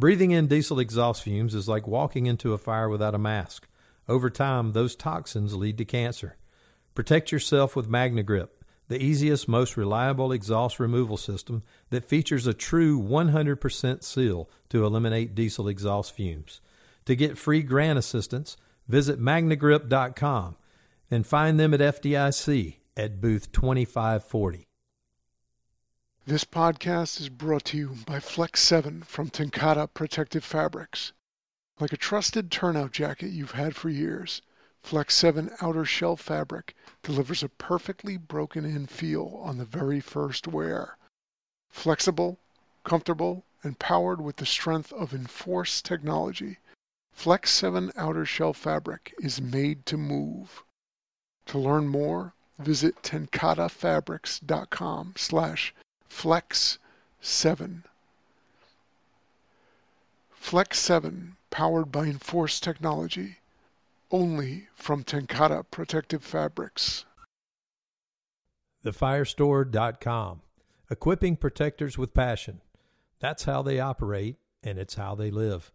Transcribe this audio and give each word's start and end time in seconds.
Breathing 0.00 0.30
in 0.30 0.46
diesel 0.46 0.78
exhaust 0.78 1.22
fumes 1.24 1.54
is 1.54 1.68
like 1.68 1.86
walking 1.86 2.24
into 2.24 2.54
a 2.54 2.58
fire 2.58 2.88
without 2.88 3.14
a 3.14 3.18
mask. 3.18 3.68
Over 4.08 4.30
time, 4.30 4.72
those 4.72 4.96
toxins 4.96 5.54
lead 5.54 5.76
to 5.76 5.84
cancer. 5.84 6.38
Protect 6.94 7.30
yourself 7.30 7.76
with 7.76 7.86
MagneGrip, 7.86 8.48
the 8.88 8.98
easiest, 8.98 9.46
most 9.46 9.76
reliable 9.76 10.32
exhaust 10.32 10.80
removal 10.80 11.18
system 11.18 11.62
that 11.90 12.06
features 12.06 12.46
a 12.46 12.54
true 12.54 12.98
100% 12.98 14.02
seal 14.02 14.48
to 14.70 14.86
eliminate 14.86 15.34
diesel 15.34 15.68
exhaust 15.68 16.16
fumes. 16.16 16.62
To 17.04 17.14
get 17.14 17.36
free 17.36 17.62
grant 17.62 17.98
assistance, 17.98 18.56
visit 18.88 19.20
magnegrip.com 19.20 20.56
and 21.10 21.26
find 21.26 21.60
them 21.60 21.74
at 21.74 21.80
FDIC 21.80 22.76
at 22.96 23.20
booth 23.20 23.52
2540. 23.52 24.69
This 26.26 26.44
podcast 26.44 27.18
is 27.18 27.30
brought 27.30 27.64
to 27.64 27.78
you 27.78 27.96
by 28.04 28.20
Flex 28.20 28.60
7 28.60 29.04
from 29.04 29.30
TenCate 29.30 29.94
Protective 29.94 30.44
Fabrics. 30.44 31.12
Like 31.78 31.94
a 31.94 31.96
trusted 31.96 32.50
turnout 32.50 32.92
jacket 32.92 33.28
you've 33.28 33.52
had 33.52 33.74
for 33.74 33.88
years, 33.88 34.42
Flex 34.82 35.16
7 35.16 35.50
outer 35.62 35.86
shell 35.86 36.18
fabric 36.18 36.76
delivers 37.02 37.42
a 37.42 37.48
perfectly 37.48 38.18
broken 38.18 38.66
in 38.66 38.86
feel 38.86 39.40
on 39.42 39.56
the 39.56 39.64
very 39.64 39.98
first 39.98 40.46
wear. 40.46 40.98
Flexible, 41.70 42.38
comfortable, 42.84 43.46
and 43.62 43.78
powered 43.78 44.20
with 44.20 44.36
the 44.36 44.44
strength 44.44 44.92
of 44.92 45.14
Enforce 45.14 45.80
technology, 45.80 46.58
Flex 47.14 47.50
7 47.50 47.92
outer 47.96 48.26
shell 48.26 48.52
fabric 48.52 49.14
is 49.20 49.40
made 49.40 49.86
to 49.86 49.96
move. 49.96 50.64
To 51.46 51.58
learn 51.58 51.88
more, 51.88 52.34
visit 52.58 53.02
tencatefabrics.com 53.02 55.14
slash 55.16 55.74
flex 56.10 56.78
7. 57.22 57.84
Flex 60.32 60.78
7, 60.78 61.36
powered 61.48 61.90
by 61.90 62.04
Enforce 62.04 62.60
technology, 62.60 63.38
only 64.10 64.68
from 64.74 65.04
TenCate 65.04 65.70
Protective 65.70 66.22
Fabrics. 66.22 67.06
TheFirestore.com. 68.84 70.42
Equipping 70.90 71.36
protectors 71.36 71.96
with 71.96 72.12
passion. 72.12 72.60
That's 73.20 73.44
how 73.44 73.62
they 73.62 73.78
operate, 73.78 74.36
and 74.62 74.78
it's 74.78 74.96
how 74.96 75.14
they 75.14 75.30
live. 75.30 75.72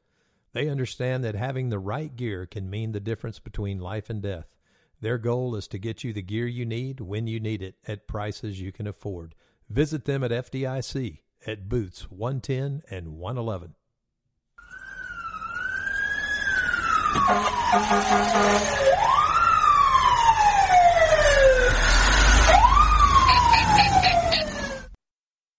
They 0.51 0.67
understand 0.69 1.23
that 1.23 1.35
having 1.35 1.69
the 1.69 1.79
right 1.79 2.15
gear 2.15 2.45
can 2.45 2.69
mean 2.69 2.91
the 2.91 2.99
difference 2.99 3.39
between 3.39 3.79
life 3.79 4.09
and 4.09 4.21
death. 4.21 4.55
Their 4.99 5.17
goal 5.17 5.55
is 5.55 5.67
to 5.69 5.79
get 5.79 6.03
you 6.03 6.13
the 6.13 6.21
gear 6.21 6.47
you 6.47 6.65
need 6.65 6.99
when 6.99 7.25
you 7.25 7.39
need 7.39 7.61
it 7.61 7.75
at 7.87 8.07
prices 8.07 8.59
you 8.59 8.71
can 8.71 8.85
afford. 8.85 9.33
Visit 9.69 10.05
them 10.05 10.23
at 10.23 10.31
FDIC 10.31 11.19
at 11.47 11.67
booths 11.67 12.11
110 12.11 12.81
and 12.89 13.17
111. 13.17 13.75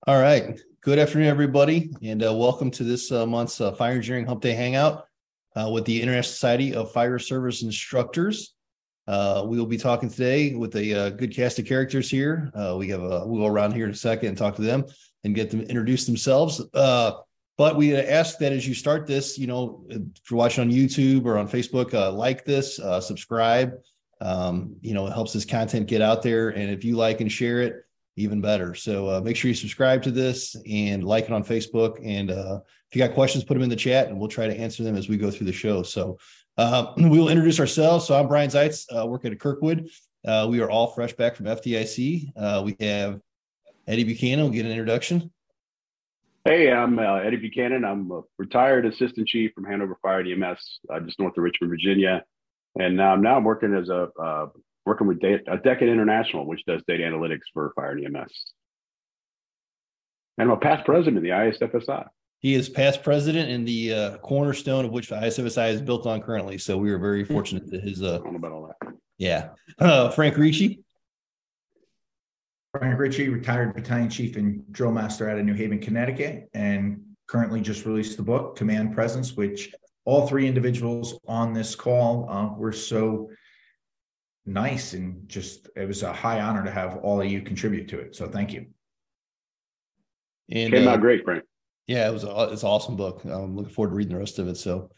All 0.06 0.20
right. 0.20 0.60
Good 0.82 1.00
afternoon, 1.00 1.26
everybody, 1.26 1.90
and 2.00 2.24
uh, 2.24 2.32
welcome 2.32 2.70
to 2.70 2.84
this 2.84 3.10
uh, 3.10 3.26
month's 3.26 3.60
uh, 3.60 3.72
Fire 3.72 3.94
Engineering 3.94 4.26
Hump 4.26 4.40
Day 4.40 4.52
Hangout 4.52 5.04
uh, 5.56 5.68
with 5.72 5.84
the 5.84 6.00
International 6.00 6.32
Society 6.32 6.74
of 6.74 6.92
Fire 6.92 7.18
Service 7.18 7.62
Instructors. 7.62 8.55
Uh, 9.06 9.44
we 9.46 9.58
will 9.58 9.66
be 9.66 9.78
talking 9.78 10.08
today 10.08 10.54
with 10.54 10.74
a 10.76 10.94
uh, 10.94 11.10
good 11.10 11.34
cast 11.34 11.58
of 11.58 11.66
characters 11.66 12.10
here. 12.10 12.50
we 12.76 12.88
have 12.88 13.02
a, 13.02 13.26
we'll 13.26 13.40
go 13.40 13.46
around 13.46 13.72
here 13.72 13.84
in 13.84 13.92
a 13.92 13.94
second 13.94 14.28
and 14.28 14.38
talk 14.38 14.56
to 14.56 14.62
them 14.62 14.84
and 15.24 15.34
get 15.34 15.50
them 15.50 15.60
introduce 15.60 16.06
themselves. 16.06 16.60
but 16.72 17.76
we 17.76 17.96
ask 17.96 18.38
that 18.38 18.52
as 18.52 18.66
you 18.66 18.74
start 18.74 19.06
this, 19.06 19.38
you 19.38 19.46
know, 19.46 19.84
if 19.88 20.00
you're 20.30 20.38
watching 20.38 20.62
on 20.62 20.70
YouTube 20.70 21.24
or 21.24 21.38
on 21.38 21.48
Facebook, 21.48 21.92
like 22.14 22.44
this, 22.44 22.76
subscribe. 23.00 23.72
Um, 24.20 24.76
you 24.80 24.94
know, 24.94 25.06
it 25.06 25.12
helps 25.12 25.32
this 25.32 25.44
content 25.44 25.88
get 25.88 26.00
out 26.02 26.22
there. 26.22 26.50
And 26.50 26.70
if 26.70 26.84
you 26.84 26.96
like 26.96 27.20
and 27.20 27.30
share 27.30 27.60
it, 27.60 27.84
even 28.16 28.40
better. 28.40 28.74
So 28.74 29.10
uh, 29.10 29.20
make 29.20 29.36
sure 29.36 29.48
you 29.48 29.54
subscribe 29.54 30.02
to 30.04 30.10
this 30.10 30.56
and 30.66 31.04
like 31.04 31.24
it 31.24 31.32
on 31.32 31.44
Facebook. 31.44 32.00
And 32.02 32.30
uh, 32.30 32.60
if 32.88 32.96
you 32.96 32.98
got 32.98 33.14
questions, 33.14 33.44
put 33.44 33.54
them 33.54 33.62
in 33.62 33.68
the 33.68 33.76
chat 33.76 34.08
and 34.08 34.18
we'll 34.18 34.28
try 34.28 34.46
to 34.46 34.58
answer 34.58 34.82
them 34.82 34.96
as 34.96 35.08
we 35.08 35.18
go 35.18 35.30
through 35.30 35.46
the 35.46 35.52
show. 35.52 35.82
So 35.82 36.18
uh, 36.58 36.92
we 36.96 37.18
will 37.18 37.28
introduce 37.28 37.60
ourselves. 37.60 38.06
So 38.06 38.18
I'm 38.18 38.28
Brian 38.28 38.50
Zaitz, 38.50 38.86
uh, 38.96 39.06
work 39.06 39.24
at 39.24 39.38
Kirkwood. 39.38 39.88
Uh, 40.26 40.46
we 40.50 40.60
are 40.60 40.70
all 40.70 40.88
fresh 40.88 41.12
back 41.12 41.36
from 41.36 41.46
FDIC. 41.46 42.32
Uh, 42.36 42.62
we 42.64 42.76
have 42.80 43.20
Eddie 43.86 44.04
Buchanan. 44.04 44.44
We'll 44.44 44.52
get 44.52 44.66
an 44.66 44.72
introduction. 44.72 45.32
Hey, 46.44 46.70
I'm 46.72 46.98
Eddie 46.98 47.36
Buchanan. 47.36 47.84
I'm 47.84 48.10
a 48.10 48.22
retired 48.38 48.86
assistant 48.86 49.26
chief 49.26 49.52
from 49.54 49.64
Hanover 49.64 49.98
Fire 50.00 50.20
EMS, 50.20 50.80
just 51.04 51.18
north 51.18 51.36
of 51.36 51.42
Richmond, 51.42 51.70
Virginia. 51.70 52.24
And 52.78 52.96
now, 52.96 53.16
now 53.16 53.36
I'm 53.36 53.44
working 53.44 53.74
as 53.74 53.88
a 53.88 54.08
working 54.86 55.08
with 55.08 55.20
data, 55.20 55.42
a 55.48 55.58
Decade 55.58 55.88
International, 55.88 56.46
which 56.46 56.64
does 56.64 56.82
data 56.86 57.02
analytics 57.02 57.40
for 57.52 57.72
fire 57.74 57.90
and 57.90 58.16
EMS. 58.16 58.52
And 60.38 60.48
I'm 60.48 60.56
a 60.56 60.60
past 60.60 60.86
president 60.86 61.16
of 61.16 61.22
the 61.22 61.30
ISFSI. 61.30 62.06
He 62.40 62.54
is 62.54 62.68
past 62.68 63.02
president 63.02 63.50
and 63.50 63.66
the 63.66 63.92
uh, 63.92 64.16
cornerstone 64.18 64.84
of 64.84 64.92
which 64.92 65.08
the 65.08 65.16
ISFSI 65.16 65.72
is 65.72 65.80
built 65.80 66.06
on 66.06 66.20
currently. 66.20 66.58
So 66.58 66.76
we 66.76 66.90
are 66.90 66.98
very 66.98 67.24
fortunate 67.24 67.70
that 67.70 67.82
his. 67.82 68.02
Uh, 68.02 68.16
I 68.16 68.18
don't 68.18 68.32
know 68.32 68.36
about 68.36 68.52
all 68.52 68.66
that. 68.80 68.92
Yeah. 69.18 69.48
Uh, 69.78 70.10
Frank 70.10 70.36
Ricci. 70.36 70.80
Frank 72.72 72.98
Ricci, 72.98 73.30
retired 73.30 73.74
battalion 73.74 74.10
chief 74.10 74.36
and 74.36 74.62
drill 74.70 74.92
master 74.92 75.30
out 75.30 75.38
of 75.38 75.46
New 75.46 75.54
Haven, 75.54 75.78
Connecticut, 75.78 76.50
and 76.52 77.00
currently 77.26 77.62
just 77.62 77.86
released 77.86 78.18
the 78.18 78.22
book, 78.22 78.56
Command 78.56 78.94
Presence, 78.94 79.34
which 79.34 79.72
all 80.04 80.26
three 80.26 80.46
individuals 80.46 81.18
on 81.26 81.54
this 81.54 81.74
call 81.74 82.28
uh, 82.30 82.54
were 82.54 82.72
so 82.72 83.30
nice 84.44 84.92
and 84.94 85.28
just 85.28 85.68
it 85.74 85.86
was 85.86 86.02
a 86.04 86.12
high 86.12 86.40
honor 86.40 86.64
to 86.64 86.70
have 86.70 86.98
all 86.98 87.20
of 87.20 87.26
you 87.26 87.42
contribute 87.42 87.88
to 87.88 87.98
it. 87.98 88.14
So 88.14 88.28
thank 88.28 88.52
you. 88.52 88.66
And 90.50 90.72
came 90.72 90.86
uh, 90.86 90.92
out 90.92 91.00
great, 91.00 91.24
Frank. 91.24 91.44
Yeah, 91.86 92.08
it 92.08 92.12
was 92.12 92.24
a, 92.24 92.48
it's 92.52 92.62
an 92.62 92.68
awesome 92.68 92.96
book. 92.96 93.22
I'm 93.24 93.56
looking 93.56 93.72
forward 93.72 93.90
to 93.90 93.96
reading 93.96 94.12
the 94.12 94.18
rest 94.18 94.38
of 94.38 94.48
it. 94.48 94.56
So, 94.56 94.90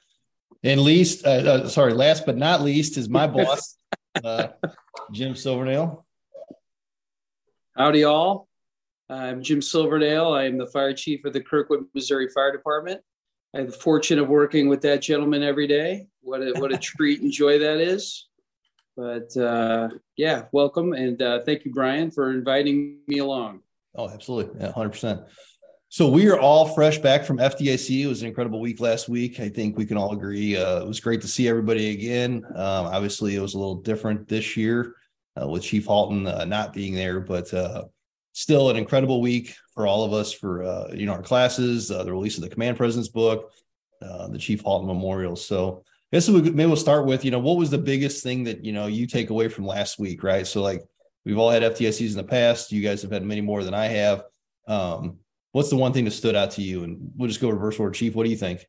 and 0.62 0.80
least, 0.80 1.26
uh, 1.26 1.30
uh, 1.30 1.68
sorry, 1.68 1.92
last 1.92 2.24
but 2.24 2.36
not 2.36 2.62
least 2.62 2.96
is 2.96 3.08
my 3.08 3.26
boss, 3.26 3.76
uh, 4.24 4.48
Jim 5.12 5.34
Silvernail. 5.34 6.06
Howdy, 7.76 8.04
all. 8.04 8.48
I'm 9.10 9.42
Jim 9.42 9.62
Silvernail. 9.62 10.34
I'm 10.34 10.58
the 10.58 10.66
fire 10.66 10.92
chief 10.92 11.24
of 11.24 11.32
the 11.32 11.40
Kirkwood, 11.40 11.86
Missouri 11.94 12.28
Fire 12.28 12.52
Department. 12.52 13.00
I 13.54 13.58
have 13.58 13.70
the 13.70 13.76
fortune 13.76 14.18
of 14.18 14.28
working 14.28 14.68
with 14.68 14.82
that 14.82 15.00
gentleman 15.00 15.42
every 15.42 15.66
day. 15.66 16.06
What 16.20 16.40
a, 16.40 16.52
what 16.58 16.72
a 16.72 16.78
treat 16.78 17.22
and 17.22 17.32
joy 17.32 17.58
that 17.58 17.80
is. 17.80 18.28
But 18.96 19.34
uh, 19.36 19.90
yeah, 20.16 20.44
welcome 20.52 20.92
and 20.92 21.22
uh, 21.22 21.40
thank 21.44 21.64
you, 21.64 21.72
Brian, 21.72 22.10
for 22.10 22.32
inviting 22.32 22.98
me 23.06 23.18
along. 23.18 23.60
Oh, 23.94 24.08
absolutely, 24.10 24.60
yeah, 24.60 24.72
hundred 24.72 24.90
percent. 24.90 25.22
So 25.90 26.10
we 26.10 26.28
are 26.28 26.38
all 26.38 26.68
fresh 26.68 26.98
back 26.98 27.24
from 27.24 27.38
FDIC. 27.38 28.04
It 28.04 28.06
was 28.06 28.20
an 28.20 28.28
incredible 28.28 28.60
week 28.60 28.78
last 28.78 29.08
week. 29.08 29.40
I 29.40 29.48
think 29.48 29.78
we 29.78 29.86
can 29.86 29.96
all 29.96 30.12
agree. 30.12 30.54
Uh, 30.54 30.82
it 30.82 30.86
was 30.86 31.00
great 31.00 31.22
to 31.22 31.28
see 31.28 31.48
everybody 31.48 31.92
again. 31.92 32.44
Um, 32.50 32.86
obviously, 32.86 33.36
it 33.36 33.40
was 33.40 33.54
a 33.54 33.58
little 33.58 33.76
different 33.76 34.28
this 34.28 34.54
year 34.54 34.96
uh, 35.40 35.48
with 35.48 35.62
Chief 35.62 35.86
Halton 35.86 36.26
uh, 36.26 36.44
not 36.44 36.74
being 36.74 36.94
there, 36.94 37.20
but 37.20 37.52
uh, 37.54 37.84
still 38.32 38.68
an 38.68 38.76
incredible 38.76 39.22
week 39.22 39.54
for 39.72 39.86
all 39.86 40.04
of 40.04 40.12
us 40.12 40.30
for 40.30 40.62
uh, 40.62 40.88
you 40.92 41.06
know 41.06 41.12
our 41.12 41.22
classes, 41.22 41.90
uh, 41.90 42.04
the 42.04 42.12
release 42.12 42.36
of 42.36 42.42
the 42.42 42.50
Command 42.50 42.76
Presence 42.76 43.08
book, 43.08 43.50
the 44.00 44.38
Chief 44.38 44.60
Halton 44.60 44.86
Memorial. 44.86 45.36
So 45.36 45.84
I 46.12 46.16
guess 46.16 46.28
we, 46.28 46.42
maybe 46.42 46.66
we'll 46.66 46.76
start 46.76 47.06
with, 47.06 47.24
you 47.24 47.30
know, 47.30 47.38
what 47.38 47.56
was 47.56 47.70
the 47.70 47.78
biggest 47.78 48.22
thing 48.22 48.44
that, 48.44 48.62
you 48.62 48.72
know, 48.72 48.88
you 48.88 49.06
take 49.06 49.30
away 49.30 49.48
from 49.48 49.66
last 49.66 49.98
week, 49.98 50.22
right? 50.22 50.46
So 50.46 50.60
like 50.60 50.82
we've 51.24 51.38
all 51.38 51.50
had 51.50 51.62
FDICs 51.62 52.10
in 52.10 52.16
the 52.16 52.24
past. 52.24 52.72
You 52.72 52.82
guys 52.82 53.00
have 53.00 53.10
had 53.10 53.24
many 53.24 53.40
more 53.40 53.64
than 53.64 53.74
I 53.74 53.86
have. 53.86 54.24
Um, 54.66 55.18
what's 55.52 55.70
the 55.70 55.76
one 55.76 55.92
thing 55.92 56.04
that 56.04 56.12
stood 56.12 56.34
out 56.34 56.50
to 56.52 56.62
you? 56.62 56.84
And 56.84 57.10
we'll 57.16 57.28
just 57.28 57.40
go 57.40 57.50
reverse 57.50 57.78
order. 57.78 57.92
Chief, 57.92 58.14
what 58.14 58.24
do 58.24 58.30
you 58.30 58.36
think? 58.36 58.66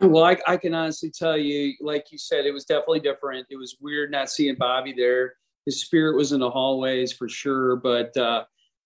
Well, 0.00 0.24
I, 0.24 0.36
I 0.46 0.56
can 0.56 0.74
honestly 0.74 1.10
tell 1.10 1.36
you, 1.36 1.74
like 1.80 2.06
you 2.10 2.18
said, 2.18 2.44
it 2.44 2.52
was 2.52 2.64
definitely 2.64 3.00
different. 3.00 3.46
It 3.50 3.56
was 3.56 3.76
weird 3.80 4.10
not 4.10 4.30
seeing 4.30 4.56
Bobby 4.56 4.92
there. 4.96 5.34
His 5.64 5.80
spirit 5.80 6.16
was 6.16 6.32
in 6.32 6.40
the 6.40 6.50
hallways 6.50 7.12
for 7.12 7.28
sure. 7.28 7.76
But 7.76 8.16
uh, 8.16 8.44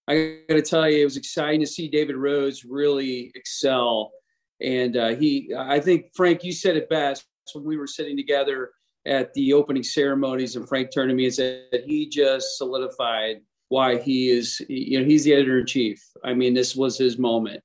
I 0.08 0.40
got 0.48 0.56
to 0.56 0.62
tell 0.62 0.88
you, 0.90 1.00
it 1.00 1.04
was 1.04 1.16
exciting 1.16 1.60
to 1.60 1.66
see 1.66 1.88
David 1.88 2.16
Rhodes 2.16 2.64
really 2.64 3.32
excel 3.34 4.12
and 4.60 4.96
uh, 4.96 5.08
he, 5.08 5.52
I 5.56 5.80
think, 5.80 6.06
Frank, 6.14 6.42
you 6.42 6.52
said 6.52 6.76
it 6.76 6.88
best 6.88 7.26
when 7.52 7.64
we 7.64 7.76
were 7.76 7.86
sitting 7.86 8.16
together 8.16 8.70
at 9.06 9.32
the 9.34 9.52
opening 9.52 9.82
ceremonies, 9.82 10.56
and 10.56 10.68
Frank 10.68 10.92
turned 10.92 11.10
to 11.10 11.14
me 11.14 11.26
and 11.26 11.34
said 11.34 11.84
he 11.84 12.08
just 12.08 12.56
solidified 12.56 13.36
why 13.68 13.98
he 13.98 14.30
is, 14.30 14.60
you 14.68 15.00
know, 15.00 15.04
he's 15.04 15.24
the 15.24 15.34
editor 15.34 15.58
in 15.58 15.66
chief. 15.66 16.02
I 16.24 16.34
mean, 16.34 16.54
this 16.54 16.76
was 16.76 16.96
his 16.96 17.18
moment, 17.18 17.62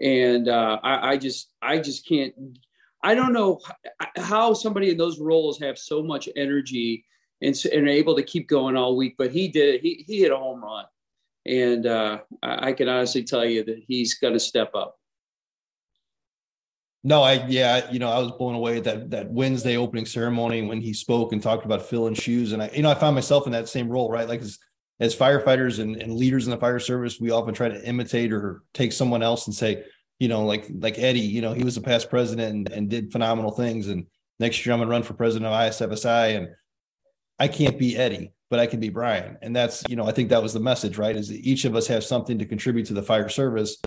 and 0.00 0.48
uh, 0.48 0.78
I, 0.82 1.12
I 1.12 1.16
just, 1.16 1.50
I 1.60 1.78
just 1.78 2.06
can't. 2.06 2.34
I 3.02 3.14
don't 3.14 3.32
know 3.32 3.60
how 4.16 4.52
somebody 4.52 4.90
in 4.90 4.98
those 4.98 5.18
roles 5.18 5.58
have 5.60 5.78
so 5.78 6.02
much 6.02 6.28
energy 6.36 7.04
and, 7.40 7.56
and 7.72 7.88
able 7.88 8.14
to 8.16 8.22
keep 8.22 8.48
going 8.48 8.76
all 8.76 8.96
week, 8.96 9.14
but 9.16 9.30
he 9.30 9.48
did 9.48 9.76
it. 9.76 9.80
He, 9.80 10.04
he 10.06 10.20
hit 10.20 10.32
a 10.32 10.36
home 10.36 10.62
run. 10.62 10.84
And 11.46 11.86
uh, 11.86 12.18
I, 12.42 12.68
I 12.68 12.72
can 12.72 12.88
honestly 12.88 13.24
tell 13.24 13.44
you 13.44 13.64
that 13.64 13.82
he's 13.86 14.18
going 14.18 14.34
to 14.34 14.40
step 14.40 14.74
up. 14.74 14.98
No, 17.02 17.22
I 17.22 17.46
yeah, 17.46 17.90
you 17.90 17.98
know, 17.98 18.10
I 18.10 18.18
was 18.18 18.32
blown 18.32 18.54
away 18.54 18.76
at 18.76 18.84
that 18.84 19.10
that 19.10 19.30
Wednesday 19.30 19.78
opening 19.78 20.04
ceremony 20.04 20.60
when 20.60 20.82
he 20.82 20.92
spoke 20.92 21.32
and 21.32 21.42
talked 21.42 21.64
about 21.64 21.80
filling 21.80 22.12
shoes, 22.12 22.52
and 22.52 22.62
I, 22.62 22.70
you 22.74 22.82
know, 22.82 22.90
I 22.90 22.94
found 22.94 23.14
myself 23.14 23.46
in 23.46 23.52
that 23.52 23.70
same 23.70 23.88
role, 23.88 24.10
right? 24.10 24.28
Like 24.28 24.42
as, 25.00 25.16
firefighters 25.16 25.80
and, 25.80 25.96
and 25.96 26.14
leaders 26.14 26.46
in 26.46 26.50
the 26.50 26.56
fire 26.58 26.78
service, 26.78 27.18
we 27.18 27.30
often 27.30 27.54
try 27.54 27.68
to 27.68 27.88
imitate 27.88 28.32
or 28.32 28.62
take 28.74 28.92
someone 28.92 29.22
else 29.22 29.46
and 29.46 29.56
say, 29.56 29.84
you 30.18 30.28
know, 30.28 30.44
like 30.44 30.66
like 30.78 30.98
Eddie, 30.98 31.20
you 31.20 31.40
know, 31.40 31.54
he 31.54 31.64
was 31.64 31.76
a 31.76 31.80
past 31.80 32.10
president 32.10 32.54
and, 32.54 32.70
and 32.70 32.90
did 32.90 33.10
phenomenal 33.10 33.50
things, 33.50 33.88
and 33.88 34.06
next 34.38 34.64
year 34.64 34.74
I'm 34.74 34.80
gonna 34.80 34.90
run 34.90 35.02
for 35.02 35.14
president 35.14 35.46
of 35.46 35.58
ISFSI, 35.58 36.36
and 36.36 36.48
I 37.38 37.48
can't 37.48 37.78
be 37.78 37.96
Eddie, 37.96 38.32
but 38.50 38.60
I 38.60 38.66
can 38.66 38.80
be 38.80 38.90
Brian, 38.90 39.38
and 39.40 39.56
that's 39.56 39.82
you 39.88 39.96
know, 39.96 40.04
I 40.04 40.12
think 40.12 40.28
that 40.28 40.42
was 40.42 40.52
the 40.52 40.60
message, 40.60 40.98
right? 40.98 41.16
Is 41.16 41.28
that 41.28 41.40
each 41.40 41.64
of 41.64 41.74
us 41.74 41.86
have 41.86 42.04
something 42.04 42.38
to 42.38 42.44
contribute 42.44 42.86
to 42.86 42.94
the 42.94 43.02
fire 43.02 43.30
service. 43.30 43.78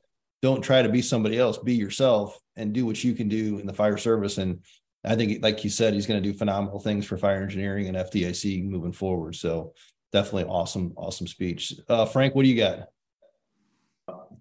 Don't 0.42 0.62
try 0.62 0.82
to 0.82 0.90
be 0.90 1.02
somebody 1.02 1.38
else. 1.38 1.60
Be 1.60 1.76
yourself 1.76 2.38
and 2.56 2.74
do 2.74 2.86
what 2.86 3.04
you 3.04 3.14
can 3.14 3.30
do 3.30 3.60
in 3.60 3.68
the 3.68 3.74
fire 3.74 3.98
service. 3.98 4.38
And 4.38 4.60
I 5.06 5.16
think, 5.16 5.44
like 5.44 5.64
you 5.64 5.70
said, 5.70 5.94
he's 5.94 6.06
going 6.06 6.22
to 6.22 6.32
do 6.32 6.38
phenomenal 6.38 6.80
things 6.80 7.06
for 7.06 7.18
fire 7.18 7.42
engineering 7.42 7.88
and 7.88 7.98
FDIC 7.98 8.64
moving 8.66 8.92
forward. 8.92 9.36
So 9.36 9.74
definitely 10.14 10.46
awesome, 10.46 10.94
awesome 10.96 11.28
speech. 11.28 11.74
Uh, 11.90 12.06
Frank, 12.06 12.36
what 12.36 12.44
do 12.44 12.50
you 12.50 12.58
got? 12.58 12.88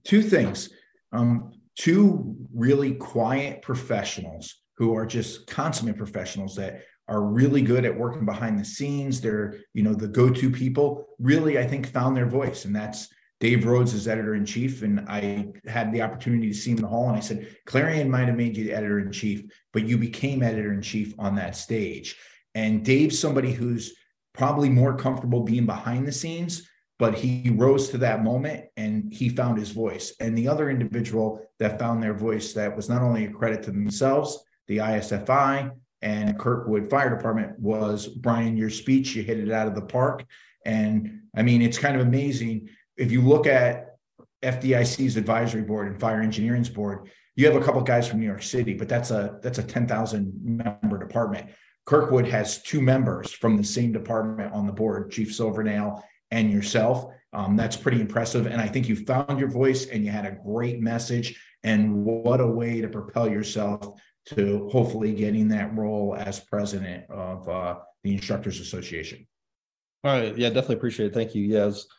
Two 0.04 0.22
things. 0.22 0.70
Um, 1.12 1.52
two 1.76 2.36
really 2.54 2.94
quiet 2.94 3.62
professionals 3.62 4.62
who 4.76 4.94
are 4.94 5.06
just 5.06 5.46
consummate 5.46 5.96
professionals 5.96 6.54
that 6.56 6.82
are 7.08 7.22
really 7.22 7.62
good 7.62 7.84
at 7.84 7.96
working 7.96 8.24
behind 8.24 8.58
the 8.58 8.64
scenes. 8.64 9.20
They're, 9.20 9.56
you 9.74 9.82
know, 9.82 9.94
the 9.94 10.08
go-to 10.08 10.50
people 10.50 11.06
really, 11.18 11.58
I 11.58 11.66
think, 11.66 11.86
found 11.86 12.16
their 12.16 12.26
voice. 12.26 12.64
And 12.64 12.74
that's 12.74 13.08
Dave 13.40 13.66
Rhodes 13.66 13.92
is 13.92 14.06
editor 14.06 14.36
in 14.36 14.46
chief, 14.46 14.82
and 14.82 15.04
I 15.08 15.48
had 15.66 15.92
the 15.92 16.00
opportunity 16.00 16.48
to 16.48 16.54
see 16.54 16.70
him 16.70 16.76
in 16.76 16.82
the 16.82 16.88
hall. 16.88 17.08
And 17.08 17.16
I 17.16 17.20
said, 17.20 17.56
Clarion 17.66 18.08
might 18.08 18.28
have 18.28 18.36
made 18.36 18.56
you 18.56 18.64
the 18.64 18.72
editor 18.72 19.00
in 19.00 19.10
chief, 19.10 19.42
but 19.72 19.84
you 19.84 19.98
became 19.98 20.44
editor 20.44 20.72
in 20.72 20.80
chief 20.80 21.12
on 21.18 21.34
that 21.34 21.56
stage. 21.56 22.16
And 22.54 22.84
Dave's 22.84 23.18
somebody 23.18 23.52
who's 23.52 23.94
probably 24.34 24.68
more 24.68 24.96
comfortable 24.96 25.42
being 25.42 25.66
behind 25.66 26.06
the 26.06 26.12
scenes, 26.12 26.68
but 26.98 27.14
he 27.14 27.50
rose 27.50 27.90
to 27.90 27.98
that 27.98 28.22
moment 28.22 28.64
and 28.76 29.12
he 29.12 29.28
found 29.28 29.58
his 29.58 29.70
voice. 29.70 30.14
And 30.20 30.36
the 30.36 30.48
other 30.48 30.70
individual 30.70 31.40
that 31.58 31.78
found 31.78 32.02
their 32.02 32.14
voice 32.14 32.52
that 32.52 32.74
was 32.74 32.88
not 32.88 33.02
only 33.02 33.24
a 33.24 33.30
credit 33.30 33.62
to 33.64 33.70
themselves, 33.70 34.42
the 34.68 34.78
ISFI 34.78 35.72
and 36.00 36.38
Kirkwood 36.38 36.90
Fire 36.90 37.14
Department 37.14 37.58
was 37.58 38.06
Brian, 38.06 38.56
your 38.56 38.70
speech, 38.70 39.14
you 39.14 39.22
hit 39.22 39.38
it 39.38 39.50
out 39.50 39.68
of 39.68 39.74
the 39.74 39.82
park. 39.82 40.24
And 40.64 41.22
I 41.36 41.42
mean, 41.42 41.62
it's 41.62 41.78
kind 41.78 41.96
of 41.96 42.06
amazing 42.06 42.68
if 42.96 43.10
you 43.10 43.22
look 43.22 43.46
at 43.46 43.96
FDIC's 44.42 45.16
advisory 45.16 45.62
board 45.62 45.88
and 45.88 46.00
fire 46.00 46.20
engineering's 46.20 46.68
board, 46.68 47.08
you 47.36 47.46
have 47.46 47.60
a 47.60 47.64
couple 47.64 47.80
guys 47.82 48.06
from 48.06 48.20
New 48.20 48.26
York 48.26 48.42
City, 48.42 48.74
but 48.74 48.88
that's 48.88 49.10
a 49.10 49.38
that's 49.42 49.58
a 49.58 49.62
10,000 49.62 50.32
member 50.42 50.98
department. 50.98 51.50
Kirkwood 51.84 52.26
has 52.28 52.62
two 52.62 52.80
members 52.80 53.32
from 53.32 53.56
the 53.56 53.64
same 53.64 53.92
department 53.92 54.52
on 54.52 54.66
the 54.66 54.72
board, 54.72 55.10
Chief 55.10 55.34
Silvernail 55.34 56.02
and 56.30 56.50
yourself. 56.50 57.12
Um, 57.32 57.56
that's 57.56 57.76
pretty 57.76 58.00
impressive. 58.00 58.46
And 58.46 58.60
I 58.60 58.68
think 58.68 58.88
you 58.88 58.96
found 58.96 59.38
your 59.38 59.50
voice 59.50 59.86
and 59.86 60.04
you 60.04 60.10
had 60.10 60.26
a 60.26 60.36
great 60.44 60.80
message. 60.80 61.40
And 61.64 62.04
what 62.04 62.40
a 62.40 62.46
way 62.46 62.80
to 62.80 62.88
propel 62.88 63.28
yourself 63.28 64.00
to 64.26 64.68
hopefully 64.70 65.12
getting 65.12 65.48
that 65.48 65.76
role 65.76 66.14
as 66.16 66.40
president 66.40 67.10
of 67.10 67.48
uh, 67.48 67.78
the 68.04 68.12
Instructors 68.12 68.60
Association. 68.60 69.26
All 70.04 70.12
right. 70.12 70.36
Yeah, 70.36 70.48
definitely 70.48 70.76
appreciate 70.76 71.06
it. 71.06 71.14
Thank 71.14 71.34
you. 71.34 71.44
Yes. 71.44 71.86
Yeah, 71.86 71.92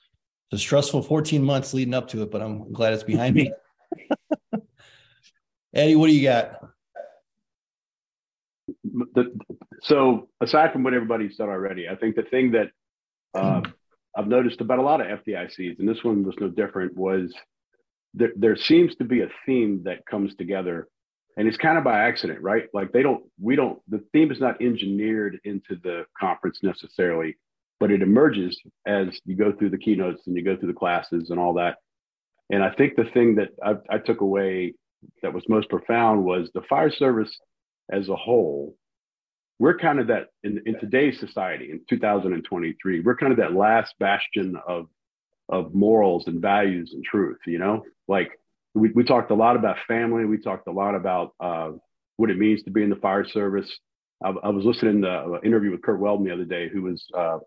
a 0.54 0.58
stressful 0.58 1.02
14 1.02 1.44
months 1.44 1.74
leading 1.74 1.94
up 1.96 2.08
to 2.10 2.22
it, 2.22 2.32
but 2.32 2.42
I'm 2.42 2.72
glad 2.72 2.94
it's 2.94 3.04
behind 3.04 3.36
me. 3.36 3.52
Eddie, 5.74 5.96
what 5.96 6.08
do 6.08 6.16
you 6.16 6.24
got? 6.24 6.73
The, 8.68 9.38
so 9.82 10.30
aside 10.42 10.72
from 10.72 10.84
what 10.84 10.94
everybody's 10.94 11.38
said 11.38 11.50
already, 11.50 11.90
I 11.90 11.96
think 11.96 12.16
the 12.16 12.24
thing 12.24 12.52
that 12.52 12.68
uh, 13.34 13.62
I've 14.16 14.28
noticed 14.28 14.62
about 14.62 14.80
a 14.80 14.84
lot 14.84 15.02
of 15.02 15.20
FDICs, 15.20 15.80
and 15.80 15.88
this 15.88 16.04
one 16.04 16.24
was 16.24 16.36
no 16.40 16.50
different, 16.50 16.96
was 16.96 17.34
there, 18.14 18.32
there 18.36 18.56
seems 18.56 18.96
to 18.96 19.04
be 19.04 19.22
a 19.22 19.30
theme 19.46 19.84
that 19.86 20.06
comes 20.06 20.36
together 20.36 20.88
and 21.36 21.48
it's 21.48 21.58
kind 21.58 21.80
of 21.80 21.84
by 21.84 22.08
accident, 22.08 22.42
right? 22.42 22.66
Like 22.74 22.92
they 22.92 23.02
don't, 23.02 23.24
we 23.42 23.56
don't, 23.56 23.80
the 23.88 24.04
theme 24.14 24.32
is 24.32 24.40
not 24.40 24.62
engineered 24.62 25.40
into 25.44 25.76
the 25.84 26.06
conference 26.20 26.60
necessarily 26.62 27.38
but 27.84 27.92
it 27.92 28.02
emerges 28.02 28.58
as 28.88 29.08
you 29.26 29.36
go 29.36 29.52
through 29.52 29.70
the 29.70 29.78
keynotes 29.78 30.26
and 30.26 30.38
you 30.38 30.42
go 30.42 30.56
through 30.56 30.70
the 30.70 30.80
classes 30.80 31.32
and 31.32 31.38
all 31.38 31.56
that. 31.56 31.80
And 32.50 32.64
I 32.64 32.72
think 32.74 32.96
the 32.96 33.10
thing 33.14 33.36
that 33.36 33.50
I, 33.62 33.74
I 33.94 33.98
took 33.98 34.22
away 34.22 34.76
that 35.22 35.34
was 35.34 35.44
most 35.50 35.68
profound 35.70 36.24
was 36.24 36.50
the 36.54 36.62
fire 36.70 36.90
service 36.90 37.38
as 37.94 38.10
a 38.10 38.16
whole. 38.16 38.76
We're 39.60 39.78
kind 39.78 40.00
of 40.00 40.08
that 40.08 40.28
in, 40.44 40.62
in 40.66 40.80
today's 40.80 41.20
society 41.20 41.70
in 41.72 41.82
2023, 41.90 43.02
we're 43.02 43.16
kind 43.16 43.32
of 43.32 43.38
that 43.38 43.54
last 43.54 43.94
bastion 44.00 44.58
of 44.68 44.88
of 45.50 45.74
morals 45.74 46.24
and 46.28 46.42
values 46.42 46.92
and 46.94 47.04
truth, 47.04 47.38
you 47.46 47.60
know, 47.60 47.84
like 48.08 48.32
we, 48.74 48.90
we 48.92 49.04
talked 49.04 49.32
a 49.32 49.36
lot 49.36 49.56
about 49.56 49.78
family. 49.88 50.26
We 50.26 50.38
talked 50.38 50.68
a 50.68 50.72
lot 50.72 50.96
about 50.96 51.34
uh, 51.40 51.72
what 52.18 52.30
it 52.30 52.38
means 52.38 52.64
to 52.64 52.72
be 52.72 52.84
in 52.84 52.90
the 52.90 52.96
fire 52.96 53.28
service. 53.28 53.70
I, 54.24 54.30
I 54.30 54.50
was 54.50 54.66
listening 54.66 55.02
to 55.02 55.34
an 55.34 55.40
interview 55.44 55.72
with 55.72 55.82
Curt 55.82 56.00
Weldon 56.00 56.26
the 56.26 56.34
other 56.34 56.46
day, 56.46 56.70
who 56.70 56.84
was 56.84 57.04
uh, 57.16 57.40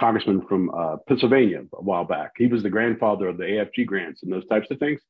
congressman 0.00 0.46
from 0.48 0.70
uh, 0.70 0.96
Pennsylvania 1.06 1.62
a 1.74 1.82
while 1.82 2.04
back. 2.04 2.32
He 2.36 2.46
was 2.46 2.62
the 2.62 2.70
grandfather 2.70 3.28
of 3.28 3.36
the 3.36 3.44
AFG 3.44 3.86
grants 3.86 4.22
and 4.22 4.32
those 4.32 4.46
types 4.46 4.66
of 4.70 4.78
things. 4.78 5.00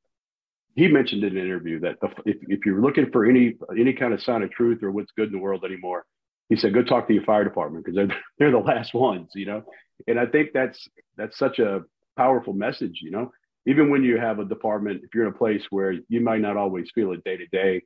He 0.75 0.89
mentioned 0.89 1.25
in 1.25 1.37
an 1.37 1.45
interview 1.45 1.81
that 1.81 2.01
the, 2.01 2.09
if, 2.25 2.37
if 2.43 2.67
you're 2.67 2.81
looking 2.81 3.11
for 3.11 3.27
any 3.27 3.57
any 3.79 3.93
kind 3.93 4.15
of 4.15 4.23
sign 4.23 4.43
of 4.43 4.51
truth 4.51 4.83
or 4.83 4.91
what's 4.91 5.13
good 5.13 5.29
in 5.29 5.33
the 5.33 5.39
world 5.39 5.65
anymore, 5.65 6.05
he 6.49 6.57
said, 6.57 6.75
go 6.75 6.83
talk 6.83 7.07
to 7.09 7.15
your 7.15 7.25
fire 7.25 7.45
department 7.45 7.85
because 7.85 7.97
they're 7.97 8.19
they're 8.39 8.51
the 8.51 8.59
last 8.59 8.95
ones, 8.95 9.31
you 9.35 9.47
know. 9.47 9.63
And 10.07 10.19
I 10.19 10.27
think 10.27 10.51
that's 10.53 10.89
that's 11.17 11.39
such 11.39 11.59
a 11.59 11.83
powerful 12.17 12.53
message, 12.53 13.01
you 13.03 13.11
know. 13.11 13.33
Even 13.67 13.91
when 13.91 14.03
you 14.03 14.19
have 14.19 14.39
a 14.41 14.45
department, 14.45 15.03
if 15.05 15.15
you're 15.15 15.27
in 15.27 15.33
a 15.33 15.39
place 15.39 15.63
where 15.71 15.95
you 16.09 16.21
might 16.21 16.41
not 16.41 16.57
always 16.57 16.91
feel 16.95 17.13
it 17.13 17.23
day 17.23 17.37
to 17.37 17.47
day, 17.47 17.83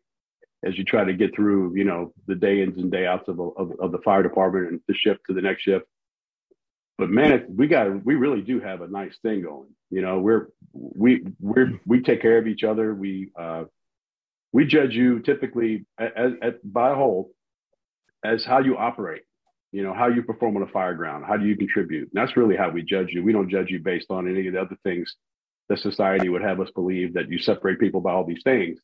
as 0.64 0.76
you 0.78 0.84
try 0.84 1.04
to 1.04 1.12
get 1.12 1.34
through, 1.34 1.76
you 1.76 1.84
know, 1.84 2.12
the 2.26 2.34
day 2.34 2.62
ins 2.62 2.78
and 2.78 2.90
day 2.90 3.06
outs 3.06 3.28
of, 3.28 3.38
of, 3.40 3.72
of 3.78 3.92
the 3.92 3.98
fire 3.98 4.22
department 4.22 4.70
and 4.70 4.80
the 4.88 4.94
shift 4.94 5.20
to 5.26 5.34
the 5.34 5.42
next 5.42 5.62
shift, 5.62 5.84
but 6.98 7.10
man, 7.10 7.44
we 7.48 7.66
got 7.66 8.04
we 8.04 8.14
really 8.14 8.40
do 8.40 8.60
have 8.60 8.80
a 8.80 8.88
nice 8.88 9.16
thing 9.22 9.42
going. 9.42 9.68
You 9.90 10.02
know, 10.02 10.18
we're 10.20 10.48
we 10.72 11.24
we 11.40 11.78
we 11.86 12.02
take 12.02 12.22
care 12.22 12.38
of 12.38 12.46
each 12.46 12.64
other. 12.64 12.94
We 12.94 13.30
uh, 13.38 13.64
we 14.52 14.64
judge 14.64 14.94
you 14.94 15.20
typically 15.20 15.84
as, 15.98 16.32
as, 16.40 16.54
by 16.64 16.90
a 16.90 16.94
whole 16.94 17.30
as 18.24 18.44
how 18.44 18.60
you 18.60 18.76
operate. 18.76 19.22
You 19.72 19.82
know, 19.82 19.92
how 19.92 20.06
you 20.08 20.22
perform 20.22 20.56
on 20.56 20.62
a 20.62 20.68
fire 20.68 20.94
ground. 20.94 21.24
How 21.26 21.36
do 21.36 21.44
you 21.44 21.56
contribute? 21.56 22.08
And 22.12 22.12
that's 22.14 22.36
really 22.36 22.56
how 22.56 22.70
we 22.70 22.82
judge 22.82 23.08
you. 23.10 23.22
We 23.22 23.32
don't 23.32 23.50
judge 23.50 23.68
you 23.68 23.78
based 23.80 24.10
on 24.10 24.26
any 24.28 24.46
of 24.46 24.54
the 24.54 24.60
other 24.60 24.76
things 24.84 25.16
that 25.68 25.80
society 25.80 26.28
would 26.30 26.42
have 26.42 26.60
us 26.60 26.70
believe 26.70 27.14
that 27.14 27.28
you 27.28 27.38
separate 27.38 27.78
people 27.78 28.00
by 28.00 28.12
all 28.12 28.24
these 28.24 28.42
things. 28.42 28.78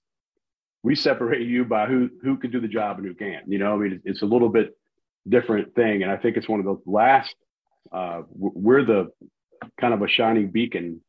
We 0.82 0.96
separate 0.96 1.46
you 1.46 1.64
by 1.64 1.86
who 1.86 2.10
who 2.22 2.36
can 2.36 2.50
do 2.50 2.60
the 2.60 2.68
job 2.68 2.98
and 2.98 3.06
who 3.06 3.14
can't. 3.14 3.48
You 3.48 3.58
know, 3.58 3.72
I 3.72 3.76
mean, 3.76 4.02
it's 4.04 4.22
a 4.22 4.26
little 4.26 4.50
bit 4.50 4.76
different 5.26 5.74
thing, 5.74 6.02
and 6.02 6.10
I 6.10 6.18
think 6.18 6.36
it's 6.36 6.48
one 6.48 6.60
of 6.60 6.66
the 6.66 6.78
last 6.84 7.34
uh, 7.92 8.22
we're 8.34 8.84
the 8.84 9.10
kind 9.80 9.94
of 9.94 10.02
a 10.02 10.08
shining 10.08 10.50
beacon 10.50 11.00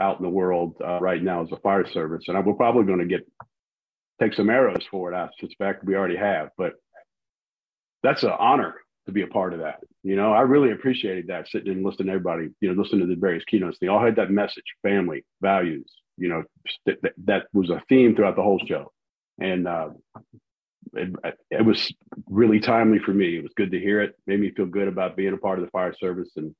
out 0.00 0.18
in 0.18 0.22
the 0.22 0.30
world 0.30 0.76
uh, 0.84 0.98
right 1.00 1.22
now 1.22 1.42
as 1.42 1.52
a 1.52 1.56
fire 1.56 1.86
service, 1.86 2.24
and 2.28 2.46
we're 2.46 2.54
probably 2.54 2.84
going 2.84 3.00
to 3.00 3.06
get 3.06 3.26
take 4.20 4.34
some 4.34 4.50
arrows 4.50 4.84
for 4.90 5.12
it. 5.12 5.16
I 5.16 5.28
suspect 5.40 5.84
we 5.84 5.94
already 5.94 6.16
have, 6.16 6.50
but 6.56 6.74
that's 8.02 8.22
an 8.22 8.32
honor 8.38 8.74
to 9.06 9.12
be 9.12 9.22
a 9.22 9.26
part 9.26 9.54
of 9.54 9.60
that. 9.60 9.80
You 10.02 10.16
know, 10.16 10.32
I 10.32 10.42
really 10.42 10.72
appreciated 10.72 11.28
that 11.28 11.48
sitting 11.48 11.72
and 11.72 11.84
listening 11.84 12.08
to 12.08 12.12
everybody. 12.12 12.48
You 12.60 12.72
know, 12.72 12.80
listening 12.80 13.00
to 13.00 13.14
the 13.14 13.20
various 13.20 13.44
keynotes. 13.44 13.78
They 13.80 13.88
all 13.88 14.04
had 14.04 14.16
that 14.16 14.30
message: 14.30 14.64
family, 14.82 15.24
values. 15.40 15.90
You 16.16 16.28
know, 16.28 16.42
that, 16.86 16.98
that 17.24 17.46
was 17.52 17.70
a 17.70 17.82
theme 17.88 18.14
throughout 18.14 18.36
the 18.36 18.42
whole 18.42 18.60
show, 18.66 18.92
and 19.40 19.66
uh, 19.66 19.90
it, 20.94 21.36
it, 21.50 21.64
was 21.64 21.92
really 22.28 22.60
timely 22.60 22.98
for 22.98 23.12
me. 23.12 23.36
It 23.36 23.42
was 23.42 23.52
good 23.56 23.70
to 23.72 23.80
hear 23.80 24.00
it. 24.00 24.14
Made 24.26 24.40
me 24.40 24.50
feel 24.50 24.66
good 24.66 24.88
about 24.88 25.16
being 25.16 25.34
a 25.34 25.38
part 25.38 25.58
of 25.58 25.64
the 25.64 25.70
fire 25.70 25.94
service, 25.94 26.30
and 26.36 26.54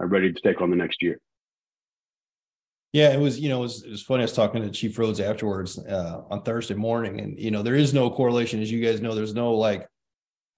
I'm 0.00 0.08
ready 0.08 0.32
to 0.32 0.40
take 0.40 0.60
on 0.60 0.70
the 0.70 0.76
next 0.76 1.02
year. 1.02 1.18
Yeah, 2.92 3.12
it 3.12 3.20
was. 3.20 3.38
You 3.38 3.48
know, 3.48 3.58
it 3.58 3.62
was, 3.62 3.82
it 3.84 3.90
was 3.90 4.02
funny. 4.02 4.22
I 4.22 4.24
was 4.24 4.32
talking 4.32 4.62
to 4.62 4.70
Chief 4.70 4.98
Rhodes 4.98 5.20
afterwards 5.20 5.78
uh, 5.78 6.22
on 6.30 6.42
Thursday 6.42 6.74
morning, 6.74 7.20
and 7.20 7.38
you 7.38 7.50
know, 7.50 7.62
there 7.62 7.76
is 7.76 7.94
no 7.94 8.10
correlation, 8.10 8.60
as 8.60 8.70
you 8.70 8.84
guys 8.84 9.00
know. 9.00 9.14
There's 9.14 9.34
no 9.34 9.54
like 9.54 9.86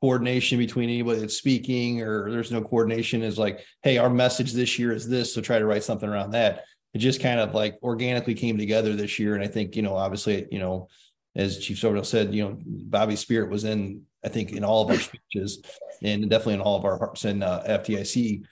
coordination 0.00 0.58
between 0.58 0.88
anybody 0.88 1.20
that's 1.20 1.36
speaking, 1.36 2.02
or 2.02 2.30
there's 2.30 2.50
no 2.50 2.62
coordination. 2.62 3.22
Is 3.22 3.38
like, 3.38 3.60
hey, 3.82 3.98
our 3.98 4.10
message 4.10 4.52
this 4.52 4.78
year 4.78 4.92
is 4.92 5.08
this, 5.08 5.34
so 5.34 5.40
try 5.40 5.58
to 5.58 5.66
write 5.66 5.84
something 5.84 6.08
around 6.08 6.30
that. 6.30 6.64
It 6.94 6.98
just 6.98 7.20
kind 7.20 7.38
of 7.40 7.54
like 7.54 7.78
organically 7.82 8.34
came 8.34 8.56
together 8.56 8.96
this 8.96 9.18
year, 9.18 9.34
and 9.34 9.44
I 9.44 9.46
think 9.46 9.76
you 9.76 9.82
know, 9.82 9.96
obviously, 9.96 10.46
you 10.50 10.58
know, 10.58 10.88
as 11.34 11.58
Chief 11.58 11.78
Silvernail 11.78 12.04
said, 12.04 12.34
you 12.34 12.42
know, 12.42 12.58
Bobby's 12.64 13.20
spirit 13.20 13.50
was 13.50 13.64
in, 13.64 14.02
I 14.24 14.28
think, 14.28 14.52
in 14.52 14.64
all 14.64 14.84
of 14.84 14.90
our 14.90 14.98
speeches 14.98 15.62
and 16.02 16.28
definitely 16.28 16.54
in 16.54 16.60
all 16.60 16.76
of 16.76 16.84
our 16.84 16.98
hearts 16.98 17.24
and 17.24 17.42
uh, 17.42 17.62
FDIC. 17.66 18.42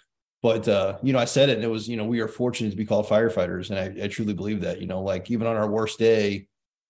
But, 0.43 0.67
uh, 0.67 0.99
you 1.03 1.13
know, 1.13 1.19
I 1.19 1.27
said 1.27 1.51
it 1.51 1.57
and 1.57 1.65
it 1.65 1.69
was, 1.69 1.89
you 1.89 1.99
know, 1.99 2.05
we 2.05 2.21
are 2.21 2.29
fortunate 2.29 2.71
to 2.71 2.77
be 2.77 2.87
called 2.87 3.07
firefighters. 3.07 3.69
And 3.71 3.79
I, 3.79 4.05
I 4.05 4.09
truly 4.09 4.33
believe 4.33 4.63
that, 4.63 4.81
you 4.81 4.87
know, 4.87 5.03
like 5.03 5.31
even 5.31 5.47
on 5.47 5.57
our 5.57 5.69
worst 5.69 5.99
day, 5.99 6.47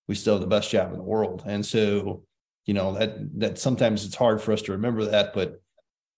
we 0.06 0.14
still 0.14 0.34
have 0.34 0.40
the 0.40 0.46
best 0.46 0.70
job 0.70 0.92
in 0.92 0.98
the 0.98 1.04
world. 1.04 1.42
And 1.46 1.66
so, 1.66 2.22
you 2.66 2.74
know, 2.74 2.94
that 2.94 3.40
that 3.40 3.58
sometimes 3.58 4.04
it's 4.04 4.14
hard 4.14 4.40
for 4.40 4.52
us 4.52 4.62
to 4.62 4.72
remember 4.72 5.04
that, 5.06 5.34
but 5.34 5.60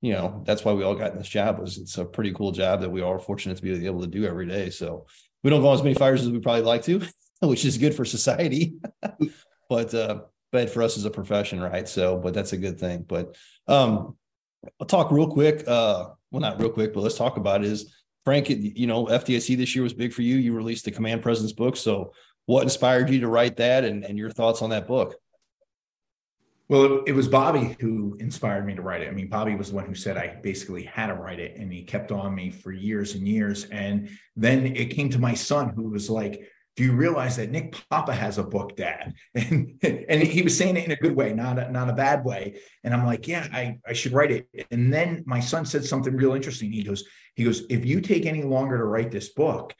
you 0.02 0.12
know, 0.12 0.42
that's 0.44 0.64
why 0.64 0.72
we 0.72 0.82
all 0.82 0.96
got 0.96 1.12
in 1.12 1.18
this 1.18 1.28
job 1.28 1.60
was 1.60 1.78
it's 1.78 1.96
a 1.96 2.04
pretty 2.04 2.32
cool 2.32 2.50
job 2.50 2.80
that 2.80 2.90
we 2.90 3.00
are 3.00 3.18
fortunate 3.18 3.56
to 3.56 3.62
be 3.62 3.86
able 3.86 4.00
to 4.00 4.08
do 4.08 4.26
every 4.26 4.46
day. 4.46 4.68
So 4.68 5.06
we 5.42 5.50
don't 5.50 5.62
go 5.62 5.68
on 5.68 5.74
as 5.74 5.82
many 5.82 5.94
fires 5.94 6.22
as 6.22 6.30
we 6.30 6.40
probably 6.40 6.62
like 6.62 6.82
to, 6.84 7.02
which 7.40 7.64
is 7.64 7.78
good 7.78 7.94
for 7.94 8.04
society. 8.04 8.74
but 9.72 9.94
uh 9.94 10.20
bad 10.52 10.68
for 10.68 10.82
us 10.82 10.98
as 10.98 11.06
a 11.06 11.10
profession, 11.10 11.58
right? 11.58 11.88
So, 11.88 12.18
but 12.18 12.34
that's 12.34 12.52
a 12.52 12.58
good 12.58 12.78
thing. 12.78 13.06
But 13.08 13.36
um 13.68 14.16
I'll 14.78 14.86
talk 14.86 15.10
real 15.10 15.26
quick. 15.28 15.64
Uh 15.66 16.10
well, 16.30 16.40
not 16.40 16.60
real 16.60 16.70
quick, 16.70 16.92
but 16.92 17.00
let's 17.00 17.16
talk 17.16 17.38
about 17.38 17.64
it 17.64 17.70
is 17.70 17.94
Frank, 18.24 18.50
you 18.50 18.86
know, 18.86 19.06
FDIC 19.06 19.56
this 19.56 19.74
year 19.74 19.82
was 19.82 19.94
big 19.94 20.12
for 20.12 20.22
you. 20.22 20.36
You 20.36 20.54
released 20.54 20.84
the 20.84 20.90
Command 20.90 21.22
Presence 21.22 21.52
book. 21.52 21.76
So 21.76 22.12
what 22.46 22.62
inspired 22.62 23.08
you 23.08 23.20
to 23.20 23.28
write 23.28 23.56
that 23.56 23.84
and, 23.84 24.04
and 24.04 24.18
your 24.18 24.30
thoughts 24.30 24.62
on 24.62 24.70
that 24.70 24.86
book? 24.86 25.16
Well, 26.68 27.02
it 27.06 27.12
was 27.12 27.28
Bobby 27.28 27.76
who 27.80 28.16
inspired 28.20 28.64
me 28.64 28.74
to 28.74 28.82
write 28.82 29.02
it. 29.02 29.08
I 29.08 29.10
mean, 29.10 29.28
Bobby 29.28 29.56
was 29.56 29.70
the 29.70 29.76
one 29.76 29.86
who 29.86 29.94
said 29.94 30.16
I 30.16 30.38
basically 30.42 30.84
had 30.84 31.08
to 31.08 31.14
write 31.14 31.40
it, 31.40 31.56
and 31.56 31.72
he 31.72 31.82
kept 31.82 32.12
on 32.12 32.34
me 32.34 32.50
for 32.50 32.72
years 32.72 33.14
and 33.14 33.26
years. 33.26 33.64
And 33.64 34.08
then 34.36 34.66
it 34.76 34.90
came 34.90 35.10
to 35.10 35.18
my 35.18 35.34
son, 35.34 35.70
who 35.70 35.88
was 35.88 36.08
like, 36.08 36.48
"Do 36.76 36.84
you 36.84 36.92
realize 36.92 37.36
that 37.36 37.50
Nick 37.50 37.76
Papa 37.90 38.12
has 38.12 38.38
a 38.38 38.42
book, 38.42 38.76
Dad?" 38.76 39.14
And 39.34 39.78
and 39.82 40.22
he 40.22 40.42
was 40.42 40.56
saying 40.56 40.76
it 40.76 40.84
in 40.84 40.92
a 40.92 40.96
good 40.96 41.16
way, 41.16 41.32
not 41.32 41.58
a, 41.58 41.70
not 41.70 41.88
a 41.88 41.94
bad 41.94 42.24
way. 42.24 42.60
And 42.84 42.94
I'm 42.94 43.06
like, 43.06 43.28
"Yeah, 43.28 43.46
I 43.52 43.78
I 43.86 43.92
should 43.92 44.12
write 44.12 44.30
it." 44.30 44.48
And 44.70 44.92
then 44.92 45.22
my 45.26 45.40
son 45.40 45.64
said 45.64 45.84
something 45.84 46.16
real 46.16 46.34
interesting. 46.34 46.72
He 46.72 46.82
goes, 46.82 47.04
he 47.34 47.44
goes, 47.44 47.64
"If 47.68 47.84
you 47.84 48.00
take 48.00 48.26
any 48.26 48.42
longer 48.42 48.78
to 48.78 48.84
write 48.84 49.10
this 49.10 49.30
book." 49.30 49.74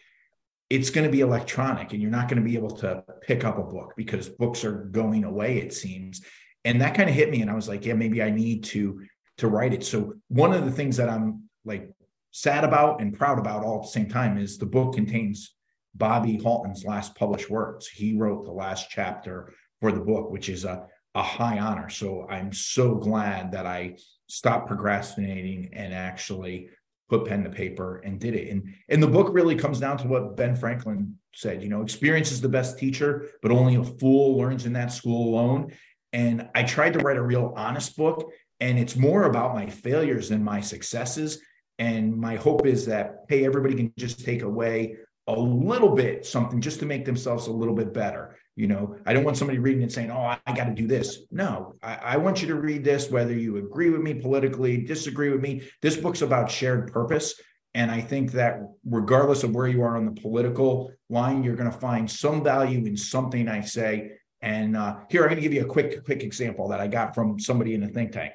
it's 0.73 0.89
going 0.89 1.05
to 1.05 1.13
be 1.13 1.21
electronic 1.21 1.93
and 1.93 2.01
you're 2.01 2.11
not 2.11 2.29
going 2.31 2.43
to 2.43 2.49
be 2.49 2.57
able 2.57 2.71
to 2.71 3.05
pick 3.21 3.45
up 3.45 3.59
a 3.59 3.63
book 3.63 3.93
because 3.95 4.31
books 4.31 4.65
are 4.65 4.85
going 4.85 5.25
away 5.25 5.59
it 5.59 5.75
seems 5.75 6.23
and 6.65 6.81
that 6.81 6.95
kind 6.95 7.11
of 7.11 7.15
hit 7.15 7.31
me 7.31 7.43
and 7.43 7.51
i 7.51 7.55
was 7.55 7.69
like 7.69 7.85
yeah 7.85 7.93
maybe 7.93 8.23
i 8.23 8.31
need 8.31 8.65
to 8.65 9.03
to 9.37 9.49
write 9.49 9.75
it 9.75 9.85
so 9.85 10.15
one 10.29 10.55
of 10.55 10.65
the 10.65 10.71
things 10.71 10.97
that 10.97 11.11
i'm 11.11 11.43
like 11.67 11.91
sad 12.31 12.65
about 12.65 13.03
and 13.03 13.19
proud 13.19 13.39
about 13.39 13.63
all 13.63 13.77
at 13.77 13.83
the 13.83 13.89
same 13.89 14.09
time 14.09 14.39
is 14.39 14.57
the 14.57 14.65
book 14.65 14.95
contains 14.95 15.55
bobby 15.95 16.41
halton's 16.43 16.85
last 16.85 17.15
published 17.15 17.51
works 17.51 17.87
he 17.89 18.15
wrote 18.15 18.45
the 18.45 18.53
last 18.53 18.89
chapter 18.91 19.53
for 19.81 19.93
the 19.93 20.01
book 20.01 20.31
which 20.31 20.49
is 20.49 20.65
a, 20.65 20.87
a 21.15 21.23
high 21.23 21.59
honor 21.59 21.89
so 21.89 22.27
i'm 22.31 22.53
so 22.53 22.95
glad 22.95 23.53
that 23.53 23.67
i 23.67 23.95
stopped 24.29 24.67
procrastinating 24.67 25.69
and 25.73 25.93
actually 25.93 26.69
put 27.13 27.27
pen 27.27 27.45
to 27.45 27.51
paper 27.51 27.99
and 27.99 28.19
did 28.19 28.35
it. 28.35 28.49
And 28.49 28.75
and 28.89 29.03
the 29.03 29.07
book 29.07 29.29
really 29.33 29.55
comes 29.55 29.79
down 29.79 29.99
to 29.99 30.09
what 30.09 30.35
Ben 30.35 30.57
Franklin 30.57 31.19
said, 31.35 31.63
you 31.63 31.69
know, 31.69 31.83
experience 31.83 32.33
is 32.33 32.41
the 32.41 32.49
best 32.49 32.79
teacher, 32.79 33.29
but 33.43 33.51
only 33.51 33.75
a 33.75 33.85
fool 33.85 34.39
learns 34.39 34.65
in 34.65 34.73
that 34.73 34.93
school 34.93 35.29
alone. 35.29 35.73
And 36.15 36.49
I 36.55 36.63
tried 36.63 36.95
to 36.95 37.01
write 37.01 37.19
a 37.19 37.23
real 37.23 37.53
honest 37.55 37.99
book 37.99 38.33
and 38.61 38.79
it's 38.79 38.97
more 38.97 39.25
about 39.25 39.55
my 39.55 39.69
failures 39.69 40.31
than 40.31 40.43
my 40.43 40.63
successes. 40.63 41.39
And 41.79 42.17
my 42.17 42.37
hope 42.37 42.67
is 42.67 42.87
that 42.87 43.25
hey, 43.29 43.45
everybody 43.45 43.75
can 43.75 43.93
just 43.99 44.25
take 44.25 44.41
away 44.41 44.97
a 45.27 45.39
little 45.39 45.95
bit 45.95 46.27
something 46.27 46.61
just 46.61 46.81
to 46.81 46.87
make 46.87 47.05
themselves 47.05 47.47
a 47.47 47.53
little 47.53 47.75
bit 47.75 47.93
better. 47.95 48.37
You 48.57 48.67
know, 48.67 48.97
I 49.07 49.15
don't 49.15 49.25
want 49.25 49.37
somebody 49.37 49.59
reading 49.59 49.83
and 49.83 49.93
saying, 49.93 50.11
"Oh, 50.11 50.37
I, 50.47 50.53
got 50.53 50.65
to 50.65 50.75
do 50.75 50.87
this." 50.87 51.21
No, 51.31 51.75
I, 51.83 51.95
I, 51.95 52.17
want 52.19 52.43
you 52.43 52.49
to 52.49 52.57
read 52.57 52.85
this, 52.85 53.11
whether 53.11 53.33
you 53.33 53.57
agree 53.57 53.89
with 53.89 54.03
me 54.03 54.15
politically, 54.15 54.79
disagree 54.79 55.31
with 55.31 55.41
me. 55.41 55.63
This 55.81 55.97
book's 55.97 56.21
about 56.21 56.51
shared 56.51 56.93
purpose, 56.93 57.41
and 57.75 57.91
I 57.91 58.01
think 58.01 58.33
that 58.33 58.61
regardless 58.85 59.43
of 59.43 59.55
where 59.55 59.69
you 59.69 59.83
are 59.83 59.97
on 59.97 60.05
the 60.05 60.21
political 60.21 60.93
line, 61.09 61.43
you're 61.43 61.57
going 61.57 61.71
to 61.71 61.79
find 61.79 62.11
some 62.11 62.45
value 62.45 62.85
in 62.85 62.97
something 62.97 63.49
I 63.49 63.63
say. 63.63 64.13
And 64.43 64.77
uh, 64.77 64.97
here, 65.09 65.23
I'm 65.23 65.29
going 65.29 65.37
to 65.37 65.43
give 65.43 65.55
you 65.55 65.63
a 65.63 65.67
quick, 65.67 66.05
quick 66.05 66.23
example 66.23 66.69
that 66.69 66.81
I 66.81 66.89
got 66.89 67.15
from 67.15 67.39
somebody 67.39 67.75
in 67.75 67.85
a 67.85 67.89
think 67.89 68.13
tank. 68.13 68.33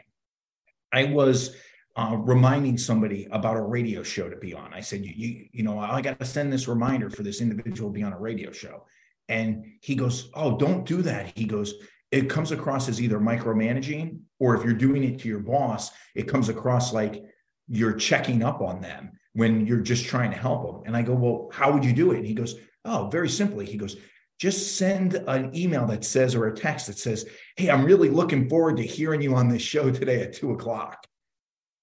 I 0.91 1.05
was 1.05 1.55
uh, 1.97 2.15
reminding 2.15 2.77
somebody 2.77 3.27
about 3.31 3.57
a 3.57 3.61
radio 3.61 4.03
show 4.03 4.29
to 4.29 4.37
be 4.37 4.53
on. 4.53 4.71
I 4.71 4.81
said, 4.81 5.03
you, 5.03 5.13
you, 5.15 5.47
you 5.51 5.63
know, 5.63 5.79
I 5.79 5.99
got 5.99 6.19
to 6.19 6.25
send 6.25 6.53
this 6.53 6.67
reminder 6.67 7.09
for 7.09 7.23
this 7.23 7.41
individual 7.41 7.89
to 7.89 7.93
be 7.93 8.03
on 8.03 8.13
a 8.13 8.19
radio 8.19 8.51
show. 8.51 8.85
And 9.27 9.65
he 9.81 9.95
goes, 9.95 10.29
Oh, 10.35 10.57
don't 10.57 10.85
do 10.85 11.01
that. 11.01 11.33
He 11.35 11.45
goes, 11.45 11.73
It 12.11 12.29
comes 12.29 12.51
across 12.51 12.87
as 12.87 13.01
either 13.01 13.19
micromanaging, 13.19 14.19
or 14.39 14.55
if 14.55 14.63
you're 14.63 14.73
doing 14.73 15.03
it 15.03 15.19
to 15.19 15.27
your 15.27 15.39
boss, 15.39 15.89
it 16.13 16.27
comes 16.27 16.49
across 16.49 16.93
like 16.93 17.23
you're 17.67 17.93
checking 17.93 18.43
up 18.43 18.61
on 18.61 18.79
them 18.79 19.11
when 19.33 19.65
you're 19.65 19.81
just 19.81 20.05
trying 20.05 20.29
to 20.31 20.37
help 20.37 20.71
them. 20.71 20.83
And 20.85 20.95
I 20.95 21.01
go, 21.01 21.15
Well, 21.15 21.49
how 21.51 21.71
would 21.71 21.83
you 21.83 21.93
do 21.93 22.11
it? 22.11 22.17
And 22.17 22.27
he 22.27 22.35
goes, 22.35 22.55
Oh, 22.85 23.09
very 23.11 23.27
simply. 23.27 23.65
He 23.65 23.75
goes, 23.75 23.97
just 24.39 24.77
send 24.77 25.15
an 25.15 25.55
email 25.57 25.87
that 25.87 26.05
says, 26.05 26.35
or 26.35 26.45
a 26.45 26.55
text 26.55 26.85
that 26.87 26.99
says, 26.99 27.27
Hey, 27.55 27.71
I'm 27.71 27.85
really 27.85 28.09
looking 28.09 28.47
forward 28.47 28.77
to 28.77 28.83
hearing 28.83 29.23
you 29.23 29.33
on 29.33 29.49
this 29.49 29.63
show 29.63 29.89
today 29.89 30.21
at 30.21 30.33
two 30.33 30.51
o'clock. 30.51 31.07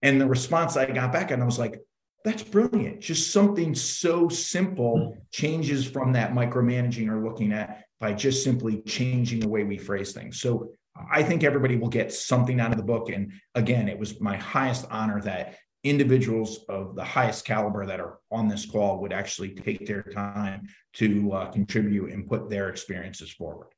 And 0.05 0.21
the 0.21 0.27
response 0.27 0.77
I 0.77 0.85
got 0.87 1.13
back, 1.13 1.31
and 1.31 1.43
I 1.43 1.47
was 1.47 1.59
like, 1.59 1.81
that's 2.25 2.43
brilliant. 2.43 3.01
Just 3.01 3.33
something 3.33 3.75
so 3.75 4.29
simple 4.29 5.17
changes 5.33 5.87
from 5.87 6.13
that 6.13 6.33
micromanaging 6.33 7.09
or 7.09 7.27
looking 7.27 7.53
at 7.53 7.85
by 8.01 8.13
just 8.13 8.45
simply 8.45 8.83
changing 8.83 9.41
the 9.41 9.49
way 9.49 9.65
we 9.65 9.79
phrase 9.79 10.13
things. 10.13 10.41
So 10.41 10.71
I 11.11 11.23
think 11.23 11.43
everybody 11.43 11.77
will 11.77 11.89
get 11.89 12.13
something 12.13 12.61
out 12.61 12.71
of 12.71 12.77
the 12.77 12.85
book. 12.85 13.09
And 13.09 13.33
again, 13.55 13.89
it 13.89 13.99
was 13.99 14.21
my 14.21 14.37
highest 14.37 14.87
honor 14.91 15.21
that 15.23 15.57
individuals 15.85 16.61
of 16.69 16.95
the 16.95 17.05
highest 17.05 17.47
caliber 17.47 17.85
that 17.87 18.01
are 18.01 18.19
on 18.31 18.47
this 18.47 18.67
call 18.67 19.01
would 19.01 19.13
actually 19.13 19.55
take 19.55 19.87
their 19.87 20.03
time 20.03 20.69
to 20.95 21.33
uh, 21.33 21.51
contribute 21.51 22.11
and 22.13 22.29
put 22.29 22.49
their 22.49 22.69
experiences 22.69 23.31
forward. 23.31 23.74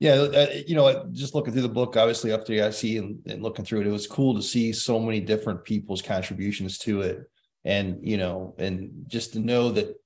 Yeah, 0.00 0.12
uh, 0.12 0.46
you 0.66 0.76
know, 0.76 1.08
just 1.12 1.34
looking 1.34 1.52
through 1.52 1.62
the 1.62 1.68
book, 1.68 1.96
obviously 1.96 2.32
after 2.32 2.54
the 2.54 2.68
IC 2.68 3.02
and, 3.02 3.18
and 3.26 3.42
looking 3.42 3.64
through 3.64 3.80
it, 3.80 3.86
it 3.88 3.90
was 3.90 4.06
cool 4.06 4.36
to 4.36 4.42
see 4.42 4.72
so 4.72 5.00
many 5.00 5.20
different 5.20 5.64
people's 5.64 6.02
contributions 6.02 6.78
to 6.78 7.00
it, 7.00 7.28
and 7.64 7.98
you 8.02 8.16
know, 8.16 8.54
and 8.58 9.04
just 9.08 9.32
to 9.32 9.40
know 9.40 9.72
that 9.72 9.96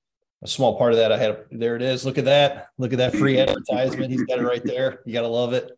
a 0.43 0.47
small 0.47 0.77
part 0.77 0.91
of 0.91 0.97
that 0.97 1.11
I 1.11 1.17
had. 1.17 1.45
There 1.51 1.75
it 1.75 1.81
is. 1.81 2.05
Look 2.05 2.17
at 2.17 2.25
that. 2.25 2.67
Look 2.77 2.91
at 2.91 2.97
that 2.97 3.15
free 3.15 3.39
advertisement. 3.39 4.11
He's 4.11 4.23
got 4.23 4.39
it 4.39 4.43
right 4.43 4.63
there. 4.63 4.99
You 5.05 5.13
got 5.13 5.21
to 5.21 5.27
love 5.27 5.53
it. 5.53 5.71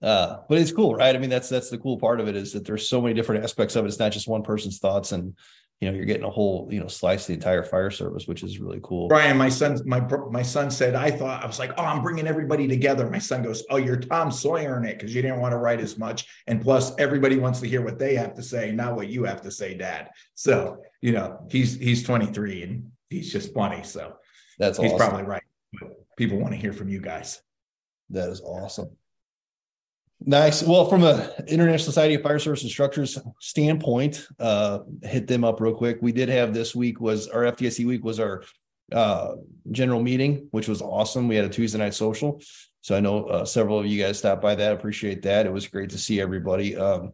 Uh, 0.00 0.40
but 0.48 0.58
it's 0.58 0.70
cool, 0.70 0.94
right? 0.94 1.14
I 1.14 1.18
mean, 1.18 1.30
that's 1.30 1.48
that's 1.48 1.70
the 1.70 1.78
cool 1.78 1.98
part 1.98 2.20
of 2.20 2.28
it 2.28 2.36
is 2.36 2.52
that 2.52 2.64
there's 2.64 2.88
so 2.88 3.00
many 3.00 3.14
different 3.14 3.42
aspects 3.42 3.74
of 3.74 3.84
it. 3.84 3.88
It's 3.88 3.98
not 3.98 4.12
just 4.12 4.28
one 4.28 4.42
person's 4.42 4.78
thoughts 4.78 5.12
and 5.12 5.34
you 5.80 5.90
know 5.90 5.96
you're 5.96 6.06
getting 6.06 6.24
a 6.24 6.30
whole 6.30 6.68
you 6.70 6.80
know 6.80 6.86
slice 6.86 7.22
of 7.22 7.26
the 7.28 7.34
entire 7.34 7.62
fire 7.62 7.90
service 7.90 8.26
which 8.26 8.42
is 8.42 8.58
really 8.58 8.80
cool. 8.82 9.08
Brian 9.08 9.36
my 9.36 9.48
son 9.48 9.78
my 9.84 10.00
my 10.30 10.42
son 10.42 10.70
said 10.70 10.94
i 10.94 11.10
thought 11.10 11.42
i 11.42 11.46
was 11.46 11.58
like 11.58 11.72
oh 11.76 11.84
i'm 11.84 12.02
bringing 12.02 12.26
everybody 12.26 12.66
together. 12.66 13.08
My 13.10 13.18
son 13.18 13.42
goes 13.42 13.64
oh 13.70 13.76
you're 13.76 13.96
tom 13.96 14.30
sawyer 14.30 14.78
in 14.78 14.84
it 14.84 14.98
because 14.98 15.14
you 15.14 15.22
didn't 15.22 15.40
want 15.40 15.52
to 15.52 15.58
write 15.58 15.80
as 15.80 15.98
much 15.98 16.26
and 16.46 16.62
plus 16.62 16.92
everybody 16.98 17.38
wants 17.38 17.60
to 17.60 17.68
hear 17.68 17.82
what 17.82 17.98
they 17.98 18.14
have 18.14 18.34
to 18.34 18.42
say 18.42 18.72
not 18.72 18.96
what 18.96 19.08
you 19.08 19.24
have 19.24 19.42
to 19.42 19.50
say 19.50 19.74
dad. 19.74 20.10
So 20.34 20.78
you 21.00 21.12
know 21.12 21.46
he's 21.50 21.78
he's 21.78 22.02
23 22.02 22.62
and 22.62 22.92
he's 23.10 23.32
just 23.32 23.52
funny 23.52 23.82
so 23.82 24.14
that's 24.58 24.78
he's 24.78 24.92
awesome. 24.92 25.08
probably 25.08 25.24
right 25.24 25.42
people 26.16 26.38
want 26.38 26.52
to 26.52 26.60
hear 26.60 26.72
from 26.72 26.88
you 26.88 27.00
guys. 27.00 27.42
That 28.10 28.28
is 28.28 28.40
awesome 28.40 28.96
Nice. 30.20 30.62
Well, 30.62 30.88
from 30.88 31.04
a 31.04 31.30
International 31.48 31.84
Society 31.84 32.14
of 32.14 32.22
Fire 32.22 32.38
Service 32.38 32.62
Instructors 32.62 33.18
standpoint, 33.40 34.26
uh, 34.38 34.80
hit 35.02 35.26
them 35.26 35.44
up 35.44 35.60
real 35.60 35.74
quick. 35.74 35.98
We 36.00 36.12
did 36.12 36.28
have 36.28 36.54
this 36.54 36.74
week 36.74 37.00
was 37.00 37.28
our 37.28 37.42
FDIC 37.42 37.84
week 37.86 38.04
was 38.04 38.20
our 38.20 38.42
uh, 38.92 39.34
general 39.70 40.02
meeting, 40.02 40.48
which 40.50 40.68
was 40.68 40.80
awesome. 40.80 41.28
We 41.28 41.36
had 41.36 41.44
a 41.44 41.50
Tuesday 41.50 41.78
night 41.78 41.94
social. 41.94 42.40
So 42.80 42.96
I 42.96 43.00
know 43.00 43.24
uh, 43.26 43.44
several 43.44 43.78
of 43.78 43.86
you 43.86 44.02
guys 44.02 44.18
stopped 44.18 44.42
by 44.42 44.54
that. 44.54 44.72
Appreciate 44.72 45.22
that. 45.22 45.46
It 45.46 45.52
was 45.52 45.66
great 45.66 45.90
to 45.90 45.98
see 45.98 46.20
everybody. 46.20 46.76
Um, 46.76 47.12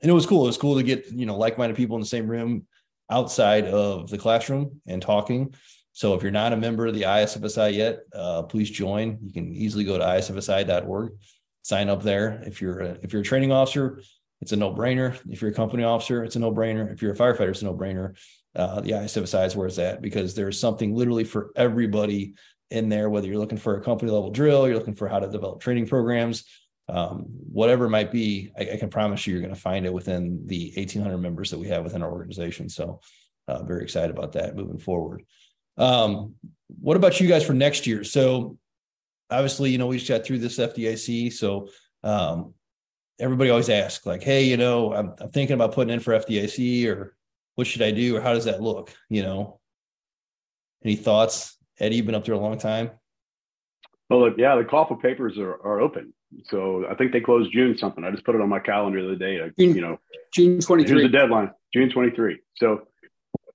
and 0.00 0.10
it 0.10 0.14
was 0.14 0.26
cool. 0.26 0.44
It 0.44 0.48
was 0.48 0.58
cool 0.58 0.76
to 0.76 0.82
get, 0.82 1.10
you 1.10 1.26
know, 1.26 1.36
like-minded 1.36 1.76
people 1.76 1.96
in 1.96 2.00
the 2.00 2.06
same 2.06 2.28
room 2.28 2.66
outside 3.10 3.64
of 3.66 4.10
the 4.10 4.18
classroom 4.18 4.80
and 4.86 5.00
talking. 5.00 5.54
So 5.92 6.14
if 6.14 6.22
you're 6.22 6.30
not 6.30 6.52
a 6.52 6.56
member 6.56 6.86
of 6.86 6.94
the 6.94 7.02
ISFSI 7.02 7.74
yet, 7.74 8.00
uh, 8.12 8.42
please 8.42 8.70
join. 8.70 9.18
You 9.24 9.32
can 9.32 9.54
easily 9.54 9.84
go 9.84 9.98
to 9.98 10.04
isfsi.org 10.04 11.12
sign 11.62 11.88
up 11.88 12.02
there. 12.02 12.42
If 12.46 12.60
you're 12.60 12.80
a, 12.80 12.98
if 13.02 13.12
you're 13.12 13.22
a 13.22 13.24
training 13.24 13.52
officer, 13.52 14.02
it's 14.40 14.52
a 14.52 14.56
no 14.56 14.72
brainer. 14.72 15.18
If 15.28 15.42
you're 15.42 15.50
a 15.50 15.54
company 15.54 15.84
officer, 15.84 16.24
it's 16.24 16.36
a 16.36 16.40
no 16.40 16.52
brainer. 16.52 16.92
If 16.92 17.02
you're 17.02 17.12
a 17.12 17.16
firefighter, 17.16 17.50
it's 17.50 17.62
a 17.62 17.66
no 17.66 17.74
brainer. 17.74 18.16
Uh, 18.54 18.80
the 18.80 18.92
ISFSI 18.92 19.46
is 19.46 19.56
where 19.56 19.66
it's 19.66 19.78
at 19.78 20.00
because 20.00 20.34
there's 20.34 20.58
something 20.58 20.94
literally 20.94 21.24
for 21.24 21.50
everybody 21.56 22.34
in 22.70 22.88
there, 22.88 23.08
whether 23.08 23.26
you're 23.26 23.38
looking 23.38 23.58
for 23.58 23.76
a 23.76 23.80
company 23.80 24.10
level 24.10 24.30
drill, 24.30 24.66
you're 24.66 24.76
looking 24.76 24.94
for 24.94 25.08
how 25.08 25.18
to 25.18 25.28
develop 25.28 25.60
training 25.60 25.86
programs, 25.86 26.44
um, 26.88 27.26
whatever 27.28 27.86
it 27.86 27.90
might 27.90 28.10
be, 28.10 28.52
I, 28.58 28.70
I 28.72 28.76
can 28.76 28.90
promise 28.90 29.26
you, 29.26 29.32
you're 29.32 29.42
going 29.42 29.54
to 29.54 29.60
find 29.60 29.86
it 29.86 29.92
within 29.92 30.46
the 30.46 30.72
1800 30.76 31.18
members 31.18 31.50
that 31.50 31.58
we 31.58 31.68
have 31.68 31.84
within 31.84 32.02
our 32.02 32.10
organization. 32.10 32.68
So, 32.68 33.00
uh, 33.46 33.62
very 33.62 33.82
excited 33.82 34.10
about 34.10 34.32
that 34.32 34.56
moving 34.56 34.78
forward. 34.78 35.24
Um, 35.78 36.34
what 36.80 36.96
about 36.96 37.20
you 37.20 37.28
guys 37.28 37.44
for 37.44 37.54
next 37.54 37.86
year? 37.86 38.04
So, 38.04 38.58
obviously, 39.30 39.70
you 39.70 39.78
know, 39.78 39.86
we 39.86 39.98
just 39.98 40.08
got 40.08 40.24
through 40.24 40.38
this 40.38 40.58
FDIC. 40.58 41.32
So 41.32 41.68
um, 42.02 42.54
everybody 43.18 43.50
always 43.50 43.68
asks, 43.68 44.06
like, 44.06 44.22
hey, 44.22 44.44
you 44.44 44.56
know, 44.56 44.92
I'm, 44.94 45.14
I'm 45.20 45.30
thinking 45.30 45.54
about 45.54 45.72
putting 45.72 45.92
in 45.92 46.00
for 46.00 46.14
FDIC 46.14 46.86
or 46.88 47.16
what 47.54 47.66
should 47.66 47.82
I 47.82 47.90
do 47.90 48.16
or 48.16 48.20
how 48.20 48.32
does 48.32 48.44
that 48.44 48.62
look? 48.62 48.92
You 49.08 49.22
know, 49.22 49.60
any 50.84 50.96
thoughts? 50.96 51.56
Eddie, 51.80 51.96
you've 51.96 52.06
been 52.06 52.14
up 52.14 52.24
there 52.24 52.34
a 52.34 52.38
long 52.38 52.58
time. 52.58 52.90
Well, 54.10 54.20
look, 54.20 54.34
yeah, 54.38 54.56
the 54.56 54.64
call 54.64 54.86
for 54.86 54.98
papers 54.98 55.38
are, 55.38 55.54
are 55.54 55.80
open. 55.80 56.14
So 56.46 56.84
I 56.88 56.94
think 56.94 57.12
they 57.12 57.20
closed 57.20 57.52
June 57.52 57.76
something. 57.78 58.04
I 58.04 58.10
just 58.10 58.24
put 58.24 58.34
it 58.34 58.40
on 58.40 58.48
my 58.48 58.58
calendar 58.58 59.00
the 59.00 59.08
other 59.08 59.16
day. 59.16 59.38
June, 59.58 59.74
you 59.74 59.80
know, 59.80 59.98
June 60.34 60.60
23. 60.60 60.90
Here's 60.90 61.10
the 61.10 61.16
deadline, 61.16 61.50
June 61.74 61.90
23. 61.90 62.40
So 62.56 62.82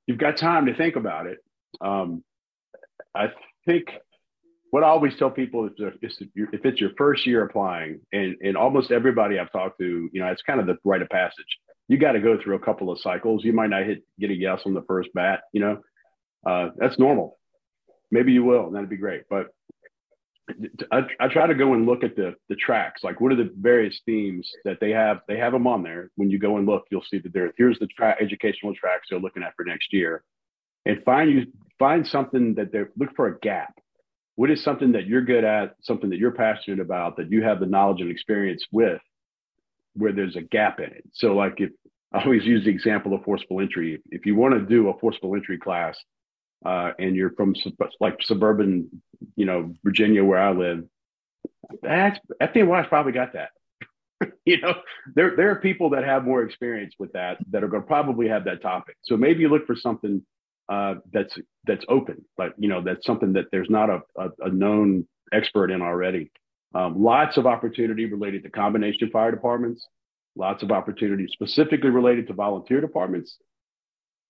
you've 0.07 0.17
got 0.17 0.37
time 0.37 0.65
to 0.65 0.75
think 0.75 0.95
about 0.95 1.27
it. 1.27 1.39
Um, 1.81 2.23
I 3.15 3.31
think 3.65 3.89
what 4.73 4.83
I 4.83 4.87
always 4.87 5.15
tell 5.19 5.29
people 5.29 5.67
is 5.67 5.73
if, 5.77 6.65
it's 6.65 6.81
your 6.81 6.89
first 6.97 7.27
year 7.27 7.43
applying, 7.43 7.99
and, 8.11 8.35
and 8.41 8.57
almost 8.57 8.89
everybody 8.89 9.37
I've 9.37 9.51
talked 9.51 9.77
to, 9.77 10.09
you 10.11 10.19
know, 10.19 10.25
it's 10.25 10.41
kind 10.41 10.59
of 10.59 10.65
the 10.65 10.79
rite 10.83 11.03
of 11.03 11.09
passage. 11.09 11.59
You 11.87 11.99
got 11.99 12.13
to 12.13 12.19
go 12.19 12.39
through 12.41 12.55
a 12.55 12.59
couple 12.59 12.91
of 12.91 12.99
cycles. 12.99 13.43
You 13.43 13.53
might 13.53 13.69
not 13.69 13.83
hit 13.83 14.03
get 14.19 14.31
a 14.31 14.33
yes 14.33 14.61
on 14.65 14.73
the 14.73 14.81
first 14.87 15.09
bat. 15.13 15.41
You 15.51 15.61
know, 15.61 15.81
uh, 16.43 16.69
that's 16.75 16.97
normal. 16.97 17.37
Maybe 18.09 18.31
you 18.31 18.43
will, 18.43 18.65
and 18.65 18.75
that'd 18.75 18.89
be 18.89 18.97
great. 18.97 19.25
But 19.29 19.49
I, 20.91 21.01
I, 21.19 21.27
try 21.27 21.45
to 21.45 21.53
go 21.53 21.75
and 21.75 21.85
look 21.85 22.03
at 22.03 22.15
the 22.15 22.33
the 22.49 22.55
tracks. 22.55 23.03
Like, 23.03 23.21
what 23.21 23.31
are 23.31 23.35
the 23.35 23.53
various 23.55 24.01
themes 24.07 24.49
that 24.65 24.79
they 24.81 24.89
have? 24.89 25.19
They 25.27 25.37
have 25.37 25.53
them 25.53 25.67
on 25.67 25.83
there. 25.83 26.09
When 26.15 26.31
you 26.31 26.39
go 26.39 26.57
and 26.57 26.65
look, 26.65 26.85
you'll 26.89 27.05
see 27.11 27.19
that 27.19 27.31
there. 27.31 27.53
Here's 27.59 27.77
the 27.77 27.85
track, 27.95 28.17
educational 28.19 28.73
tracks 28.73 29.09
they're 29.11 29.19
looking 29.19 29.43
at 29.43 29.53
for 29.55 29.65
next 29.65 29.93
year, 29.93 30.23
and 30.87 31.03
find 31.03 31.29
you 31.29 31.45
find 31.77 32.07
something 32.07 32.55
that 32.55 32.71
they're 32.71 32.89
look 32.97 33.15
for 33.15 33.27
a 33.27 33.39
gap. 33.39 33.75
What 34.35 34.49
is 34.49 34.63
something 34.63 34.93
that 34.93 35.05
you're 35.05 35.21
good 35.21 35.43
at, 35.43 35.75
something 35.81 36.09
that 36.09 36.17
you're 36.17 36.31
passionate 36.31 36.79
about, 36.79 37.17
that 37.17 37.31
you 37.31 37.43
have 37.43 37.59
the 37.59 37.65
knowledge 37.65 38.01
and 38.01 38.09
experience 38.09 38.65
with, 38.71 39.01
where 39.93 40.11
there's 40.11 40.35
a 40.35 40.41
gap 40.41 40.79
in 40.79 40.85
it. 40.85 41.03
So, 41.13 41.35
like 41.35 41.55
if 41.57 41.69
I 42.13 42.23
always 42.23 42.45
use 42.45 42.63
the 42.63 42.69
example 42.69 43.13
of 43.13 43.23
forcible 43.23 43.59
entry. 43.59 43.99
If 44.11 44.25
you 44.25 44.35
want 44.35 44.53
to 44.53 44.59
do 44.61 44.89
a 44.89 44.99
forcible 44.99 45.35
entry 45.35 45.57
class, 45.57 45.97
uh, 46.63 46.91
and 46.99 47.15
you're 47.15 47.31
from 47.31 47.55
like 47.99 48.17
suburban, 48.21 48.89
you 49.35 49.45
know, 49.45 49.73
Virginia 49.83 50.23
where 50.23 50.39
I 50.39 50.51
live, 50.51 50.85
that's 51.81 52.19
FDNY's 52.41 52.87
probably 52.87 53.11
got 53.11 53.33
that. 53.33 53.49
you 54.45 54.61
know, 54.61 54.75
there 55.15 55.35
there 55.35 55.49
are 55.49 55.55
people 55.55 55.89
that 55.91 56.05
have 56.05 56.23
more 56.23 56.43
experience 56.43 56.93
with 56.99 57.11
that 57.13 57.37
that 57.51 57.63
are 57.63 57.67
going 57.67 57.83
to 57.83 57.87
probably 57.87 58.27
have 58.27 58.45
that 58.45 58.61
topic. 58.61 58.95
So 59.01 59.17
maybe 59.17 59.47
look 59.47 59.65
for 59.65 59.75
something 59.75 60.23
uh, 60.69 60.95
that's 61.11 61.35
that's 61.65 61.85
open, 61.89 62.25
like 62.37 62.53
you 62.57 62.69
know, 62.69 62.81
that's 62.81 63.05
something 63.05 63.33
that 63.33 63.45
there's 63.51 63.69
not 63.69 63.89
a, 63.89 64.01
a, 64.17 64.29
a 64.45 64.49
known 64.49 65.07
expert 65.31 65.71
in 65.71 65.81
already. 65.81 66.31
Um, 66.75 67.01
lots 67.01 67.37
of 67.37 67.45
opportunity 67.45 68.05
related 68.05 68.43
to 68.43 68.49
combination 68.49 69.09
fire 69.11 69.31
departments, 69.31 69.87
lots 70.35 70.63
of 70.63 70.71
opportunity 70.71 71.27
specifically 71.31 71.91
related 71.91 72.27
to 72.27 72.33
volunteer 72.33 72.81
departments, 72.81 73.37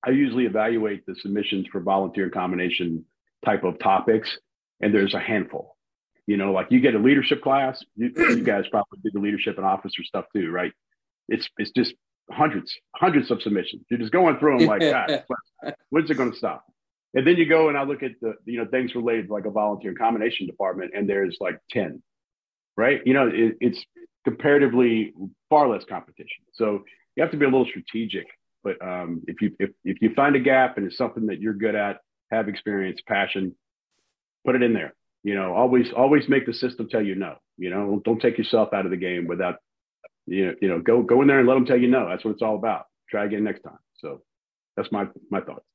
I 0.06 0.12
usually 0.12 0.46
evaluate 0.46 1.06
the 1.06 1.16
submissions 1.16 1.68
for 1.72 1.80
volunteer 1.80 2.30
combination 2.30 3.06
type 3.46 3.64
of 3.64 3.80
topics, 3.80 4.38
and 4.82 4.94
there's 4.94 5.14
a 5.14 5.20
handful. 5.20 5.78
You 6.28 6.38
know, 6.38 6.52
like 6.52 6.68
you 6.70 6.80
get 6.80 6.96
a 6.96 7.00
leadership 7.00 7.42
class, 7.42 7.84
you, 7.96 8.12
you 8.18 8.44
guys 8.44 8.66
probably 8.70 9.00
do 9.04 9.12
the 9.14 9.20
leadership 9.20 9.58
and 9.58 9.66
officer 9.66 10.04
stuff 10.04 10.26
too, 10.36 10.52
right? 10.52 10.74
It's 11.30 11.48
it's 11.58 11.72
just 11.72 11.94
hundreds, 12.30 12.74
hundreds 12.96 13.32
of 13.32 13.42
submissions. 13.42 13.84
You're 13.90 14.00
just 14.00 14.12
going 14.12 14.38
through 14.40 14.60
them 14.60 14.68
like, 14.68 14.82
God, 14.82 15.24
when's 15.90 16.10
it 16.10 16.16
going 16.16 16.32
to 16.32 16.38
stop? 16.38 16.66
And 17.14 17.28
then 17.28 17.38
you 17.38 17.48
go 17.48 17.70
and 17.70 17.78
I 17.78 17.84
look 17.84 18.04
at 18.04 18.12
the 18.22 18.36
you 18.46 18.58
know 18.58 18.66
things 18.66 18.96
related 18.96 19.30
like 19.30 19.46
a 19.46 19.52
volunteer 19.52 19.92
and 19.92 20.00
combination 20.00 20.48
department, 20.48 20.92
and 20.96 21.08
there's 21.08 21.38
like 21.40 21.60
ten, 21.70 22.02
right? 22.76 23.02
You 23.06 23.14
know, 23.14 23.28
it, 23.28 23.58
it's 23.60 23.84
comparatively 24.24 25.14
far 25.50 25.70
less 25.70 25.84
competition. 25.88 26.46
So 26.54 26.84
you 27.16 27.24
have 27.24 27.32
to 27.32 27.38
be 27.38 27.46
a 27.46 27.50
little 27.50 27.68
strategic 27.68 28.26
but 28.64 28.82
um, 28.82 29.22
if 29.28 29.42
you 29.42 29.56
if, 29.60 29.72
if 29.84 30.02
you 30.02 30.14
find 30.16 30.36
a 30.36 30.40
gap 30.40 30.78
and 30.78 30.88
it's 30.88 30.98
something 30.98 31.28
that 31.28 31.42
you're 31.42 31.54
good 31.54 31.76
at, 31.76 31.98
have 32.32 32.48
experience, 32.48 33.02
passion, 33.06 33.56
put 34.46 34.56
it 34.56 34.64
in 34.64 34.74
there. 34.74 34.94
You 35.24 35.36
know, 35.36 35.54
always 35.54 35.88
always 35.96 36.28
make 36.30 36.46
the 36.46 36.54
system 36.54 36.88
tell 36.90 37.02
you 37.02 37.16
no. 37.16 37.36
You 37.58 37.70
know, 37.70 38.02
don't 38.04 38.22
take 38.22 38.38
yourself 38.38 38.74
out 38.74 38.86
of 38.86 38.92
the 38.92 38.98
game 38.98 39.28
without 39.28 39.56
you 40.26 40.48
know, 40.48 40.54
you 40.62 40.70
know, 40.70 40.82
go 40.82 41.04
go 41.04 41.22
in 41.22 41.28
there 41.28 41.40
and 41.40 41.48
let 41.48 41.56
them 41.56 41.66
tell 41.66 41.78
you 41.78 41.90
no. 41.90 42.08
That's 42.08 42.24
what 42.24 42.32
it's 42.32 42.42
all 42.42 42.56
about. 42.56 42.86
Try 43.10 43.26
again 43.26 43.44
next 43.44 43.62
time. 43.62 43.78
So 43.98 44.22
that's 44.78 44.92
my 44.92 45.08
my 45.30 45.42
thoughts. 45.42 45.66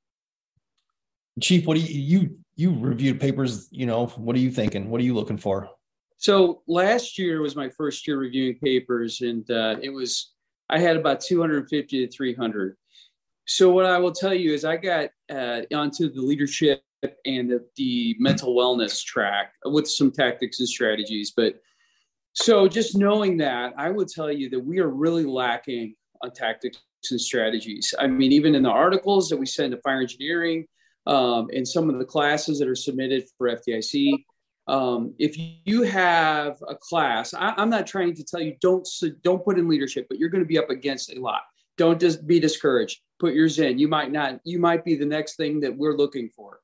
Chief, 1.40 1.66
what 1.66 1.76
do 1.76 1.82
you 1.82 2.00
you 2.00 2.38
you 2.56 2.78
reviewed 2.78 3.20
papers? 3.20 3.68
You 3.70 3.86
know, 3.86 4.06
what 4.06 4.36
are 4.36 4.40
you 4.40 4.50
thinking? 4.50 4.90
What 4.90 5.00
are 5.00 5.04
you 5.04 5.14
looking 5.14 5.38
for? 5.38 5.68
So 6.16 6.62
last 6.66 7.18
year 7.18 7.40
was 7.40 7.54
my 7.54 7.68
first 7.68 8.06
year 8.06 8.18
reviewing 8.18 8.58
papers, 8.58 9.20
and 9.20 9.48
uh, 9.50 9.76
it 9.80 9.90
was 9.90 10.32
I 10.68 10.78
had 10.78 10.96
about 10.96 11.20
250 11.20 12.06
to 12.06 12.12
300. 12.12 12.76
So 13.46 13.70
what 13.70 13.86
I 13.86 13.98
will 13.98 14.12
tell 14.12 14.34
you 14.34 14.52
is 14.52 14.64
I 14.64 14.76
got 14.76 15.08
uh, 15.30 15.62
onto 15.72 16.12
the 16.12 16.20
leadership 16.20 16.82
and 17.24 17.50
the, 17.50 17.64
the 17.76 18.16
mental 18.18 18.54
wellness 18.54 19.02
track 19.02 19.52
with 19.64 19.88
some 19.88 20.10
tactics 20.10 20.60
and 20.60 20.68
strategies. 20.68 21.32
But 21.34 21.60
so 22.34 22.68
just 22.68 22.96
knowing 22.96 23.38
that, 23.38 23.72
I 23.78 23.90
would 23.90 24.08
tell 24.08 24.30
you 24.30 24.50
that 24.50 24.60
we 24.60 24.80
are 24.80 24.88
really 24.88 25.24
lacking 25.24 25.94
on 26.22 26.32
tactics 26.32 26.78
and 27.10 27.20
strategies. 27.20 27.94
I 27.98 28.06
mean, 28.06 28.32
even 28.32 28.54
in 28.54 28.64
the 28.64 28.70
articles 28.70 29.28
that 29.28 29.38
we 29.38 29.46
send 29.46 29.72
to 29.72 29.80
fire 29.80 30.00
engineering, 30.00 30.66
um, 31.08 31.48
and 31.54 31.66
some 31.66 31.88
of 31.88 31.98
the 31.98 32.04
classes 32.04 32.58
that 32.58 32.68
are 32.68 32.76
submitted 32.76 33.24
for 33.36 33.48
FDIC, 33.48 34.24
um, 34.68 35.14
if 35.18 35.36
you 35.64 35.82
have 35.82 36.62
a 36.68 36.76
class, 36.76 37.32
I, 37.32 37.54
am 37.56 37.70
not 37.70 37.86
trying 37.86 38.14
to 38.14 38.24
tell 38.24 38.42
you 38.42 38.54
don't 38.60 38.86
don't 39.22 39.42
put 39.42 39.58
in 39.58 39.66
leadership, 39.66 40.06
but 40.08 40.18
you're 40.18 40.28
going 40.28 40.44
to 40.44 40.48
be 40.48 40.58
up 40.58 40.68
against 40.68 41.10
a 41.10 41.18
lot. 41.18 41.40
Don't 41.78 41.98
just 41.98 42.26
be 42.26 42.38
discouraged. 42.38 43.00
Put 43.18 43.32
yours 43.32 43.58
in. 43.58 43.78
You 43.78 43.88
might 43.88 44.12
not. 44.12 44.40
You 44.44 44.58
might 44.58 44.84
be 44.84 44.94
the 44.94 45.06
next 45.06 45.36
thing 45.36 45.60
that 45.60 45.74
we're 45.74 45.96
looking 45.96 46.28
for. 46.28 46.60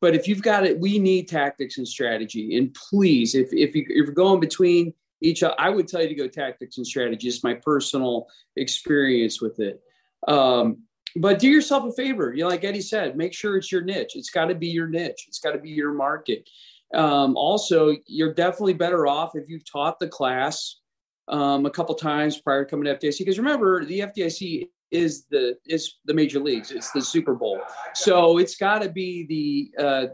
But 0.00 0.14
if 0.14 0.26
you've 0.26 0.42
got 0.42 0.64
it, 0.64 0.80
we 0.80 0.98
need 0.98 1.28
tactics 1.28 1.76
and 1.76 1.86
strategy. 1.86 2.56
And 2.56 2.74
please, 2.74 3.34
if 3.34 3.52
if, 3.52 3.74
you, 3.74 3.82
if 3.82 4.06
you're 4.06 4.12
going 4.12 4.40
between 4.40 4.94
each, 5.20 5.42
I 5.42 5.68
would 5.68 5.88
tell 5.88 6.00
you 6.00 6.08
to 6.08 6.14
go 6.14 6.28
tactics 6.28 6.78
and 6.78 6.86
strategy. 6.86 7.28
It's 7.28 7.44
my 7.44 7.54
personal 7.54 8.28
experience 8.56 9.42
with 9.42 9.60
it. 9.60 9.82
Um, 10.26 10.85
but 11.14 11.38
do 11.38 11.48
yourself 11.48 11.84
a 11.84 11.92
favor. 11.92 12.34
You 12.34 12.42
know, 12.42 12.48
like 12.48 12.64
Eddie 12.64 12.80
said, 12.80 13.16
make 13.16 13.32
sure 13.32 13.56
it's 13.56 13.70
your 13.70 13.82
niche. 13.82 14.12
It's 14.16 14.30
got 14.30 14.46
to 14.46 14.54
be 14.54 14.68
your 14.68 14.88
niche. 14.88 15.24
It's 15.28 15.38
got 15.38 15.52
to 15.52 15.58
be 15.58 15.70
your 15.70 15.92
market. 15.92 16.48
Um, 16.94 17.36
also, 17.36 17.96
you're 18.06 18.34
definitely 18.34 18.74
better 18.74 19.06
off 19.06 19.32
if 19.34 19.48
you've 19.48 19.70
taught 19.70 19.98
the 19.98 20.08
class 20.08 20.80
um, 21.28 21.66
a 21.66 21.70
couple 21.70 21.94
times 21.94 22.40
prior 22.40 22.64
to 22.64 22.70
coming 22.70 22.84
to 22.84 22.94
FDIC. 22.94 23.18
Because 23.18 23.38
remember, 23.38 23.84
the 23.84 24.00
FDIC 24.00 24.68
is 24.92 25.24
the 25.30 25.56
is 25.66 25.96
the 26.04 26.14
major 26.14 26.38
leagues. 26.38 26.70
It's 26.70 26.92
the 26.92 27.02
Super 27.02 27.34
Bowl, 27.34 27.60
so 27.94 28.38
it's 28.38 28.56
got 28.56 28.82
to 28.82 28.88
be 28.88 29.26
the 29.76 29.84
uh, 29.84 30.06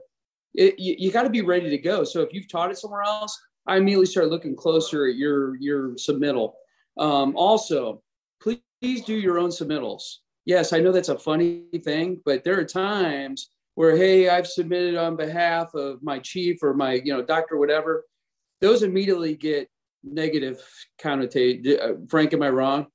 it, 0.54 0.78
you, 0.78 0.94
you 0.98 1.12
got 1.12 1.24
to 1.24 1.30
be 1.30 1.42
ready 1.42 1.68
to 1.68 1.78
go. 1.78 2.04
So 2.04 2.22
if 2.22 2.32
you've 2.32 2.50
taught 2.50 2.70
it 2.70 2.78
somewhere 2.78 3.02
else, 3.02 3.38
I 3.66 3.76
immediately 3.76 4.06
start 4.06 4.28
looking 4.28 4.56
closer 4.56 5.06
at 5.08 5.16
your 5.16 5.56
your 5.56 5.90
submittal. 5.90 6.54
Um, 6.98 7.36
also, 7.36 8.02
please, 8.40 8.60
please 8.80 9.04
do 9.04 9.14
your 9.14 9.38
own 9.38 9.50
submittals. 9.50 10.02
Yes, 10.44 10.72
I 10.72 10.80
know 10.80 10.92
that's 10.92 11.08
a 11.08 11.18
funny 11.18 11.64
thing, 11.84 12.20
but 12.24 12.44
there 12.44 12.58
are 12.58 12.64
times 12.64 13.50
where 13.74 13.96
hey 13.96 14.28
i've 14.28 14.46
submitted 14.46 14.96
on 14.96 15.16
behalf 15.16 15.74
of 15.74 16.02
my 16.02 16.18
chief 16.18 16.62
or 16.62 16.74
my 16.74 16.94
you 16.94 17.12
know 17.12 17.22
doctor 17.22 17.56
whatever. 17.56 18.04
Those 18.60 18.82
immediately 18.82 19.34
get 19.34 19.68
negative 20.04 20.60
connotate 21.00 21.80
uh, 21.80 21.94
frank 22.08 22.32
am 22.32 22.42
i 22.42 22.48
wrong? 22.48 22.86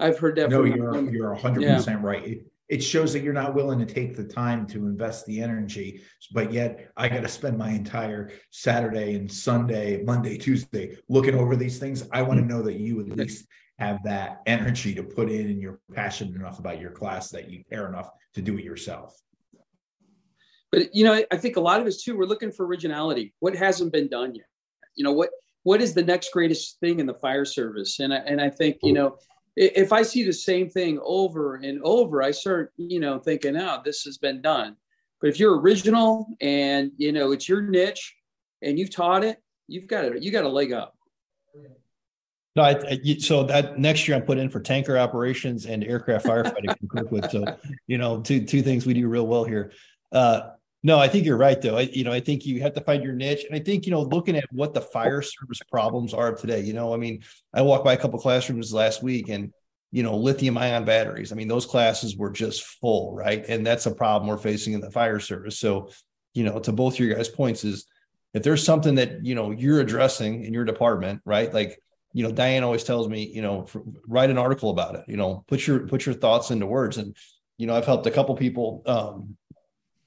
I've 0.00 0.18
heard 0.18 0.36
that 0.36 0.50
no 0.50 0.64
you're, 0.64 1.10
you're 1.10 1.34
100% 1.34 1.86
yeah. 1.86 1.98
right. 2.00 2.24
It, 2.24 2.46
it 2.68 2.82
shows 2.82 3.14
that 3.14 3.22
you're 3.22 3.32
not 3.32 3.54
willing 3.54 3.78
to 3.78 3.86
take 3.86 4.14
the 4.14 4.24
time 4.24 4.66
to 4.68 4.86
invest 4.86 5.24
the 5.26 5.40
energy 5.40 6.02
but 6.32 6.52
yet 6.52 6.90
i 6.96 7.08
got 7.08 7.22
to 7.22 7.28
spend 7.28 7.56
my 7.56 7.70
entire 7.70 8.30
saturday 8.50 9.14
and 9.14 9.30
sunday 9.30 10.02
monday 10.02 10.36
tuesday 10.36 10.96
looking 11.08 11.34
over 11.34 11.56
these 11.56 11.78
things. 11.78 12.06
I 12.12 12.22
want 12.22 12.40
to 12.40 12.46
know 12.46 12.62
that 12.62 12.74
you 12.74 13.00
at 13.00 13.08
least 13.08 13.46
have 13.78 14.02
that 14.02 14.40
energy 14.46 14.94
to 14.94 15.02
put 15.02 15.30
in 15.30 15.46
and 15.46 15.60
you're 15.60 15.80
passionate 15.94 16.34
enough 16.34 16.58
about 16.58 16.80
your 16.80 16.90
class 16.90 17.30
that 17.30 17.48
you 17.50 17.62
care 17.70 17.88
enough 17.88 18.10
to 18.34 18.42
do 18.42 18.58
it 18.58 18.64
yourself 18.64 19.20
but 20.70 20.94
you 20.94 21.04
know, 21.04 21.22
I 21.30 21.36
think 21.36 21.56
a 21.56 21.60
lot 21.60 21.80
of 21.80 21.86
us 21.86 22.02
too, 22.02 22.16
we're 22.16 22.26
looking 22.26 22.52
for 22.52 22.66
originality. 22.66 23.32
What 23.40 23.56
hasn't 23.56 23.92
been 23.92 24.08
done 24.08 24.34
yet? 24.34 24.46
You 24.94 25.04
know, 25.04 25.12
what 25.12 25.30
what 25.62 25.80
is 25.80 25.94
the 25.94 26.02
next 26.02 26.32
greatest 26.32 26.78
thing 26.80 27.00
in 27.00 27.06
the 27.06 27.14
fire 27.14 27.44
service? 27.44 28.00
And 28.00 28.12
I, 28.12 28.18
and 28.18 28.40
I 28.40 28.50
think 28.50 28.78
you 28.82 28.92
mm-hmm. 28.92 29.02
know, 29.02 29.18
if 29.56 29.92
I 29.92 30.02
see 30.02 30.24
the 30.24 30.32
same 30.32 30.68
thing 30.68 31.00
over 31.02 31.56
and 31.56 31.80
over, 31.82 32.22
I 32.22 32.30
start 32.32 32.72
you 32.76 33.00
know 33.00 33.18
thinking, 33.18 33.56
oh, 33.56 33.80
this 33.84 34.02
has 34.02 34.18
been 34.18 34.42
done. 34.42 34.76
But 35.20 35.30
if 35.30 35.40
you're 35.40 35.58
original 35.58 36.28
and 36.40 36.92
you 36.96 37.12
know 37.12 37.32
it's 37.32 37.48
your 37.48 37.62
niche 37.62 38.14
and 38.62 38.78
you've 38.78 38.94
taught 38.94 39.24
it, 39.24 39.42
you've 39.68 39.86
got 39.86 40.04
it. 40.04 40.22
You 40.22 40.30
got 40.30 40.44
a 40.44 40.48
leg 40.48 40.72
up. 40.72 40.97
No, 42.58 42.64
I, 42.64 42.70
I, 42.90 43.16
so 43.18 43.44
that 43.44 43.78
next 43.78 44.08
year 44.08 44.16
I'm 44.16 44.24
put 44.24 44.36
in 44.36 44.50
for 44.50 44.58
tanker 44.58 44.98
operations 44.98 45.66
and 45.66 45.84
aircraft 45.84 46.26
firefighting 46.26 46.76
from 46.80 46.88
Kirkwood. 46.88 47.30
So, 47.30 47.56
you 47.86 47.98
know, 47.98 48.20
two 48.20 48.44
two 48.44 48.62
things 48.62 48.84
we 48.84 48.94
do 48.94 49.06
real 49.06 49.28
well 49.28 49.44
here. 49.44 49.70
Uh, 50.10 50.40
no, 50.82 50.98
I 50.98 51.06
think 51.06 51.24
you're 51.24 51.36
right, 51.36 51.62
though. 51.62 51.78
I, 51.78 51.82
you 51.82 52.02
know, 52.02 52.10
I 52.10 52.18
think 52.18 52.44
you 52.44 52.60
have 52.62 52.74
to 52.74 52.80
find 52.80 53.04
your 53.04 53.12
niche, 53.12 53.44
and 53.44 53.54
I 53.54 53.60
think 53.60 53.86
you 53.86 53.92
know, 53.92 54.02
looking 54.02 54.34
at 54.34 54.44
what 54.50 54.74
the 54.74 54.80
fire 54.80 55.22
service 55.22 55.60
problems 55.70 56.12
are 56.12 56.34
today. 56.34 56.60
You 56.60 56.72
know, 56.72 56.92
I 56.92 56.96
mean, 56.96 57.22
I 57.54 57.62
walked 57.62 57.84
by 57.84 57.92
a 57.92 57.96
couple 57.96 58.18
classrooms 58.18 58.72
last 58.72 59.04
week, 59.04 59.28
and 59.28 59.52
you 59.92 60.02
know, 60.02 60.16
lithium 60.16 60.58
ion 60.58 60.84
batteries. 60.84 61.30
I 61.30 61.36
mean, 61.36 61.46
those 61.46 61.64
classes 61.64 62.16
were 62.16 62.30
just 62.30 62.64
full, 62.64 63.14
right? 63.14 63.44
And 63.48 63.64
that's 63.64 63.86
a 63.86 63.94
problem 63.94 64.28
we're 64.28 64.36
facing 64.36 64.72
in 64.72 64.80
the 64.80 64.90
fire 64.90 65.20
service. 65.20 65.60
So, 65.60 65.90
you 66.34 66.42
know, 66.42 66.58
to 66.58 66.72
both 66.72 66.98
your 66.98 67.14
guys' 67.14 67.28
points 67.28 67.62
is, 67.62 67.86
if 68.34 68.42
there's 68.42 68.64
something 68.64 68.96
that 68.96 69.24
you 69.24 69.36
know 69.36 69.52
you're 69.52 69.78
addressing 69.78 70.44
in 70.44 70.52
your 70.52 70.64
department, 70.64 71.20
right? 71.24 71.54
Like 71.54 71.80
you 72.12 72.22
know, 72.22 72.32
Diane 72.32 72.64
always 72.64 72.84
tells 72.84 73.08
me, 73.08 73.30
you 73.32 73.42
know, 73.42 73.66
write 74.06 74.30
an 74.30 74.38
article 74.38 74.70
about 74.70 74.94
it. 74.94 75.04
You 75.08 75.16
know, 75.16 75.44
put 75.46 75.66
your 75.66 75.80
put 75.80 76.06
your 76.06 76.14
thoughts 76.14 76.50
into 76.50 76.66
words. 76.66 76.96
And 76.96 77.14
you 77.58 77.66
know, 77.66 77.76
I've 77.76 77.86
helped 77.86 78.06
a 78.06 78.10
couple 78.10 78.34
people 78.36 78.82
um, 78.86 79.36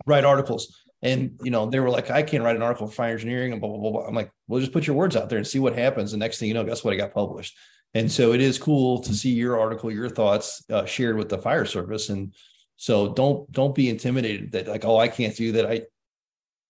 write 0.05 0.25
articles, 0.25 0.83
and 1.01 1.39
you 1.43 1.51
know, 1.51 1.69
they 1.69 1.79
were 1.79 1.89
like, 1.89 2.09
I 2.09 2.23
can't 2.23 2.43
write 2.43 2.55
an 2.55 2.61
article 2.61 2.87
for 2.87 2.93
fire 2.93 3.13
engineering 3.13 3.51
and 3.51 3.61
blah 3.61 3.69
blah 3.69 3.79
blah. 3.79 3.91
blah. 3.91 4.07
I'm 4.07 4.15
like, 4.15 4.31
well, 4.47 4.59
just 4.59 4.73
put 4.73 4.87
your 4.87 4.95
words 4.95 5.15
out 5.15 5.29
there 5.29 5.37
and 5.37 5.47
see 5.47 5.59
what 5.59 5.77
happens. 5.77 6.11
The 6.11 6.17
next 6.17 6.39
thing 6.39 6.47
you 6.47 6.53
know, 6.53 6.63
guess 6.63 6.83
what? 6.83 6.93
I 6.93 6.97
got 6.97 7.13
published. 7.13 7.55
And 7.93 8.09
so 8.11 8.31
it 8.31 8.41
is 8.41 8.57
cool 8.57 9.01
to 9.01 9.13
see 9.13 9.31
your 9.31 9.59
article, 9.59 9.91
your 9.91 10.09
thoughts 10.09 10.63
uh, 10.69 10.85
shared 10.85 11.17
with 11.17 11.27
the 11.27 11.37
fire 11.37 11.65
service. 11.65 12.09
And 12.09 12.33
so 12.77 13.13
don't 13.13 13.51
don't 13.51 13.75
be 13.75 13.89
intimidated 13.89 14.53
that 14.53 14.67
like, 14.67 14.85
oh, 14.85 14.97
I 14.97 15.07
can't 15.07 15.35
do 15.35 15.51
that. 15.53 15.65
I 15.65 15.81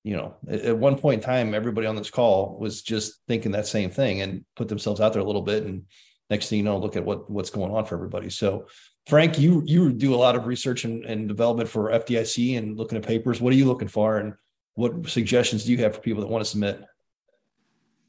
you 0.03 0.15
know, 0.15 0.35
at, 0.47 0.77
one 0.77 0.97
point 0.97 1.21
in 1.21 1.25
time, 1.25 1.53
everybody 1.53 1.87
on 1.87 1.95
this 1.95 2.09
call 2.09 2.57
was 2.59 2.81
just 2.81 3.21
thinking 3.27 3.51
that 3.51 3.67
same 3.67 3.91
thing 3.91 4.21
and 4.21 4.43
put 4.55 4.67
themselves 4.67 4.99
out 4.99 5.13
there 5.13 5.21
a 5.21 5.25
little 5.25 5.41
bit. 5.41 5.63
And 5.63 5.83
next 6.29 6.49
thing 6.49 6.57
you 6.57 6.63
know, 6.63 6.77
look 6.77 6.95
at 6.95 7.05
what 7.05 7.29
what's 7.29 7.51
going 7.51 7.71
on 7.71 7.85
for 7.85 7.95
everybody. 7.95 8.29
So, 8.29 8.67
Frank, 9.07 9.37
you 9.37 9.63
you 9.65 9.91
do 9.91 10.15
a 10.15 10.17
lot 10.17 10.35
of 10.35 10.47
research 10.47 10.85
and, 10.85 11.05
and 11.05 11.27
development 11.27 11.69
for 11.69 11.91
FDIC 11.91 12.57
and 12.57 12.77
looking 12.77 12.97
at 12.97 13.05
papers. 13.05 13.41
What 13.41 13.53
are 13.53 13.57
you 13.57 13.65
looking 13.65 13.87
for, 13.87 14.17
and 14.17 14.33
what 14.73 15.07
suggestions 15.07 15.65
do 15.65 15.71
you 15.71 15.77
have 15.79 15.95
for 15.95 16.01
people 16.01 16.21
that 16.21 16.29
want 16.29 16.43
to 16.43 16.49
submit? 16.49 16.81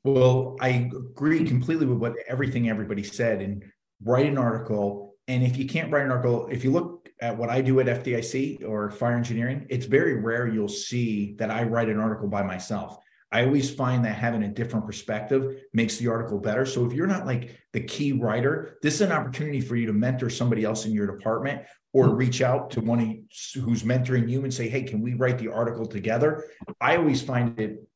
Well, 0.05 0.57
I 0.61 0.91
agree 0.93 1.45
completely 1.45 1.87
with 1.87 1.99
what 1.99 2.15
everything 2.27 2.69
everybody 2.69 3.03
said, 3.03 3.43
and 3.43 3.65
write 4.03 4.27
an 4.27 4.39
article. 4.39 5.15
And 5.29 5.45
if 5.45 5.57
you 5.57 5.67
can't 5.67 5.93
write 5.93 6.05
an 6.05 6.11
article, 6.11 6.49
if 6.49 6.65
you 6.65 6.73
look 6.73 7.02
at 7.23 7.39
what 7.39 7.49
I 7.49 7.61
do 7.61 7.79
at 7.79 7.87
FDIC 7.87 8.69
or 8.69 8.91
fire 8.91 9.17
engineering, 9.17 9.65
it's 9.71 9.87
very 9.87 10.21
rare 10.21 10.49
you'll 10.49 10.69
see 10.69 11.35
that 11.39 11.53
I 11.53 11.63
write 11.63 11.89
an 11.89 12.01
article 12.01 12.27
by 12.27 12.43
myself. 12.43 12.99
I 13.31 13.45
always 13.45 13.73
find 13.73 14.05
that 14.05 14.17
having 14.17 14.43
a 14.43 14.49
different 14.49 14.85
perspective 14.85 15.63
makes 15.73 15.97
the 15.97 16.09
article 16.09 16.39
better. 16.39 16.67
So 16.67 16.85
if 16.85 16.93
you're 16.93 17.07
not 17.07 17.25
like 17.25 17.57
the 17.73 17.81
key 17.81 18.13
writer, 18.13 18.77
this 18.83 18.95
is 18.95 19.03
an 19.03 19.13
opportunity 19.13 19.61
for 19.61 19.77
you 19.77 19.87
to 19.87 19.93
mentor 19.93 20.29
somebody 20.29 20.65
else 20.65 20.85
in 20.85 20.93
your 20.93 21.07
department 21.07 21.63
or 21.93 22.09
hmm. 22.09 22.17
reach 22.17 22.43
out 22.43 22.73
to 22.73 22.81
one 22.81 23.25
who's 23.55 23.85
mentoring 23.85 24.29
you 24.29 24.43
and 24.43 24.53
say, 24.53 24.69
"Hey, 24.69 24.83
can 24.83 25.01
we 25.01 25.15
write 25.15 25.39
the 25.39 25.49
article 25.49 25.87
together?" 25.87 26.45
I 26.81 26.97
always 26.97 27.23
find 27.23 27.59
it 27.59 27.89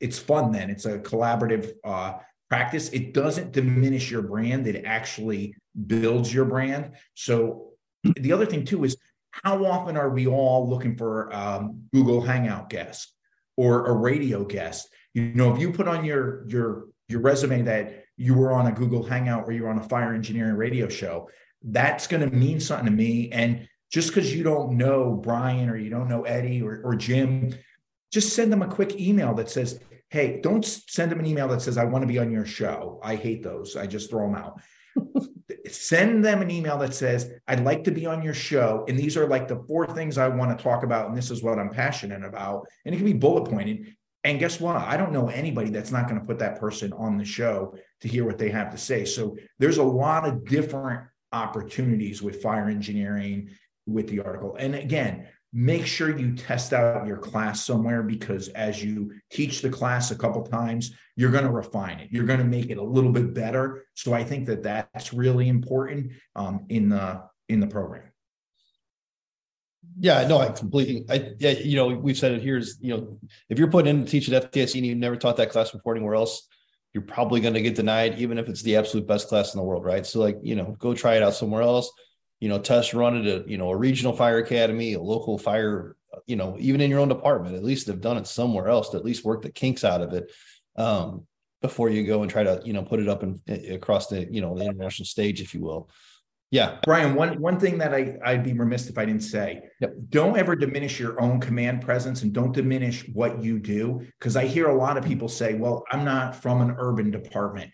it's 0.00 0.18
fun 0.18 0.50
then. 0.50 0.70
It's 0.70 0.86
a 0.86 0.98
collaborative 0.98 1.72
uh, 1.84 2.14
practice. 2.48 2.88
It 2.88 3.14
doesn't 3.14 3.52
diminish 3.52 4.10
your 4.10 4.22
brand. 4.22 4.66
It 4.66 4.84
actually 4.84 5.54
builds 5.86 6.32
your 6.32 6.46
brand. 6.46 6.92
So 7.14 7.69
the 8.04 8.32
other 8.32 8.46
thing 8.46 8.64
too 8.64 8.84
is 8.84 8.96
how 9.30 9.64
often 9.64 9.96
are 9.96 10.10
we 10.10 10.26
all 10.26 10.68
looking 10.68 10.96
for 10.96 11.34
um, 11.34 11.84
Google 11.92 12.20
Hangout 12.20 12.68
guest 12.68 13.14
or 13.56 13.86
a 13.86 13.92
radio 13.92 14.44
guest? 14.44 14.88
You 15.14 15.32
know, 15.34 15.54
if 15.54 15.60
you 15.60 15.72
put 15.72 15.88
on 15.88 16.04
your 16.04 16.46
your 16.48 16.86
your 17.08 17.20
resume 17.20 17.62
that 17.62 18.04
you 18.16 18.34
were 18.34 18.52
on 18.52 18.66
a 18.66 18.72
Google 18.72 19.02
Hangout 19.02 19.44
or 19.46 19.52
you 19.52 19.62
were 19.62 19.70
on 19.70 19.78
a 19.78 19.88
fire 19.88 20.14
engineering 20.14 20.54
radio 20.54 20.88
show, 20.88 21.28
that's 21.62 22.06
going 22.06 22.28
to 22.28 22.34
mean 22.34 22.60
something 22.60 22.86
to 22.86 22.92
me. 22.92 23.30
And 23.32 23.66
just 23.90 24.08
because 24.08 24.34
you 24.34 24.42
don't 24.42 24.76
know 24.76 25.14
Brian 25.14 25.68
or 25.68 25.76
you 25.76 25.90
don't 25.90 26.08
know 26.08 26.22
Eddie 26.22 26.62
or, 26.62 26.80
or 26.84 26.94
Jim, 26.94 27.54
just 28.12 28.34
send 28.34 28.52
them 28.52 28.62
a 28.62 28.68
quick 28.68 29.00
email 29.00 29.34
that 29.34 29.50
says, 29.50 29.80
Hey, 30.10 30.40
don't 30.42 30.64
send 30.64 31.10
them 31.10 31.20
an 31.20 31.26
email 31.26 31.48
that 31.48 31.62
says, 31.62 31.78
I 31.78 31.84
want 31.84 32.02
to 32.02 32.08
be 32.08 32.18
on 32.18 32.32
your 32.32 32.44
show. 32.44 33.00
I 33.02 33.14
hate 33.14 33.42
those. 33.42 33.76
I 33.76 33.86
just 33.86 34.10
throw 34.10 34.26
them 34.26 34.36
out 34.36 34.60
send 35.68 36.24
them 36.24 36.42
an 36.42 36.50
email 36.50 36.78
that 36.78 36.94
says, 36.94 37.32
I'd 37.48 37.64
like 37.64 37.84
to 37.84 37.90
be 37.90 38.06
on 38.06 38.22
your 38.22 38.34
show. 38.34 38.84
And 38.88 38.98
these 38.98 39.16
are 39.16 39.26
like 39.26 39.48
the 39.48 39.62
four 39.66 39.86
things 39.86 40.18
I 40.18 40.28
want 40.28 40.56
to 40.56 40.62
talk 40.62 40.82
about. 40.82 41.08
And 41.08 41.16
this 41.16 41.30
is 41.30 41.42
what 41.42 41.58
I'm 41.58 41.70
passionate 41.70 42.24
about. 42.24 42.66
And 42.84 42.94
it 42.94 42.98
can 42.98 43.06
be 43.06 43.12
bullet 43.12 43.50
pointed. 43.50 43.94
And 44.24 44.38
guess 44.38 44.60
what? 44.60 44.76
I 44.76 44.96
don't 44.96 45.12
know 45.12 45.28
anybody 45.28 45.70
that's 45.70 45.90
not 45.90 46.08
going 46.08 46.20
to 46.20 46.26
put 46.26 46.38
that 46.40 46.60
person 46.60 46.92
on 46.92 47.16
the 47.16 47.24
show 47.24 47.74
to 48.02 48.08
hear 48.08 48.24
what 48.24 48.38
they 48.38 48.50
have 48.50 48.70
to 48.70 48.78
say. 48.78 49.04
So 49.04 49.36
there's 49.58 49.78
a 49.78 49.82
lot 49.82 50.26
of 50.28 50.44
different 50.44 51.02
opportunities 51.32 52.20
with 52.20 52.42
fire 52.42 52.68
engineering 52.68 53.50
with 53.86 54.08
the 54.08 54.20
article. 54.20 54.56
And 54.58 54.74
again, 54.74 55.26
make 55.52 55.84
sure 55.84 56.16
you 56.16 56.34
test 56.34 56.72
out 56.72 57.06
your 57.06 57.16
class 57.16 57.64
somewhere 57.64 58.02
because 58.02 58.48
as 58.50 58.82
you 58.82 59.12
teach 59.30 59.62
the 59.62 59.70
class 59.70 60.10
a 60.10 60.16
couple 60.16 60.42
times 60.42 60.92
you're 61.16 61.30
going 61.30 61.44
to 61.44 61.50
refine 61.50 62.00
it. 62.00 62.08
You're 62.10 62.24
going 62.24 62.38
to 62.38 62.46
make 62.46 62.70
it 62.70 62.78
a 62.78 62.82
little 62.82 63.12
bit 63.12 63.34
better. 63.34 63.84
So 63.94 64.14
i 64.14 64.24
think 64.24 64.46
that 64.46 64.62
that's 64.62 65.12
really 65.12 65.48
important 65.48 66.12
um, 66.34 66.64
in 66.68 66.88
the 66.88 67.22
in 67.48 67.60
the 67.60 67.66
program. 67.66 68.04
Yeah 69.98 70.26
no 70.26 70.38
i 70.38 70.48
completely 70.48 71.04
i 71.10 71.32
yeah 71.38 71.50
you 71.50 71.76
know 71.76 71.88
we've 71.88 72.16
said 72.16 72.32
it 72.32 72.42
here 72.42 72.56
is 72.56 72.78
you 72.80 72.96
know 72.96 73.18
if 73.48 73.58
you're 73.58 73.70
putting 73.70 73.90
in 73.90 74.04
to 74.04 74.10
teach 74.10 74.30
at 74.30 74.52
fdic 74.52 74.74
and 74.76 74.86
you've 74.86 74.98
never 74.98 75.16
taught 75.16 75.36
that 75.38 75.50
class 75.50 75.70
before 75.72 75.94
anywhere 75.94 76.14
else 76.14 76.48
you're 76.94 77.02
probably 77.02 77.40
going 77.40 77.54
to 77.54 77.60
get 77.60 77.74
denied 77.74 78.18
even 78.18 78.38
if 78.38 78.48
it's 78.48 78.62
the 78.62 78.76
absolute 78.76 79.06
best 79.06 79.28
class 79.28 79.52
in 79.52 79.58
the 79.58 79.64
world 79.64 79.84
right? 79.84 80.06
So 80.06 80.20
like 80.20 80.38
you 80.42 80.54
know 80.54 80.76
go 80.78 80.94
try 80.94 81.16
it 81.16 81.22
out 81.22 81.34
somewhere 81.34 81.62
else 81.62 81.90
you 82.40 82.48
know, 82.48 82.58
test 82.58 82.94
run 82.94 83.16
it 83.16 83.26
at 83.26 83.46
a, 83.46 83.50
you 83.50 83.58
know, 83.58 83.70
a 83.70 83.76
regional 83.76 84.14
fire 84.14 84.38
academy, 84.38 84.94
a 84.94 85.00
local 85.00 85.38
fire, 85.38 85.96
you 86.26 86.36
know, 86.36 86.56
even 86.58 86.80
in 86.80 86.90
your 86.90 87.00
own 87.00 87.08
department, 87.08 87.54
at 87.54 87.62
least 87.62 87.86
they've 87.86 88.00
done 88.00 88.16
it 88.16 88.26
somewhere 88.26 88.68
else 88.68 88.88
to 88.90 88.96
at 88.96 89.04
least 89.04 89.24
work 89.24 89.42
the 89.42 89.52
kinks 89.52 89.84
out 89.84 90.00
of 90.00 90.12
it. 90.14 90.32
Um, 90.76 91.26
before 91.62 91.90
you 91.90 92.06
go 92.06 92.22
and 92.22 92.30
try 92.30 92.42
to, 92.42 92.62
you 92.64 92.72
know, 92.72 92.82
put 92.82 93.00
it 93.00 93.08
up 93.08 93.22
and 93.22 93.38
across 93.70 94.06
the, 94.06 94.26
you 94.32 94.40
know, 94.40 94.56
the 94.56 94.64
international 94.64 95.04
stage, 95.04 95.42
if 95.42 95.52
you 95.52 95.60
will. 95.60 95.90
Yeah. 96.50 96.78
Brian, 96.84 97.14
one 97.14 97.38
one 97.40 97.60
thing 97.60 97.78
that 97.78 97.94
I, 97.94 98.16
I'd 98.24 98.42
be 98.42 98.54
remiss 98.54 98.88
if 98.88 98.98
I 98.98 99.04
didn't 99.04 99.22
say, 99.22 99.60
yep. 99.80 99.94
don't 100.08 100.36
ever 100.36 100.56
diminish 100.56 100.98
your 100.98 101.20
own 101.20 101.38
command 101.38 101.82
presence 101.82 102.22
and 102.22 102.32
don't 102.32 102.52
diminish 102.52 103.06
what 103.12 103.42
you 103.42 103.58
do. 103.60 104.04
Cause 104.20 104.36
I 104.36 104.46
hear 104.46 104.68
a 104.68 104.74
lot 104.74 104.96
of 104.96 105.04
people 105.04 105.28
say, 105.28 105.54
well, 105.54 105.84
I'm 105.92 106.04
not 106.04 106.34
from 106.34 106.60
an 106.60 106.74
urban 106.78 107.10
department 107.10 107.70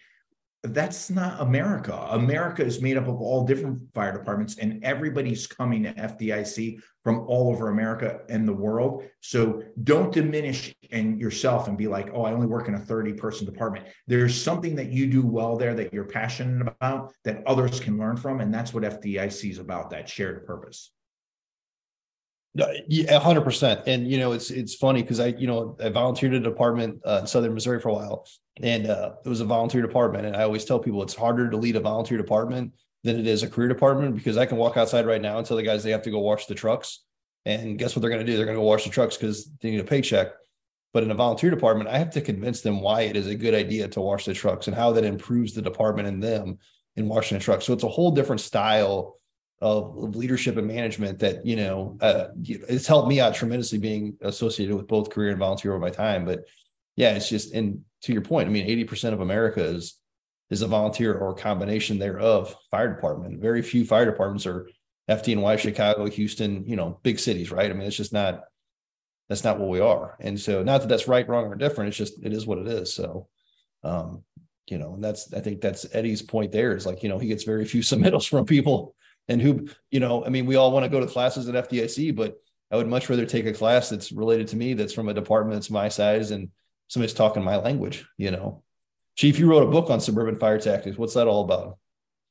that's 0.67 1.11
not 1.11 1.41
America. 1.41 1.95
America 2.11 2.65
is 2.65 2.81
made 2.81 2.97
up 2.97 3.09
of 3.09 3.21
all 3.21 3.45
different 3.45 3.81
fire 3.95 4.17
departments, 4.17 4.59
and 4.59 4.83
everybody's 4.85 5.47
coming 5.47 5.83
to 5.85 5.93
FDIC 5.95 6.81
from 7.03 7.21
all 7.29 7.51
over 7.51 7.69
America 7.69 8.21
and 8.29 8.49
the 8.49 8.53
world. 8.53 9.05
So 9.21 9.63
don't 9.85 10.13
diminish 10.13 10.75
and 10.91 11.21
yourself 11.21 11.69
and 11.69 11.79
be 11.79 11.87
like, 11.87 12.11
oh, 12.13 12.25
I 12.25 12.33
only 12.33 12.47
work 12.47 12.69
in 12.69 12.75
a 12.75 12.81
30 12.81 13.13
person 13.13 13.47
department. 13.47 13.87
There's 14.07 14.41
something 14.41 14.75
that 14.77 14.89
you 14.89 15.07
do 15.07 15.25
well 15.25 15.57
there 15.57 15.75
that 15.75 15.93
you're 15.93 16.05
passionate 16.05 16.67
about 16.67 17.13
that 17.25 17.47
others 17.47 17.79
can 17.79 17.99
learn 17.99 18.17
from. 18.17 18.41
And 18.41 18.53
that's 18.53 18.75
what 18.75 18.83
FDIC 18.83 19.51
is 19.51 19.59
about, 19.59 19.91
that 19.91 20.09
shared 20.09 20.47
purpose. 20.47 20.91
Hundred 22.59 23.43
percent. 23.43 23.81
And 23.87 24.11
you 24.11 24.19
know, 24.19 24.33
it's 24.33 24.51
it's 24.51 24.75
funny 24.75 25.03
because 25.03 25.21
I, 25.21 25.29
you 25.29 25.47
know, 25.47 25.77
I 25.83 25.89
volunteered 25.89 26.35
at 26.35 26.41
a 26.41 26.45
department 26.45 27.01
uh, 27.05 27.19
in 27.21 27.27
Southern 27.27 27.55
Missouri 27.55 27.81
for 27.81 27.91
a 27.91 27.95
while, 27.95 28.27
and 28.63 28.87
uh, 28.87 29.13
it 29.25 29.29
was 29.29 29.41
a 29.41 29.45
volunteer 29.45 29.83
department. 29.83 30.27
And 30.27 30.37
I 30.37 30.43
always 30.43 30.65
tell 30.65 30.79
people 30.79 31.03
it's 31.03 31.15
harder 31.15 31.51
to 31.51 31.57
lead 31.57 31.77
a 31.77 31.81
volunteer 31.81 32.17
department 32.17 32.73
than 33.05 33.19
it 33.19 33.27
is 33.27 33.43
a 33.43 33.49
career 33.49 33.69
department 33.69 34.15
because 34.15 34.37
I 34.37 34.47
can 34.47 34.57
walk 34.57 34.77
outside 34.77 35.07
right 35.07 35.21
now 35.21 35.39
and 35.39 35.47
tell 35.47 35.57
the 35.57 35.63
guys 35.63 35.85
they 35.85 35.91
have 35.91 36.03
to 36.03 36.11
go 36.11 36.21
wash 36.21 36.47
the 36.47 36.55
trucks, 36.55 37.05
and 37.45 37.79
guess 37.79 37.95
what 37.95 38.01
they're 38.01 38.11
going 38.11 38.25
to 38.25 38.31
do? 38.31 38.37
They're 38.37 38.47
going 38.47 38.57
to 38.57 38.63
go 38.63 38.67
wash 38.67 38.85
the 38.85 38.91
trucks 38.91 39.17
because 39.17 39.51
they 39.61 39.71
need 39.71 39.81
a 39.81 39.85
paycheck. 39.85 40.29
But 40.93 41.03
in 41.03 41.11
a 41.11 41.15
volunteer 41.15 41.51
department, 41.51 41.91
I 41.91 41.99
have 41.99 42.11
to 42.13 42.23
convince 42.23 42.63
them 42.63 42.81
why 42.81 43.03
it 43.03 43.17
is 43.17 43.27
a 43.27 43.35
good 43.35 43.53
idea 43.55 43.87
to 43.89 44.01
wash 44.01 44.25
the 44.25 44.33
trucks 44.33 44.67
and 44.67 44.75
how 44.75 44.93
that 44.93 45.05
improves 45.05 45.53
the 45.53 45.61
department 45.61 46.09
and 46.09 46.23
them 46.23 46.59
in 46.97 47.07
washing 47.07 47.37
the 47.37 47.45
trucks. 47.45 47.67
So 47.67 47.75
it's 47.75 47.85
a 47.85 47.89
whole 47.89 48.13
different 48.13 48.41
style 48.41 49.19
of, 49.61 49.97
of 49.97 50.17
leadership 50.17 50.57
and 50.57 50.67
management 50.67 51.19
that 51.19 51.45
you 51.47 51.57
know 51.57 51.97
uh, 52.01 52.27
it's 52.45 52.87
helped 52.87 53.09
me 53.09 53.21
out 53.21 53.35
tremendously 53.35 53.79
being 53.79 54.17
associated 54.21 54.77
with 54.77 54.87
both 54.87 55.11
career 55.11 55.31
and 55.31 55.39
volunteer 55.39 55.73
over 55.73 55.81
my 55.81 55.91
time 55.91 56.25
but 56.25 56.45
yeah 56.97 57.15
it's 57.15 57.29
just 57.29 57.55
and 57.55 57.81
to 58.03 58.13
your 58.13 58.23
point 58.23 58.49
i 58.49 58.53
mean 58.53 58.67
80% 58.67 59.13
of 59.13 59.21
america 59.21 59.63
is 59.63 59.99
is 60.51 60.63
a 60.63 60.67
volunteer 60.67 61.15
or 61.15 61.31
a 61.31 61.35
combination 61.35 61.99
thereof 61.99 62.55
fire 62.71 62.95
department. 62.95 63.41
Very 63.41 63.63
few 63.63 63.85
fire 63.85 64.05
departments 64.05 64.47
are 64.47 64.69
fdny 65.09 65.57
chicago 65.59 66.07
houston 66.07 66.65
you 66.67 66.75
know 66.75 66.99
big 67.03 67.19
cities 67.19 67.53
right? 67.53 67.71
I 67.71 67.75
mean 67.75 67.87
it's 67.87 67.97
just 67.97 68.13
not 68.13 68.43
that's 69.29 69.45
not 69.45 69.59
what 69.59 69.69
we 69.69 69.81
are. 69.81 70.17
And 70.21 70.39
so 70.39 70.63
not 70.63 70.83
that 70.83 70.89
that's 70.89 71.09
right 71.09 71.29
wrong 71.29 71.47
or 71.47 71.57
different 71.57 71.89
it's 71.89 71.97
just 71.97 72.25
it 72.25 72.33
is 72.33 72.47
what 72.47 72.59
it 72.59 72.69
is. 72.69 72.95
So 72.95 73.29
um 73.83 74.23
you 74.67 74.79
know 74.79 74.95
and 74.95 75.05
that's 75.05 75.33
i 75.33 75.41
think 75.41 75.61
that's 75.61 75.87
eddie's 75.93 76.23
point 76.23 76.51
there 76.51 76.75
is 76.75 76.87
like 76.87 77.03
you 77.03 77.09
know 77.09 77.19
he 77.19 77.29
gets 77.29 77.45
very 77.45 77.65
few 77.65 77.81
submittals 77.83 78.29
from 78.29 78.45
people 78.45 78.95
and 79.29 79.41
who 79.41 79.69
you 79.91 80.01
know 80.01 80.25
i 80.25 80.29
mean 80.29 80.47
we 80.47 80.57
all 80.57 80.73
want 80.73 80.85
to 80.85 80.91
go 80.91 81.01
to 81.01 81.07
classes 81.07 81.49
at 81.49 81.69
fdic 81.69 82.15
but 82.15 82.41
i 82.71 82.77
would 82.77 82.87
much 82.87 83.09
rather 83.09 83.27
take 83.27 83.47
a 83.47 83.53
class 83.53 83.89
that's 83.89 84.13
related 84.13 84.49
to 84.49 84.57
me 84.57 84.75
that's 84.75 84.93
from 84.93 85.09
a 85.09 85.15
department 85.15 85.55
that's 85.55 85.71
my 85.71 85.89
size 85.89 86.31
and 86.31 86.49
somebody's 86.89 87.15
talking 87.15 87.43
my 87.43 87.57
language 87.57 88.07
you 88.17 88.31
know. 88.31 88.63
Chief 89.17 89.39
you 89.39 89.49
wrote 89.49 89.63
a 89.63 89.71
book 89.71 89.89
on 89.89 89.99
suburban 89.99 90.37
fire 90.37 90.61
tactics. 90.61 90.99
What's 90.99 91.15
that 91.15 91.27
all 91.27 91.43
about? 91.43 91.79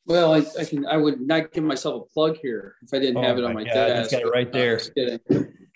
Well 0.06 0.34
i, 0.36 0.46
I 0.60 0.66
can 0.66 0.86
i 0.86 0.98
would 0.98 1.20
not 1.20 1.52
give 1.52 1.64
myself 1.64 2.04
a 2.04 2.14
plug 2.14 2.38
here 2.38 2.76
if 2.84 2.94
i 2.94 3.00
didn't 3.00 3.18
oh 3.18 3.24
have 3.24 3.38
it 3.40 3.44
on 3.44 3.54
my 3.56 3.64
God, 3.64 3.74
desk. 3.74 4.12
got 4.12 4.22
it 4.22 4.28
right 4.28 4.52
there. 4.52 4.80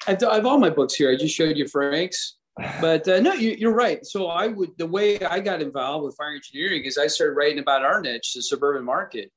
I've, 0.08 0.24
I 0.24 0.36
have 0.36 0.46
all 0.46 0.60
my 0.60 0.70
books 0.70 0.94
here. 0.94 1.12
I 1.12 1.16
just 1.16 1.36
showed 1.36 1.58
you 1.58 1.68
frank's. 1.68 2.38
But 2.82 3.08
uh, 3.08 3.22
no 3.22 3.34
you, 3.34 3.70
are 3.70 3.74
right. 3.74 4.06
So 4.06 4.28
i 4.28 4.48
would 4.48 4.78
the 4.78 4.86
way 4.86 5.20
i 5.22 5.40
got 5.40 5.62
involved 5.62 6.06
with 6.06 6.16
fire 6.16 6.36
engineering 6.36 6.84
is 6.84 6.98
i 6.98 7.08
started 7.08 7.34
writing 7.34 7.60
about 7.60 7.84
our 7.84 8.02
niche 8.02 8.34
the 8.36 8.42
suburban 8.42 8.86
market 8.86 9.32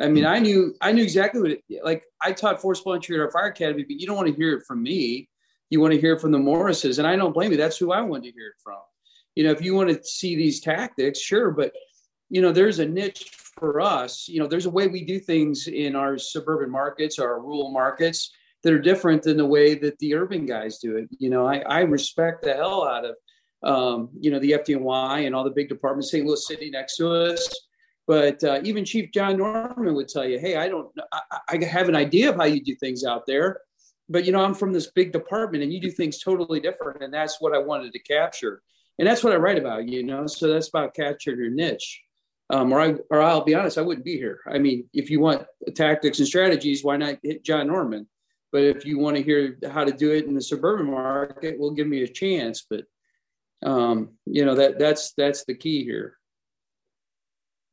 I 0.00 0.08
mean, 0.08 0.24
I 0.24 0.38
knew 0.38 0.74
I 0.80 0.92
knew 0.92 1.02
exactly 1.02 1.40
what 1.40 1.50
it 1.50 1.62
like. 1.84 2.04
I 2.20 2.32
taught 2.32 2.62
forcible 2.62 2.94
entry 2.94 3.16
at 3.16 3.20
our 3.20 3.30
fire 3.30 3.48
academy, 3.48 3.82
but 3.82 4.00
you 4.00 4.06
don't 4.06 4.16
want 4.16 4.28
to 4.28 4.34
hear 4.34 4.56
it 4.56 4.64
from 4.66 4.82
me. 4.82 5.28
You 5.70 5.80
want 5.80 5.92
to 5.92 6.00
hear 6.00 6.14
it 6.14 6.20
from 6.20 6.32
the 6.32 6.38
Morrises, 6.38 6.98
and 6.98 7.06
I 7.06 7.16
don't 7.16 7.32
blame 7.32 7.50
you. 7.50 7.58
That's 7.58 7.76
who 7.76 7.92
I 7.92 8.00
wanted 8.00 8.30
to 8.30 8.32
hear 8.32 8.48
it 8.48 8.62
from. 8.62 8.78
you 9.34 9.44
know, 9.44 9.50
if 9.50 9.62
you 9.62 9.74
want 9.74 9.90
to 9.90 10.02
see 10.04 10.34
these 10.34 10.60
tactics, 10.60 11.20
sure, 11.20 11.50
but 11.50 11.72
you 12.30 12.40
know, 12.40 12.52
there's 12.52 12.78
a 12.78 12.86
niche 12.86 13.30
for 13.58 13.80
us. 13.80 14.28
You 14.28 14.40
know, 14.40 14.46
there's 14.46 14.66
a 14.66 14.70
way 14.70 14.88
we 14.88 15.04
do 15.04 15.18
things 15.18 15.68
in 15.68 15.94
our 15.94 16.16
suburban 16.16 16.70
markets, 16.70 17.18
our 17.18 17.40
rural 17.40 17.70
markets 17.70 18.32
that 18.62 18.72
are 18.72 18.78
different 18.78 19.22
than 19.22 19.36
the 19.36 19.46
way 19.46 19.74
that 19.74 19.98
the 19.98 20.14
urban 20.14 20.46
guys 20.46 20.78
do 20.78 20.96
it. 20.96 21.08
You 21.18 21.28
know, 21.28 21.46
I, 21.46 21.58
I 21.58 21.80
respect 21.80 22.44
the 22.44 22.54
hell 22.54 22.86
out 22.86 23.04
of 23.04 23.16
um, 23.62 24.08
you 24.18 24.30
know, 24.30 24.38
the 24.38 24.52
FDNY 24.52 25.26
and 25.26 25.34
all 25.34 25.44
the 25.44 25.50
big 25.50 25.68
departments, 25.68 26.10
St. 26.10 26.26
Louis 26.26 26.46
City 26.46 26.70
next 26.70 26.96
to 26.96 27.10
us. 27.10 27.48
But 28.06 28.42
uh, 28.42 28.60
even 28.64 28.84
Chief 28.84 29.12
John 29.12 29.38
Norman 29.38 29.94
would 29.94 30.08
tell 30.08 30.26
you, 30.26 30.38
"Hey, 30.38 30.56
I 30.56 30.68
don't, 30.68 30.88
I, 31.12 31.38
I 31.48 31.64
have 31.64 31.88
an 31.88 31.96
idea 31.96 32.30
of 32.30 32.36
how 32.36 32.44
you 32.44 32.62
do 32.62 32.74
things 32.74 33.04
out 33.04 33.26
there, 33.26 33.60
but 34.08 34.24
you 34.24 34.32
know, 34.32 34.44
I'm 34.44 34.54
from 34.54 34.72
this 34.72 34.90
big 34.90 35.12
department, 35.12 35.62
and 35.62 35.72
you 35.72 35.80
do 35.80 35.90
things 35.90 36.18
totally 36.18 36.60
different, 36.60 37.02
and 37.02 37.14
that's 37.14 37.40
what 37.40 37.54
I 37.54 37.58
wanted 37.58 37.92
to 37.92 37.98
capture, 38.00 38.62
and 38.98 39.06
that's 39.06 39.22
what 39.22 39.32
I 39.32 39.36
write 39.36 39.58
about, 39.58 39.88
you 39.88 40.02
know. 40.02 40.26
So 40.26 40.48
that's 40.48 40.68
about 40.68 40.94
capturing 40.94 41.38
your 41.38 41.50
niche. 41.50 42.02
Um, 42.50 42.72
or 42.72 42.80
I, 42.80 42.96
or 43.08 43.22
I'll 43.22 43.44
be 43.44 43.54
honest, 43.54 43.78
I 43.78 43.82
wouldn't 43.82 44.04
be 44.04 44.16
here. 44.16 44.40
I 44.46 44.58
mean, 44.58 44.88
if 44.92 45.08
you 45.08 45.20
want 45.20 45.46
tactics 45.74 46.18
and 46.18 46.28
strategies, 46.28 46.84
why 46.84 46.98
not 46.98 47.18
hit 47.22 47.44
John 47.44 47.68
Norman? 47.68 48.06
But 48.50 48.64
if 48.64 48.84
you 48.84 48.98
want 48.98 49.16
to 49.16 49.22
hear 49.22 49.56
how 49.70 49.84
to 49.84 49.92
do 49.92 50.12
it 50.12 50.26
in 50.26 50.34
the 50.34 50.42
suburban 50.42 50.90
market, 50.90 51.58
well, 51.58 51.70
give 51.70 51.86
me 51.86 52.02
a 52.02 52.08
chance. 52.08 52.66
But 52.68 52.84
um, 53.64 54.10
you 54.26 54.44
know 54.44 54.56
that 54.56 54.78
that's 54.78 55.14
that's 55.16 55.44
the 55.44 55.54
key 55.54 55.84
here. 55.84 56.18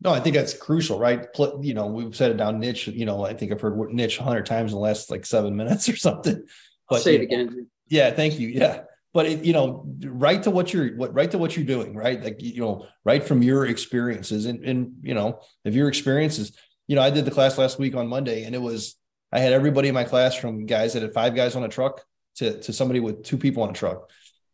No, 0.01 0.12
I 0.12 0.19
think 0.21 0.35
that's 0.35 0.53
crucial, 0.53 0.97
right? 0.97 1.27
You 1.62 1.73
know, 1.73 1.88
we've 1.88 2.15
said 2.15 2.31
it 2.31 2.38
down 2.38 2.59
niche. 2.59 2.88
You 2.88 3.05
know, 3.05 3.25
I 3.25 3.33
think 3.33 3.51
I've 3.51 3.59
heard 3.59 3.77
niche 3.91 4.19
a 4.19 4.23
hundred 4.23 4.45
times 4.45 4.71
in 4.71 4.77
the 4.77 4.81
last 4.81 5.12
like 5.12 5.25
seven 5.25 5.55
minutes 5.55 5.89
or 5.89 5.97
something. 5.97 6.43
But 6.88 6.95
I'll 6.95 7.01
say 7.01 7.15
it 7.15 7.21
again. 7.21 7.67
Yeah, 7.88 8.12
thank 8.12 8.39
you. 8.39 8.47
Yeah, 8.47 8.83
but 9.13 9.25
it, 9.25 9.43
you 9.43 9.51
know, 9.51 9.85
right 10.05 10.41
to 10.43 10.51
what 10.51 10.71
you're 10.73 10.95
what 10.95 11.13
right 11.13 11.29
to 11.31 11.38
what 11.38 11.55
you're 11.55 11.65
doing, 11.65 11.95
right? 11.95 12.23
Like 12.23 12.41
you 12.41 12.62
know, 12.62 12.85
right 13.03 13.23
from 13.23 13.41
your 13.41 13.65
experiences, 13.65 14.45
and 14.45 14.63
and 14.63 14.93
you 15.01 15.13
know, 15.13 15.41
if 15.65 15.75
your 15.75 15.89
experiences, 15.89 16.57
you 16.88 16.95
know, 16.95 17.01
I 17.01 17.09
did 17.09 17.25
the 17.25 17.31
class 17.31 17.57
last 17.57 17.77
week 17.77 17.95
on 17.95 18.07
Monday, 18.07 18.45
and 18.45 18.55
it 18.55 18.62
was 18.62 18.95
I 19.33 19.39
had 19.39 19.51
everybody 19.51 19.89
in 19.89 19.93
my 19.93 20.05
class 20.05 20.35
from 20.35 20.65
guys 20.65 20.93
that 20.93 21.01
had 21.01 21.13
five 21.13 21.35
guys 21.35 21.55
on 21.55 21.63
a 21.63 21.69
truck 21.69 22.03
to 22.35 22.59
to 22.62 22.71
somebody 22.71 23.01
with 23.01 23.23
two 23.23 23.38
people 23.38 23.63
on 23.63 23.71
a 23.71 23.73
truck 23.73 24.09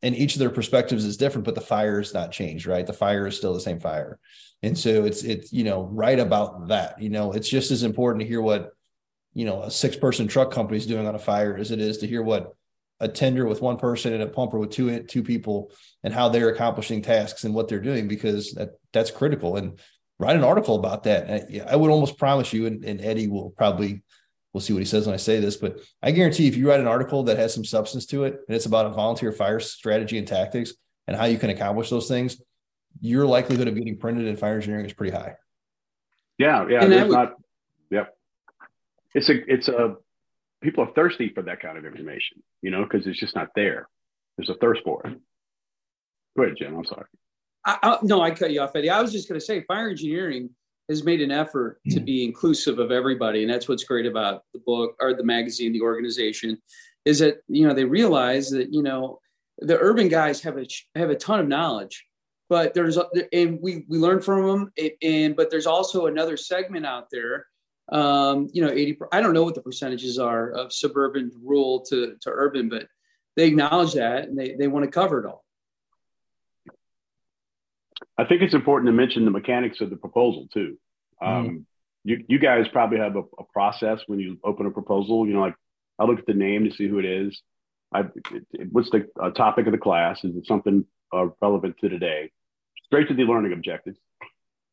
and 0.05 0.15
each 0.15 0.35
of 0.35 0.39
their 0.39 0.51
perspectives 0.51 1.03
is 1.03 1.17
different, 1.17 1.45
but 1.45 1.55
the 1.55 1.61
fire 1.61 1.99
is 1.99 2.13
not 2.13 2.31
changed, 2.31 2.67
right? 2.67 2.85
The 2.85 2.93
fire 2.93 3.25
is 3.25 3.37
still 3.37 3.55
the 3.55 3.59
same 3.59 3.79
fire. 3.79 4.19
And 4.65 4.75
so 4.75 5.05
it's 5.05 5.23
it's 5.23 5.53
you 5.53 5.63
know 5.63 5.83
right 5.83 6.19
about 6.19 6.69
that. 6.69 6.99
You 6.99 7.09
know, 7.09 7.33
it's 7.33 7.47
just 7.47 7.69
as 7.69 7.83
important 7.83 8.21
to 8.21 8.27
hear 8.27 8.41
what 8.41 8.71
you 9.35 9.45
know 9.45 9.61
a 9.61 9.69
six 9.69 9.95
person 9.95 10.27
truck 10.27 10.51
company 10.51 10.77
is 10.77 10.87
doing 10.87 11.05
on 11.05 11.13
a 11.13 11.19
fire 11.19 11.55
as 11.55 11.69
it 11.69 11.79
is 11.79 11.99
to 11.99 12.07
hear 12.07 12.23
what 12.23 12.55
a 12.99 13.07
tender 13.07 13.45
with 13.45 13.61
one 13.61 13.77
person 13.77 14.13
and 14.13 14.23
a 14.23 14.27
pumper 14.27 14.57
with 14.57 14.71
two 14.71 15.03
two 15.03 15.21
people 15.21 15.71
and 16.03 16.11
how 16.11 16.29
they're 16.29 16.49
accomplishing 16.49 17.03
tasks 17.03 17.43
and 17.43 17.53
what 17.53 17.67
they're 17.67 17.79
doing 17.79 18.07
because 18.07 18.53
that 18.53 18.71
that's 18.91 19.11
critical. 19.11 19.55
And 19.55 19.79
write 20.17 20.35
an 20.35 20.43
article 20.43 20.75
about 20.75 21.03
that. 21.03 21.47
I 21.69 21.75
would 21.75 21.91
almost 21.91 22.17
promise 22.17 22.51
you, 22.51 22.65
and, 22.65 22.83
and 22.85 23.01
Eddie 23.01 23.27
will 23.27 23.51
probably 23.51 24.01
we'll 24.51 24.61
see 24.61 24.73
what 24.73 24.79
he 24.79 24.85
says 24.85 25.05
when 25.05 25.13
I 25.13 25.17
say 25.17 25.39
this, 25.39 25.57
but 25.57 25.79
I 26.01 26.09
guarantee 26.09 26.47
if 26.47 26.55
you 26.55 26.69
write 26.69 26.79
an 26.79 26.87
article 26.87 27.23
that 27.25 27.37
has 27.37 27.53
some 27.53 27.65
substance 27.65 28.07
to 28.07 28.23
it 28.23 28.39
and 28.47 28.55
it's 28.55 28.65
about 28.65 28.87
a 28.87 28.89
volunteer 28.89 29.31
fire 29.31 29.59
strategy 29.59 30.17
and 30.17 30.27
tactics 30.27 30.73
and 31.07 31.15
how 31.15 31.25
you 31.25 31.37
can 31.37 31.51
accomplish 31.51 31.91
those 31.91 32.07
things, 32.07 32.41
your 33.01 33.25
likelihood 33.25 33.67
of 33.67 33.75
getting 33.75 33.97
printed 33.97 34.27
in 34.27 34.35
fire 34.37 34.55
engineering 34.55 34.85
is 34.85 34.93
pretty 34.93 35.15
high. 35.15 35.35
Yeah, 36.37 36.67
yeah. 36.69 36.85
There's 36.85 37.07
would, 37.07 37.13
not. 37.13 37.33
Yep. 37.91 38.15
It's 39.13 39.29
a. 39.29 39.51
It's 39.51 39.67
a. 39.67 39.95
People 40.61 40.83
are 40.83 40.93
thirsty 40.93 41.29
for 41.29 41.43
that 41.43 41.61
kind 41.61 41.77
of 41.77 41.85
information, 41.85 42.41
you 42.61 42.71
know, 42.71 42.83
because 42.83 43.05
it's 43.05 43.19
just 43.19 43.35
not 43.35 43.49
there. 43.55 43.87
There's 44.37 44.49
a 44.49 44.55
thirst 44.55 44.81
for 44.83 45.05
it. 45.05 45.19
Go 46.35 46.43
ahead, 46.43 46.57
Jim. 46.57 46.75
I'm 46.75 46.85
sorry. 46.85 47.05
I, 47.65 47.77
I, 47.81 47.97
no, 48.01 48.21
I 48.21 48.31
cut 48.31 48.51
you 48.51 48.61
off, 48.61 48.75
Eddie. 48.75 48.89
I 48.89 49.01
was 49.01 49.11
just 49.11 49.29
going 49.29 49.39
to 49.39 49.45
say, 49.45 49.61
fire 49.61 49.89
engineering 49.89 50.49
has 50.89 51.03
made 51.03 51.21
an 51.21 51.31
effort 51.31 51.79
to 51.89 51.99
be 51.99 52.23
inclusive 52.23 52.79
of 52.79 52.91
everybody 52.91 53.41
and 53.41 53.51
that's 53.51 53.67
what's 53.67 53.83
great 53.83 54.05
about 54.05 54.43
the 54.53 54.59
book 54.59 54.95
or 54.99 55.13
the 55.13 55.23
magazine 55.23 55.73
the 55.73 55.81
organization 55.81 56.57
is 57.05 57.19
that 57.19 57.37
you 57.47 57.67
know 57.67 57.73
they 57.73 57.85
realize 57.85 58.49
that 58.49 58.71
you 58.71 58.83
know 58.83 59.19
the 59.59 59.77
urban 59.79 60.07
guys 60.07 60.41
have 60.41 60.57
a 60.57 60.65
have 60.95 61.09
a 61.09 61.15
ton 61.15 61.39
of 61.39 61.47
knowledge 61.47 62.05
but 62.49 62.73
there's 62.73 62.97
and 63.33 63.59
we 63.61 63.85
we 63.87 63.97
learn 63.97 64.21
from 64.21 64.47
them 64.47 64.95
and 65.01 65.35
but 65.35 65.49
there's 65.49 65.67
also 65.67 66.07
another 66.07 66.37
segment 66.37 66.85
out 66.85 67.09
there 67.11 67.47
um 67.91 68.47
you 68.51 68.63
know 68.63 68.71
80 68.71 68.99
i 69.11 69.21
don't 69.21 69.33
know 69.33 69.43
what 69.43 69.55
the 69.55 69.61
percentages 69.61 70.17
are 70.17 70.51
of 70.51 70.73
suburban 70.73 71.31
rural 71.43 71.81
to 71.81 72.15
to 72.21 72.29
urban 72.29 72.69
but 72.69 72.87
they 73.35 73.47
acknowledge 73.47 73.93
that 73.93 74.27
and 74.27 74.37
they 74.37 74.55
they 74.55 74.67
want 74.67 74.85
to 74.85 74.91
cover 74.91 75.19
it 75.23 75.27
all 75.27 75.45
I 78.17 78.25
think 78.25 78.41
it's 78.41 78.53
important 78.53 78.87
to 78.87 78.93
mention 78.93 79.25
the 79.25 79.31
mechanics 79.31 79.81
of 79.81 79.89
the 79.89 79.97
proposal 79.97 80.47
too. 80.53 80.77
Um, 81.21 81.49
mm. 81.49 81.65
you, 82.03 82.23
you 82.27 82.39
guys 82.39 82.65
probably 82.71 82.97
have 82.97 83.15
a, 83.15 83.23
a, 83.39 83.43
process 83.51 83.99
when 84.07 84.19
you 84.19 84.37
open 84.43 84.65
a 84.65 84.71
proposal. 84.71 85.27
You 85.27 85.33
know, 85.33 85.41
like 85.41 85.55
I 85.99 86.05
look 86.05 86.19
at 86.19 86.25
the 86.25 86.33
name 86.33 86.65
to 86.65 86.71
see 86.71 86.87
who 86.87 86.99
it 86.99 87.05
is. 87.05 87.41
I, 87.93 88.05
what's 88.71 88.89
the 88.89 89.07
uh, 89.21 89.31
topic 89.31 89.65
of 89.65 89.71
the 89.71 89.77
class? 89.77 90.23
Is 90.23 90.35
it 90.35 90.45
something 90.45 90.85
uh, 91.15 91.27
relevant 91.41 91.77
to 91.81 91.89
today? 91.89 92.31
Straight 92.85 93.07
to 93.07 93.13
the 93.13 93.23
learning 93.23 93.53
objectives. 93.53 93.97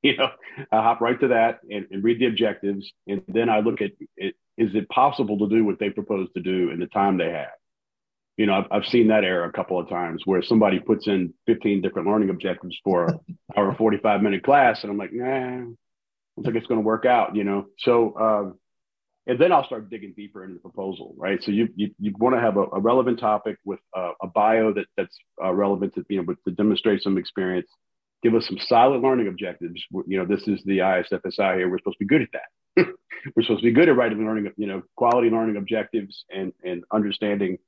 You 0.05 0.17
know, 0.17 0.31
I 0.73 0.83
hop 0.83 1.01
right 1.01 1.21
to 1.21 1.29
that 1.29 1.61
and, 1.71 1.87
and 1.93 2.03
read 2.03 2.19
the 2.19 2.27
objectives, 2.27 2.91
and 3.07 3.23
then 3.29 3.49
I 3.49 3.61
look 3.61 3.81
at 3.81 3.93
it. 4.17 4.35
Is 4.59 4.75
it 4.75 4.89
possible 4.89 5.39
to 5.39 5.49
do 5.49 5.65
what 5.65 5.79
they 5.79 5.91
propose 5.91 6.27
to 6.35 6.43
do 6.43 6.71
in 6.73 6.81
the 6.81 6.89
time 6.89 7.19
they 7.19 7.31
have? 7.31 7.53
you 8.37 8.47
know, 8.47 8.55
I've, 8.55 8.67
I've 8.71 8.87
seen 8.87 9.09
that 9.09 9.25
error 9.25 9.45
a 9.45 9.53
couple 9.53 9.79
of 9.79 9.89
times 9.89 10.23
where 10.25 10.43
somebody 10.43 10.81
puts 10.81 11.07
in 11.07 11.35
15 11.47 11.83
different 11.83 12.09
learning 12.09 12.31
objectives 12.31 12.77
for 12.83 13.21
our 13.57 13.75
45 13.77 14.23
minute 14.23 14.43
class. 14.43 14.83
And 14.83 14.91
I'm 14.91 14.99
like, 14.99 15.13
nah, 15.13 15.27
I 15.27 15.59
don't 15.59 15.77
think 16.43 16.57
it's 16.57 16.67
going 16.67 16.81
to 16.81 16.87
work 16.87 17.05
out, 17.05 17.37
you 17.37 17.45
know? 17.45 17.67
So, 17.79 18.19
um, 18.19 18.59
and 19.27 19.39
then 19.39 19.53
I'll 19.53 19.65
start 19.65 19.89
digging 19.89 20.15
deeper 20.17 20.43
into 20.43 20.55
the 20.55 20.61
proposal, 20.61 21.15
right? 21.17 21.43
So 21.43 21.53
you 21.53 21.69
you, 21.77 21.91
you 21.99 22.13
want 22.19 22.35
to 22.35 22.41
have 22.41 22.57
a, 22.57 22.65
a, 22.73 22.81
relevant 22.81 23.21
topic 23.21 23.57
with 23.65 23.79
uh, 23.97 24.13
a 24.21 24.27
bio 24.27 24.73
that 24.73 24.87
that's 24.97 25.17
uh, 25.43 25.53
relevant 25.53 25.95
to 25.95 26.05
you 26.09 26.23
know 26.23 26.35
to 26.47 26.51
demonstrate 26.55 27.03
some 27.03 27.19
experience. 27.19 27.69
Give 28.23 28.35
us 28.35 28.47
some 28.47 28.59
solid 28.59 29.01
learning 29.03 29.29
objectives. 29.29 29.83
You 30.07 30.19
know, 30.19 30.25
this 30.25 30.47
is 30.47 30.63
the 30.65 30.79
ISFSI 30.79 31.57
here. 31.57 31.69
We're 31.69 31.79
supposed 31.79 31.99
to 31.99 32.05
be 32.05 32.07
good 32.07 32.23
at 32.23 32.29
that. 32.33 32.87
We're 33.37 33.43
supposed 33.43 33.63
to 33.63 33.69
be 33.69 33.73
good 33.73 33.89
at 33.89 33.97
writing 33.97 34.25
learning, 34.25 34.53
you 34.57 34.67
know, 34.67 34.83
quality 34.97 35.29
learning 35.31 35.57
objectives 35.57 36.25
and 36.31 36.53
and 36.65 36.85
understanding 36.93 37.59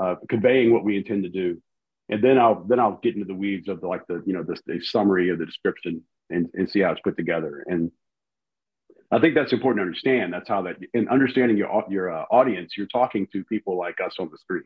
uh, 0.00 0.16
conveying 0.28 0.72
what 0.72 0.84
we 0.84 0.96
intend 0.96 1.24
to 1.24 1.30
do. 1.30 1.60
And 2.08 2.22
then 2.22 2.38
I'll 2.38 2.64
then 2.64 2.80
I'll 2.80 2.98
get 3.02 3.14
into 3.14 3.26
the 3.26 3.34
weeds 3.34 3.68
of 3.68 3.80
the 3.80 3.86
like 3.86 4.06
the 4.08 4.22
you 4.26 4.32
know 4.32 4.42
the, 4.42 4.56
the 4.66 4.80
summary 4.80 5.30
of 5.30 5.38
the 5.38 5.46
description 5.46 6.02
and, 6.30 6.48
and 6.54 6.68
see 6.68 6.80
how 6.80 6.90
it's 6.90 7.00
put 7.00 7.16
together. 7.16 7.64
And 7.66 7.90
I 9.10 9.18
think 9.20 9.34
that's 9.34 9.52
important 9.52 9.78
to 9.78 9.82
understand. 9.82 10.32
That's 10.32 10.48
how 10.48 10.62
that 10.62 10.76
in 10.92 11.08
understanding 11.08 11.56
your 11.56 11.84
your 11.88 12.10
uh, 12.10 12.24
audience, 12.30 12.72
you're 12.76 12.86
talking 12.86 13.26
to 13.32 13.44
people 13.44 13.76
like 13.76 14.00
us 14.04 14.14
on 14.18 14.28
the 14.30 14.38
street. 14.38 14.64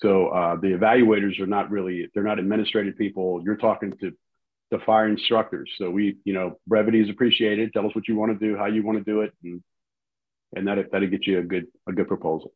So 0.00 0.28
uh, 0.28 0.56
the 0.56 0.68
evaluators 0.68 1.40
are 1.40 1.46
not 1.46 1.70
really 1.70 2.08
they're 2.14 2.22
not 2.22 2.38
administrative 2.38 2.96
people. 2.96 3.40
You're 3.44 3.56
talking 3.56 3.92
to 4.00 4.12
the 4.70 4.78
fire 4.80 5.08
instructors. 5.08 5.70
So 5.78 5.90
we 5.90 6.18
you 6.24 6.34
know 6.34 6.58
brevity 6.66 7.00
is 7.00 7.10
appreciated. 7.10 7.72
Tell 7.72 7.86
us 7.86 7.94
what 7.94 8.06
you 8.06 8.16
want 8.16 8.38
to 8.38 8.46
do, 8.46 8.56
how 8.56 8.66
you 8.66 8.82
want 8.82 8.98
to 8.98 9.04
do 9.04 9.22
it, 9.22 9.32
and 9.42 9.62
and 10.54 10.68
that 10.68 10.90
that'll 10.92 11.08
get 11.08 11.26
you 11.26 11.38
a 11.38 11.42
good 11.42 11.66
a 11.88 11.92
good 11.92 12.08
proposal. 12.08 12.52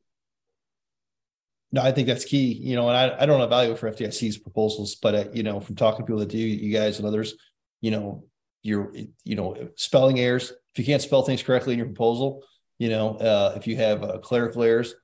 No, 1.73 1.81
I 1.81 1.91
think 1.91 2.07
that's 2.07 2.27
key. 2.27 2.53
You 2.53 2.77
know, 2.77 2.89
and 2.89 2.97
I, 2.97 3.23
I 3.23 3.27
don't 3.27 3.41
evaluate 3.41 3.79
for 3.79 3.91
FDIC's 3.91 4.37
proposals, 4.37 4.95
but 4.97 5.15
uh, 5.15 5.25
you 5.33 5.43
know, 5.43 5.59
from 5.59 5.75
talking 5.75 6.01
to 6.01 6.05
people 6.05 6.21
that 6.21 6.29
do, 6.29 6.39
you 6.39 6.73
guys 6.73 6.99
and 6.99 7.09
others, 7.09 7.35
you 7.81 7.91
know, 7.91 8.25
you're 8.63 8.93
you 9.25 9.37
know 9.37 9.69
spelling 9.77 10.19
errors. 10.21 10.51
If 10.51 10.79
you 10.79 10.85
can't 10.85 11.03
spell 11.03 11.23
things 11.23 11.43
correctly 11.43 11.75
in 11.75 11.79
your 11.79 11.87
proposal, 11.87 12.43
you 12.79 12.89
know, 12.89 13.17
uh, 13.17 13.55
if 13.57 13.67
you 13.67 13.77
have 13.77 14.03
uh, 14.03 14.19
clerical 14.19 14.63
errors, 14.63 14.95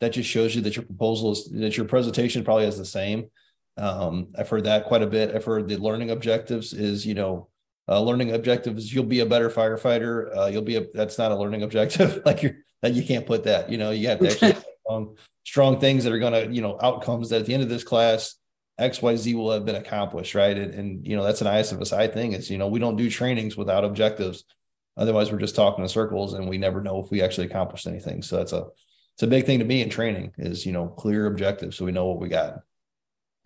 that 0.00 0.12
just 0.12 0.28
shows 0.28 0.54
you 0.54 0.62
that 0.62 0.76
your 0.76 0.84
proposal 0.84 1.32
is 1.32 1.50
that 1.52 1.76
your 1.76 1.86
presentation 1.86 2.44
probably 2.44 2.64
has 2.64 2.78
the 2.78 2.84
same. 2.84 3.30
Um, 3.76 4.28
I've 4.38 4.48
heard 4.48 4.64
that 4.64 4.86
quite 4.86 5.02
a 5.02 5.06
bit. 5.06 5.34
I've 5.34 5.44
heard 5.44 5.68
the 5.68 5.76
learning 5.76 6.10
objectives 6.10 6.72
is 6.72 7.06
you 7.06 7.14
know 7.14 7.48
uh, 7.88 8.00
learning 8.00 8.32
objectives 8.32 8.92
you'll 8.92 9.04
be 9.04 9.20
a 9.20 9.26
better 9.26 9.48
firefighter 9.48 10.36
uh, 10.36 10.46
you'll 10.46 10.62
be 10.62 10.76
a 10.76 10.86
that's 10.92 11.18
not 11.18 11.30
a 11.30 11.36
learning 11.36 11.62
objective 11.62 12.22
like 12.26 12.42
you're 12.42 12.56
that 12.82 12.94
you 12.94 13.02
can't 13.02 13.26
put 13.26 13.44
that 13.44 13.70
you 13.70 13.78
know 13.78 13.90
you 13.90 14.08
have 14.08 14.18
to 14.18 14.28
actually 14.30 14.56
um, 14.88 15.14
strong 15.44 15.78
things 15.78 16.04
that 16.04 16.12
are 16.12 16.18
going 16.18 16.32
to, 16.32 16.52
you 16.52 16.60
know, 16.60 16.78
outcomes 16.82 17.30
that 17.30 17.40
at 17.40 17.46
the 17.46 17.54
end 17.54 17.62
of 17.62 17.68
this 17.68 17.84
class, 17.84 18.34
XYZ 18.80 19.34
will 19.34 19.52
have 19.52 19.64
been 19.64 19.76
accomplished, 19.76 20.34
right? 20.34 20.56
And, 20.56 20.74
and, 20.74 21.06
you 21.06 21.16
know, 21.16 21.24
that's 21.24 21.40
an 21.40 21.46
ISFSI 21.46 22.12
thing 22.12 22.32
is, 22.32 22.50
you 22.50 22.58
know, 22.58 22.68
we 22.68 22.78
don't 22.78 22.96
do 22.96 23.08
trainings 23.08 23.56
without 23.56 23.84
objectives. 23.84 24.44
Otherwise, 24.96 25.30
we're 25.30 25.38
just 25.38 25.56
talking 25.56 25.82
in 25.82 25.88
circles 25.88 26.34
and 26.34 26.48
we 26.48 26.58
never 26.58 26.82
know 26.82 27.02
if 27.02 27.10
we 27.10 27.22
actually 27.22 27.46
accomplished 27.46 27.86
anything. 27.86 28.22
So 28.22 28.36
that's 28.36 28.52
a, 28.52 28.66
it's 29.14 29.22
a 29.22 29.26
big 29.26 29.46
thing 29.46 29.60
to 29.60 29.64
me 29.64 29.80
in 29.80 29.88
training 29.88 30.32
is, 30.36 30.66
you 30.66 30.72
know, 30.72 30.88
clear 30.88 31.26
objectives 31.26 31.76
so 31.76 31.84
we 31.84 31.92
know 31.92 32.06
what 32.06 32.20
we 32.20 32.28
got. 32.28 32.60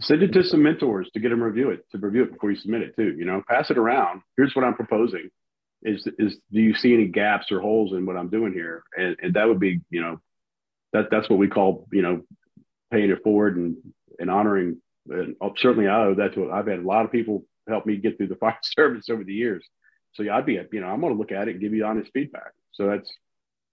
Send 0.01 0.23
it 0.23 0.33
to 0.33 0.43
some 0.43 0.63
mentors 0.63 1.11
to 1.13 1.21
get 1.21 1.29
them 1.29 1.43
review 1.43 1.71
it, 1.71 1.85
to 1.93 1.99
review 1.99 2.25
it 2.25 2.33
before 2.33 2.51
you 2.51 2.57
submit 2.57 2.83
it 2.83 2.97
too. 2.97 3.15
You 3.17 3.27
know, 3.27 3.43
pass 3.49 3.71
it 3.71 3.79
around. 3.79 4.23
Here's 4.37 4.57
what 4.57 4.65
I'm 4.65 4.75
proposing. 4.75 5.31
Is 5.83 6.07
is 6.19 6.37
do 6.53 6.61
you 6.61 6.75
see 6.75 6.93
any 6.93 7.07
gaps 7.07 7.53
or 7.53 7.61
holes 7.61 7.93
in 7.93 8.07
what 8.07 8.17
I'm 8.17 8.29
doing 8.29 8.53
here? 8.53 8.83
And, 8.97 9.17
and 9.23 9.35
that 9.35 9.47
would 9.47 9.61
be, 9.61 9.81
you 9.91 10.01
know, 10.01 10.21
that 10.93 11.11
that's 11.11 11.29
what 11.29 11.39
we 11.39 11.49
call 11.49 11.87
you 11.93 12.03
know 12.03 12.23
paying 12.91 13.11
it 13.11 13.23
forward 13.23 13.57
and 13.57 13.77
and 14.19 14.31
honoring 14.31 14.81
and 15.11 15.37
uh, 15.41 15.51
certainly 15.57 15.89
I 15.89 16.05
owe 16.07 16.15
that 16.15 16.35
to 16.35 16.51
I've 16.51 16.67
had 16.67 16.79
a 16.79 16.83
lot 16.83 17.05
of 17.05 17.13
people 17.13 17.45
help 17.69 17.87
me 17.87 17.97
get 17.97 18.17
through 18.17 18.29
the 18.29 18.35
fire 18.41 18.59
service 18.63 19.09
over 19.09 19.25
the 19.25 19.35
years. 19.35 19.65
So 20.15 20.23
yeah, 20.23 20.37
I'd 20.37 20.47
be, 20.47 20.59
you 20.73 20.81
know, 20.81 20.89
I'm 20.89 21.01
going 21.01 21.13
to 21.13 21.19
look 21.19 21.33
at 21.33 21.49
it 21.49 21.53
and 21.53 21.61
give 21.61 21.73
you 21.73 21.85
honest 21.85 22.11
feedback. 22.13 22.53
So 22.73 22.87
that's, 22.87 23.11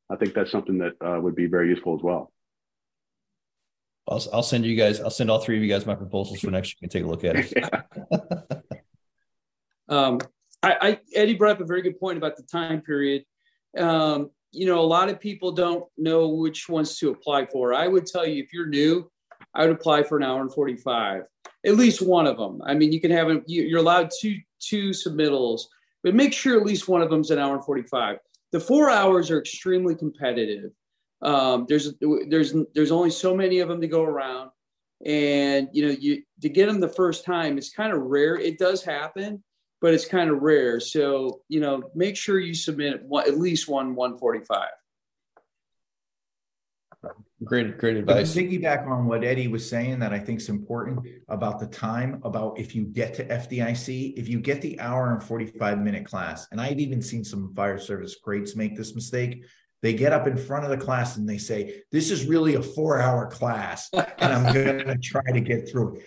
I 0.09 0.15
think 0.15 0.33
that's 0.33 0.51
something 0.51 0.77
that 0.79 0.93
uh, 1.01 1.19
would 1.19 1.35
be 1.35 1.47
very 1.47 1.69
useful 1.69 1.95
as 1.95 2.03
well. 2.03 2.31
I'll, 4.07 4.23
I'll 4.31 4.43
send 4.43 4.65
you 4.65 4.75
guys, 4.75 5.01
I'll 5.01 5.09
send 5.09 5.29
all 5.29 5.39
three 5.39 5.57
of 5.57 5.63
you 5.63 5.69
guys 5.69 5.85
my 5.85 5.95
proposals 5.95 6.39
for 6.39 6.51
next 6.51 6.69
year. 6.69 6.77
You 6.81 6.87
can 6.87 6.89
take 6.89 7.03
a 7.03 7.07
look 7.07 7.23
at 7.23 7.35
it. 7.35 8.63
um, 9.89 10.19
I, 10.63 10.77
I, 10.81 10.99
Eddie 11.13 11.35
brought 11.35 11.57
up 11.57 11.61
a 11.61 11.65
very 11.65 11.81
good 11.81 11.99
point 11.99 12.17
about 12.17 12.37
the 12.37 12.43
time 12.43 12.81
period. 12.81 13.25
Um, 13.77 14.29
you 14.51 14.65
know, 14.65 14.79
a 14.79 14.81
lot 14.81 15.09
of 15.09 15.19
people 15.19 15.51
don't 15.51 15.83
know 15.97 16.29
which 16.29 16.69
ones 16.69 16.97
to 16.99 17.09
apply 17.09 17.47
for. 17.47 17.73
I 17.73 17.87
would 17.87 18.05
tell 18.05 18.25
you 18.25 18.41
if 18.41 18.53
you're 18.53 18.67
new, 18.67 19.11
I 19.53 19.65
would 19.65 19.75
apply 19.75 20.03
for 20.03 20.17
an 20.17 20.23
hour 20.23 20.41
and 20.41 20.53
45, 20.53 21.23
at 21.65 21.75
least 21.75 22.01
one 22.01 22.27
of 22.27 22.37
them. 22.37 22.61
I 22.65 22.73
mean, 22.73 22.91
you 22.91 23.01
can 23.01 23.11
have, 23.11 23.29
you're 23.47 23.79
allowed 23.79 24.11
two, 24.19 24.37
two 24.59 24.91
submittals, 24.91 25.61
but 26.03 26.15
make 26.15 26.33
sure 26.33 26.59
at 26.59 26.65
least 26.65 26.87
one 26.87 27.01
of 27.01 27.09
them 27.09 27.21
is 27.21 27.31
an 27.31 27.39
hour 27.39 27.55
and 27.55 27.65
45. 27.65 28.17
The 28.51 28.59
four 28.59 28.89
hours 28.89 29.31
are 29.31 29.39
extremely 29.39 29.95
competitive. 29.95 30.71
Um, 31.21 31.65
there's, 31.67 31.93
there's, 32.29 32.53
there's 32.73 32.91
only 32.91 33.09
so 33.09 33.35
many 33.35 33.59
of 33.59 33.67
them 33.67 33.81
to 33.81 33.87
go 33.87 34.03
around. 34.03 34.51
And, 35.05 35.69
you 35.73 35.87
know, 35.87 35.95
you, 35.99 36.23
to 36.41 36.49
get 36.49 36.67
them 36.67 36.79
the 36.79 36.87
first 36.87 37.25
time, 37.25 37.57
it's 37.57 37.71
kind 37.71 37.93
of 37.93 38.01
rare. 38.01 38.35
It 38.35 38.57
does 38.57 38.83
happen, 38.83 39.43
but 39.81 39.93
it's 39.93 40.05
kind 40.05 40.29
of 40.29 40.41
rare. 40.41 40.79
So, 40.79 41.41
you 41.49 41.59
know, 41.59 41.83
make 41.93 42.15
sure 42.15 42.39
you 42.39 42.53
submit 42.53 43.03
one, 43.03 43.27
at 43.27 43.37
least 43.37 43.67
one 43.67 43.95
145. 43.95 44.69
Great, 47.43 47.77
great 47.77 47.97
advice. 47.97 48.33
To 48.33 48.43
piggyback 48.43 48.87
on 48.87 49.05
what 49.05 49.23
Eddie 49.23 49.47
was 49.47 49.69
saying, 49.69 49.99
that 49.99 50.11
I 50.11 50.17
think 50.17 50.39
is 50.39 50.49
important 50.49 51.07
about 51.29 51.59
the 51.59 51.67
time, 51.67 52.19
about 52.23 52.57
if 52.57 52.73
you 52.73 52.85
get 52.85 53.13
to 53.15 53.25
FDIC, 53.25 54.17
if 54.17 54.27
you 54.27 54.39
get 54.39 54.61
the 54.61 54.79
hour 54.79 55.13
and 55.13 55.23
45 55.23 55.79
minute 55.79 56.05
class, 56.05 56.47
and 56.51 56.59
I've 56.59 56.79
even 56.79 57.01
seen 57.01 57.23
some 57.23 57.53
fire 57.53 57.77
service 57.77 58.15
greats 58.15 58.55
make 58.55 58.75
this 58.75 58.95
mistake. 58.95 59.43
They 59.83 59.93
get 59.93 60.11
up 60.11 60.25
in 60.25 60.35
front 60.35 60.63
of 60.63 60.71
the 60.71 60.77
class 60.77 61.17
and 61.17 61.29
they 61.29 61.37
say, 61.37 61.83
This 61.91 62.09
is 62.09 62.25
really 62.25 62.55
a 62.55 62.61
four 62.63 62.99
hour 62.99 63.27
class, 63.27 63.87
and 63.93 64.33
I'm 64.33 64.51
going 64.51 64.79
to 64.87 64.97
try 64.97 65.31
to 65.31 65.39
get 65.39 65.69
through. 65.69 66.01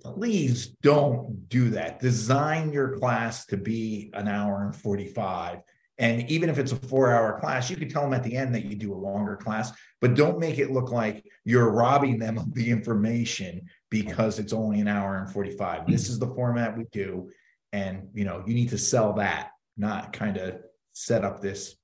Please 0.00 0.68
don't 0.82 1.48
do 1.48 1.70
that. 1.70 1.98
Design 1.98 2.72
your 2.72 2.96
class 2.98 3.46
to 3.46 3.56
be 3.56 4.10
an 4.14 4.28
hour 4.28 4.64
and 4.64 4.76
45 4.76 5.62
and 5.98 6.28
even 6.30 6.50
if 6.50 6.58
it's 6.58 6.72
a 6.72 6.76
four 6.76 7.10
hour 7.10 7.38
class, 7.40 7.70
you 7.70 7.76
can 7.76 7.88
tell 7.88 8.02
them 8.02 8.12
at 8.12 8.22
the 8.22 8.36
end 8.36 8.54
that 8.54 8.64
you 8.64 8.76
do 8.76 8.92
a 8.92 8.96
longer 8.96 9.36
class, 9.36 9.72
but 10.00 10.14
don't 10.14 10.38
make 10.38 10.58
it 10.58 10.70
look 10.70 10.90
like 10.90 11.24
you're 11.44 11.70
robbing 11.70 12.18
them 12.18 12.38
of 12.38 12.52
the 12.54 12.70
information 12.70 13.66
because 13.90 14.38
it's 14.38 14.52
only 14.52 14.80
an 14.80 14.88
hour 14.88 15.18
and 15.18 15.30
45. 15.30 15.86
This 15.86 16.08
is 16.08 16.18
the 16.18 16.34
format 16.34 16.76
we 16.76 16.84
do. 16.92 17.30
And 17.72 18.08
you 18.12 18.24
know, 18.24 18.42
you 18.46 18.54
need 18.54 18.68
to 18.70 18.78
sell 18.78 19.14
that, 19.14 19.50
not 19.76 20.12
kind 20.12 20.36
of 20.36 20.60
set 20.92 21.24
up 21.24 21.40
this 21.40 21.76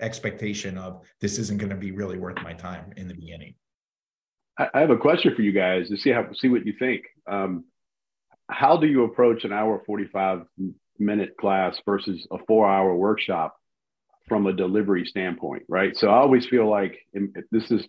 expectation 0.00 0.76
of 0.78 1.02
this 1.20 1.38
isn't 1.38 1.58
going 1.58 1.70
to 1.70 1.76
be 1.76 1.92
really 1.92 2.18
worth 2.18 2.42
my 2.42 2.52
time 2.52 2.92
in 2.96 3.08
the 3.08 3.14
beginning. 3.14 3.54
I 4.58 4.80
have 4.80 4.90
a 4.90 4.96
question 4.96 5.34
for 5.34 5.42
you 5.42 5.52
guys 5.52 5.88
to 5.90 5.98
see 5.98 6.10
how 6.10 6.26
see 6.32 6.48
what 6.48 6.64
you 6.64 6.72
think. 6.78 7.02
Um, 7.30 7.64
how 8.48 8.78
do 8.78 8.86
you 8.86 9.04
approach 9.04 9.44
an 9.44 9.52
hour 9.52 9.82
45 9.84 10.46
minute 10.98 11.36
class 11.38 11.78
versus 11.84 12.26
a 12.30 12.38
four 12.46 12.68
hour 12.68 12.94
workshop 12.94 13.56
from 14.28 14.46
a 14.46 14.52
delivery 14.52 15.04
standpoint, 15.04 15.62
right? 15.68 15.96
So 15.96 16.08
I 16.08 16.16
always 16.16 16.46
feel 16.46 16.68
like 16.68 16.98
this 17.50 17.70
is 17.70 17.86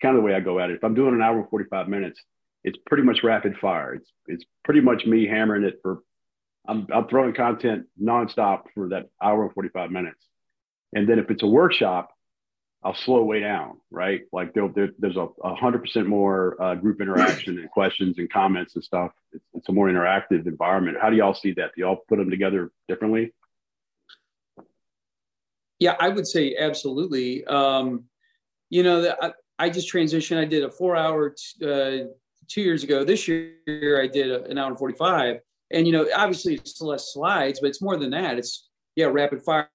kind 0.00 0.16
of 0.16 0.22
the 0.22 0.26
way 0.26 0.34
I 0.34 0.40
go 0.40 0.58
at 0.60 0.70
it. 0.70 0.76
If 0.76 0.84
I'm 0.84 0.94
doing 0.94 1.14
an 1.14 1.22
hour 1.22 1.40
and 1.40 1.48
45 1.48 1.88
minutes, 1.88 2.20
it's 2.64 2.78
pretty 2.86 3.02
much 3.02 3.24
rapid 3.24 3.56
fire. 3.60 3.94
It's 3.94 4.10
it's 4.26 4.44
pretty 4.64 4.80
much 4.80 5.04
me 5.04 5.26
hammering 5.26 5.64
it 5.64 5.80
for 5.82 6.02
I'm 6.66 6.86
I'm 6.92 7.08
throwing 7.08 7.34
content 7.34 7.86
nonstop 8.00 8.64
for 8.74 8.90
that 8.90 9.10
hour 9.20 9.44
and 9.44 9.52
45 9.52 9.90
minutes. 9.90 10.24
And 10.92 11.08
then 11.08 11.18
if 11.18 11.30
it's 11.30 11.42
a 11.42 11.46
workshop, 11.46 12.11
I'll 12.84 12.94
slow 12.94 13.22
way 13.22 13.40
down, 13.40 13.78
right? 13.90 14.22
Like 14.32 14.54
there, 14.54 14.68
there, 14.74 14.88
there's 14.98 15.16
a, 15.16 15.28
hundred 15.54 15.80
percent 15.80 16.08
more 16.08 16.60
uh, 16.60 16.74
group 16.74 17.00
interaction 17.00 17.58
and 17.58 17.70
questions 17.70 18.18
and 18.18 18.30
comments 18.30 18.74
and 18.74 18.82
stuff. 18.82 19.12
It's, 19.32 19.44
it's, 19.54 19.68
a 19.68 19.72
more 19.72 19.88
interactive 19.88 20.46
environment. 20.46 20.96
How 21.00 21.08
do 21.08 21.16
y'all 21.16 21.34
see 21.34 21.52
that? 21.52 21.70
Do 21.76 21.82
y'all 21.82 22.02
put 22.08 22.18
them 22.18 22.28
together 22.28 22.72
differently? 22.88 23.32
Yeah, 25.78 25.94
I 26.00 26.08
would 26.08 26.26
say 26.26 26.56
absolutely. 26.56 27.44
Um, 27.44 28.04
you 28.68 28.82
know, 28.82 29.14
I, 29.20 29.32
I, 29.58 29.70
just 29.70 29.92
transitioned. 29.92 30.38
I 30.38 30.44
did 30.44 30.64
a 30.64 30.70
four-hour 30.70 31.36
t- 31.36 31.64
uh, 31.64 32.08
two 32.48 32.62
years 32.62 32.82
ago. 32.82 33.04
This 33.04 33.28
year, 33.28 34.02
I 34.02 34.08
did 34.08 34.30
a, 34.30 34.44
an 34.44 34.58
hour 34.58 34.68
and 34.68 34.78
forty-five. 34.78 35.38
And 35.70 35.86
you 35.86 35.92
know, 35.92 36.08
obviously, 36.16 36.54
it's 36.54 36.80
less 36.80 37.12
slides, 37.12 37.60
but 37.60 37.68
it's 37.68 37.82
more 37.82 37.96
than 37.96 38.10
that. 38.10 38.38
It's 38.38 38.68
yeah, 38.96 39.06
rapid 39.06 39.42
fire 39.42 39.68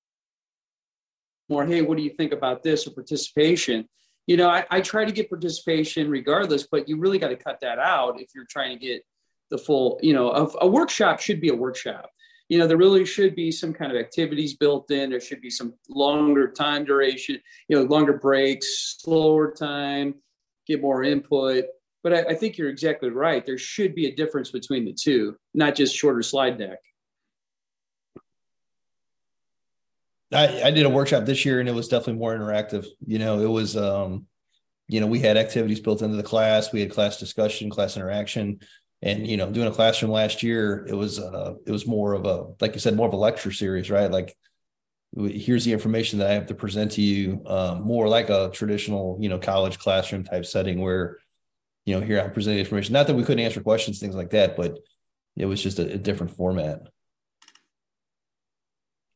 more, 1.50 1.66
hey, 1.66 1.82
what 1.82 1.98
do 1.98 2.04
you 2.04 2.12
think 2.12 2.34
about 2.34 2.64
this 2.64 2.88
or 2.88 2.92
participation? 2.92 3.88
You 4.26 4.38
know, 4.38 4.50
I, 4.50 4.66
I 4.70 4.82
try 4.82 5.06
to 5.06 5.12
get 5.12 5.30
participation 5.30 6.10
regardless, 6.10 6.68
but 6.70 6.88
you 6.90 6.98
really 6.98 7.20
got 7.20 7.30
to 7.30 7.36
cut 7.36 7.60
that 7.62 7.80
out 7.80 8.20
if 8.20 8.30
you're 8.36 8.48
trying 8.50 8.78
to 8.78 8.86
get 8.86 9.02
the 9.50 9.58
full, 9.58 10.00
you 10.02 10.14
know, 10.14 10.32
a, 10.32 10.66
a 10.66 10.68
workshop 10.68 11.20
should 11.20 11.40
be 11.40 11.50
a 11.50 11.56
workshop. 11.56 12.10
You 12.50 12.58
know, 12.58 12.68
there 12.68 12.78
really 12.78 13.06
should 13.06 13.36
be 13.36 13.52
some 13.52 13.74
kind 13.74 13.92
of 13.92 13.98
activities 13.98 14.56
built 14.56 14.90
in. 14.92 15.10
There 15.10 15.20
should 15.20 15.42
be 15.42 15.50
some 15.50 15.74
longer 15.90 16.52
time 16.52 16.86
duration, 16.86 17.40
you 17.68 17.78
know, 17.78 17.84
longer 17.84 18.14
breaks, 18.14 18.98
slower 19.00 19.52
time, 19.52 20.16
get 20.66 20.82
more 20.82 21.04
input. 21.04 21.66
But 22.04 22.14
I, 22.14 22.20
I 22.32 22.34
think 22.36 22.58
you're 22.58 22.70
exactly 22.70 23.10
right. 23.10 23.46
There 23.46 23.58
should 23.58 23.96
be 23.96 24.08
a 24.08 24.16
difference 24.16 24.52
between 24.52 24.86
the 24.86 24.94
two, 24.94 25.36
not 25.54 25.76
just 25.76 25.96
shorter 25.96 26.22
slide 26.22 26.58
deck. 26.58 26.80
I, 30.34 30.64
I 30.64 30.72
did 30.72 30.86
a 30.86 30.90
workshop 30.90 31.26
this 31.26 31.46
year 31.46 31.60
and 31.60 31.70
it 31.70 31.76
was 31.76 31.88
definitely 31.88 32.20
more 32.20 32.36
interactive. 32.36 32.86
You 33.06 33.20
know, 33.20 33.40
it 33.40 33.50
was, 33.50 33.78
um, 33.78 34.26
you 34.88 35.00
know, 35.00 35.08
we 35.08 35.20
had 35.20 35.38
activities 35.38 35.80
built 35.80 36.02
into 36.02 36.18
the 36.18 36.24
class. 36.24 36.72
We 36.72 36.82
had 36.82 36.92
class 36.92 37.20
discussion, 37.20 37.70
class 37.70 37.98
interaction, 37.98 38.60
and 39.02 39.28
you 39.28 39.38
know, 39.38 39.52
doing 39.52 39.68
a 39.68 39.72
classroom 39.72 40.12
last 40.12 40.44
year, 40.44 40.86
it 40.88 40.96
was, 40.96 41.20
uh, 41.20 41.54
it 41.66 41.72
was 41.72 41.86
more 41.86 42.14
of 42.14 42.26
a, 42.26 42.48
like 42.60 42.74
you 42.74 42.80
said, 42.80 42.96
more 42.96 43.08
of 43.08 43.14
a 43.14 43.18
lecture 43.18 43.52
series, 43.52 43.92
right? 43.92 44.12
Like, 44.12 44.36
here's 45.16 45.66
the 45.66 45.74
information 45.74 46.20
that 46.20 46.30
I 46.30 46.34
have 46.34 46.48
to 46.48 46.56
present 46.56 46.94
to 46.94 47.02
you, 47.02 47.42
um, 47.46 47.82
more 47.82 48.08
like 48.10 48.30
a 48.30 48.50
traditional, 48.54 49.18
you 49.22 49.30
know, 49.30 49.40
college 49.40 49.80
classroom 49.80 50.24
type 50.24 50.46
setting 50.46 50.82
where, 50.82 51.18
you 51.86 51.96
know, 51.96 52.06
here 52.06 52.20
I'm 52.20 52.32
presenting 52.32 52.60
information. 52.60 52.94
Not 52.94 53.08
that 53.08 53.16
we 53.16 53.24
couldn't 53.24 53.44
answer 53.44 53.62
questions, 53.62 54.00
things 54.00 54.16
like 54.16 54.32
that, 54.32 54.58
but 54.58 54.78
it 55.36 55.46
was 55.46 55.62
just 55.62 55.80
a, 55.80 55.94
a 55.94 55.98
different 55.98 56.36
format 56.36 56.82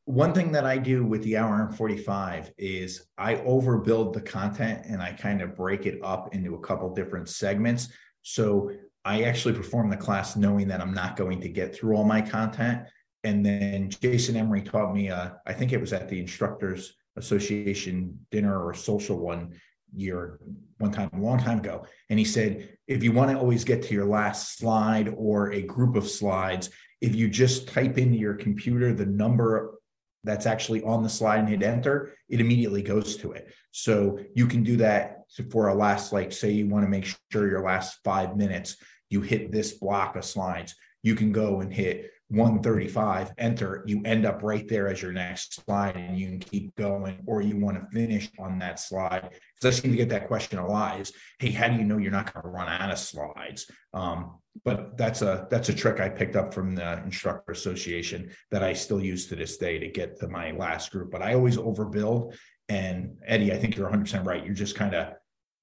one 0.04 0.32
thing 0.32 0.50
that 0.52 0.66
I 0.66 0.78
do 0.78 1.04
with 1.04 1.22
the 1.22 1.36
hour 1.36 1.62
and 1.62 1.76
45 1.76 2.52
is 2.58 3.06
I 3.16 3.36
overbuild 3.36 4.12
the 4.12 4.20
content 4.20 4.84
and 4.86 5.00
I 5.00 5.12
kind 5.12 5.40
of 5.40 5.56
break 5.56 5.86
it 5.86 6.00
up 6.02 6.34
into 6.34 6.56
a 6.56 6.60
couple 6.60 6.92
different 6.92 7.28
segments. 7.28 7.88
So 8.22 8.72
I 9.04 9.22
actually 9.22 9.54
perform 9.54 9.90
the 9.90 9.96
class 9.96 10.36
knowing 10.36 10.68
that 10.68 10.80
I'm 10.80 10.94
not 10.94 11.16
going 11.16 11.40
to 11.40 11.48
get 11.48 11.74
through 11.74 11.96
all 11.96 12.04
my 12.04 12.20
content. 12.20 12.82
And 13.24 13.46
then 13.46 13.90
Jason 13.90 14.36
Emery 14.36 14.62
taught 14.62 14.92
me, 14.92 15.08
uh, 15.08 15.30
I 15.46 15.52
think 15.52 15.72
it 15.72 15.80
was 15.80 15.92
at 15.92 16.08
the 16.08 16.18
Instructors 16.18 16.94
Association 17.16 18.18
dinner 18.32 18.64
or 18.64 18.74
social 18.74 19.18
one 19.18 19.54
year, 19.94 20.40
one 20.78 20.90
time, 20.90 21.10
a 21.12 21.20
long 21.20 21.38
time 21.38 21.58
ago. 21.58 21.86
And 22.10 22.18
he 22.18 22.24
said, 22.24 22.76
if 22.88 23.04
you 23.04 23.12
want 23.12 23.30
to 23.30 23.38
always 23.38 23.62
get 23.62 23.82
to 23.84 23.94
your 23.94 24.06
last 24.06 24.58
slide 24.58 25.14
or 25.16 25.52
a 25.52 25.62
group 25.62 25.94
of 25.94 26.08
slides, 26.08 26.70
if 27.00 27.14
you 27.14 27.28
just 27.28 27.68
type 27.68 27.98
into 27.98 28.16
your 28.16 28.34
computer 28.34 28.92
the 28.92 29.06
number 29.06 29.78
that's 30.24 30.46
actually 30.46 30.82
on 30.82 31.02
the 31.02 31.08
slide 31.08 31.40
and 31.40 31.48
hit 31.48 31.62
enter, 31.62 32.14
it 32.28 32.40
immediately 32.40 32.82
goes 32.82 33.16
to 33.18 33.32
it. 33.32 33.52
So 33.72 34.18
you 34.34 34.46
can 34.46 34.62
do 34.62 34.76
that 34.76 35.22
for 35.50 35.68
a 35.68 35.74
last, 35.74 36.12
like, 36.12 36.32
say 36.32 36.50
you 36.50 36.68
want 36.68 36.84
to 36.84 36.90
make 36.90 37.06
sure 37.30 37.48
your 37.48 37.64
last 37.64 37.98
five 38.04 38.36
minutes, 38.36 38.76
you 39.10 39.20
hit 39.20 39.50
this 39.50 39.72
block 39.72 40.16
of 40.16 40.24
slides. 40.24 40.74
You 41.02 41.14
can 41.14 41.32
go 41.32 41.60
and 41.60 41.72
hit 41.72 42.12
135, 42.32 43.32
enter, 43.36 43.84
you 43.86 44.00
end 44.06 44.24
up 44.24 44.42
right 44.42 44.66
there 44.66 44.88
as 44.88 45.02
your 45.02 45.12
next 45.12 45.62
slide 45.64 45.96
and 45.96 46.18
you 46.18 46.28
can 46.28 46.38
keep 46.38 46.74
going, 46.76 47.22
or 47.26 47.42
you 47.42 47.58
want 47.58 47.78
to 47.78 47.86
finish 47.94 48.30
on 48.38 48.58
that 48.58 48.80
slide. 48.80 49.30
Because 49.54 49.78
I 49.78 49.80
seem 49.80 49.90
to 49.90 49.96
get 49.96 50.08
that 50.10 50.28
question 50.28 50.58
a 50.58 50.66
lot 50.66 50.98
is, 50.98 51.12
hey, 51.38 51.50
how 51.50 51.68
do 51.68 51.76
you 51.76 51.84
know 51.84 51.98
you're 51.98 52.10
not 52.10 52.32
going 52.32 52.44
to 52.44 52.48
run 52.48 52.68
out 52.68 52.90
of 52.90 52.98
slides? 52.98 53.70
Um, 53.92 54.38
but 54.64 54.96
that's 54.96 55.22
a 55.22 55.46
that's 55.50 55.68
a 55.68 55.74
trick 55.74 56.00
I 56.00 56.08
picked 56.08 56.36
up 56.36 56.52
from 56.52 56.74
the 56.74 57.02
instructor 57.04 57.52
association 57.52 58.30
that 58.50 58.62
I 58.62 58.72
still 58.72 59.00
use 59.00 59.26
to 59.28 59.36
this 59.36 59.56
day 59.56 59.78
to 59.78 59.88
get 59.88 60.18
to 60.20 60.28
my 60.28 60.52
last 60.52 60.90
group. 60.90 61.10
But 61.10 61.22
I 61.22 61.34
always 61.34 61.56
overbuild. 61.56 62.36
And 62.68 63.16
Eddie, 63.26 63.52
I 63.52 63.58
think 63.58 63.76
you're 63.76 63.86
100 63.86 64.04
percent 64.04 64.26
right. 64.26 64.44
You're 64.44 64.54
just 64.54 64.76
kind 64.76 64.94
of 64.94 65.14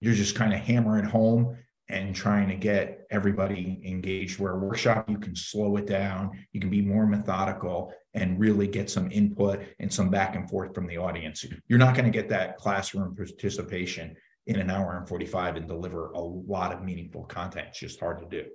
you're 0.02 0.16
just 0.16 0.36
kind 0.36 0.54
of 0.54 0.60
hammering 0.60 1.06
home 1.06 1.58
and 1.90 2.16
trying 2.16 2.48
to 2.48 2.56
get 2.56 3.08
everybody 3.10 3.82
engaged 3.84 4.40
where 4.40 4.54
a 4.54 4.60
workshop 4.60 5.10
you 5.10 5.18
can 5.18 5.36
slow 5.36 5.76
it 5.78 5.88
down 5.88 6.32
you 6.54 6.62
can 6.62 6.70
be 6.70 6.82
more 6.82 7.06
methodical 7.06 7.92
and 8.14 8.40
really 8.40 8.68
get 8.68 8.90
some 8.90 9.12
input 9.12 9.62
and 9.80 9.92
some 9.92 10.10
back 10.10 10.36
and 10.36 10.50
forth 10.50 10.74
from 10.74 10.88
the 10.88 10.98
audience 10.98 11.44
you're 11.68 11.80
not 11.80 11.96
going 11.96 12.06
to 12.06 12.12
get 12.12 12.30
that 12.30 12.58
classroom 12.58 13.16
participation 13.16 14.16
in 14.46 14.60
an 14.60 14.70
hour 14.70 14.98
and 14.98 15.08
45 15.10 15.58
and 15.58 15.68
deliver 15.68 16.12
a 16.12 16.20
lot 16.20 16.72
of 16.72 16.84
meaningful 16.84 17.24
content 17.26 17.68
it's 17.70 17.80
just 17.80 18.00
hard 18.00 18.20
to 18.20 18.26
do 18.26 18.48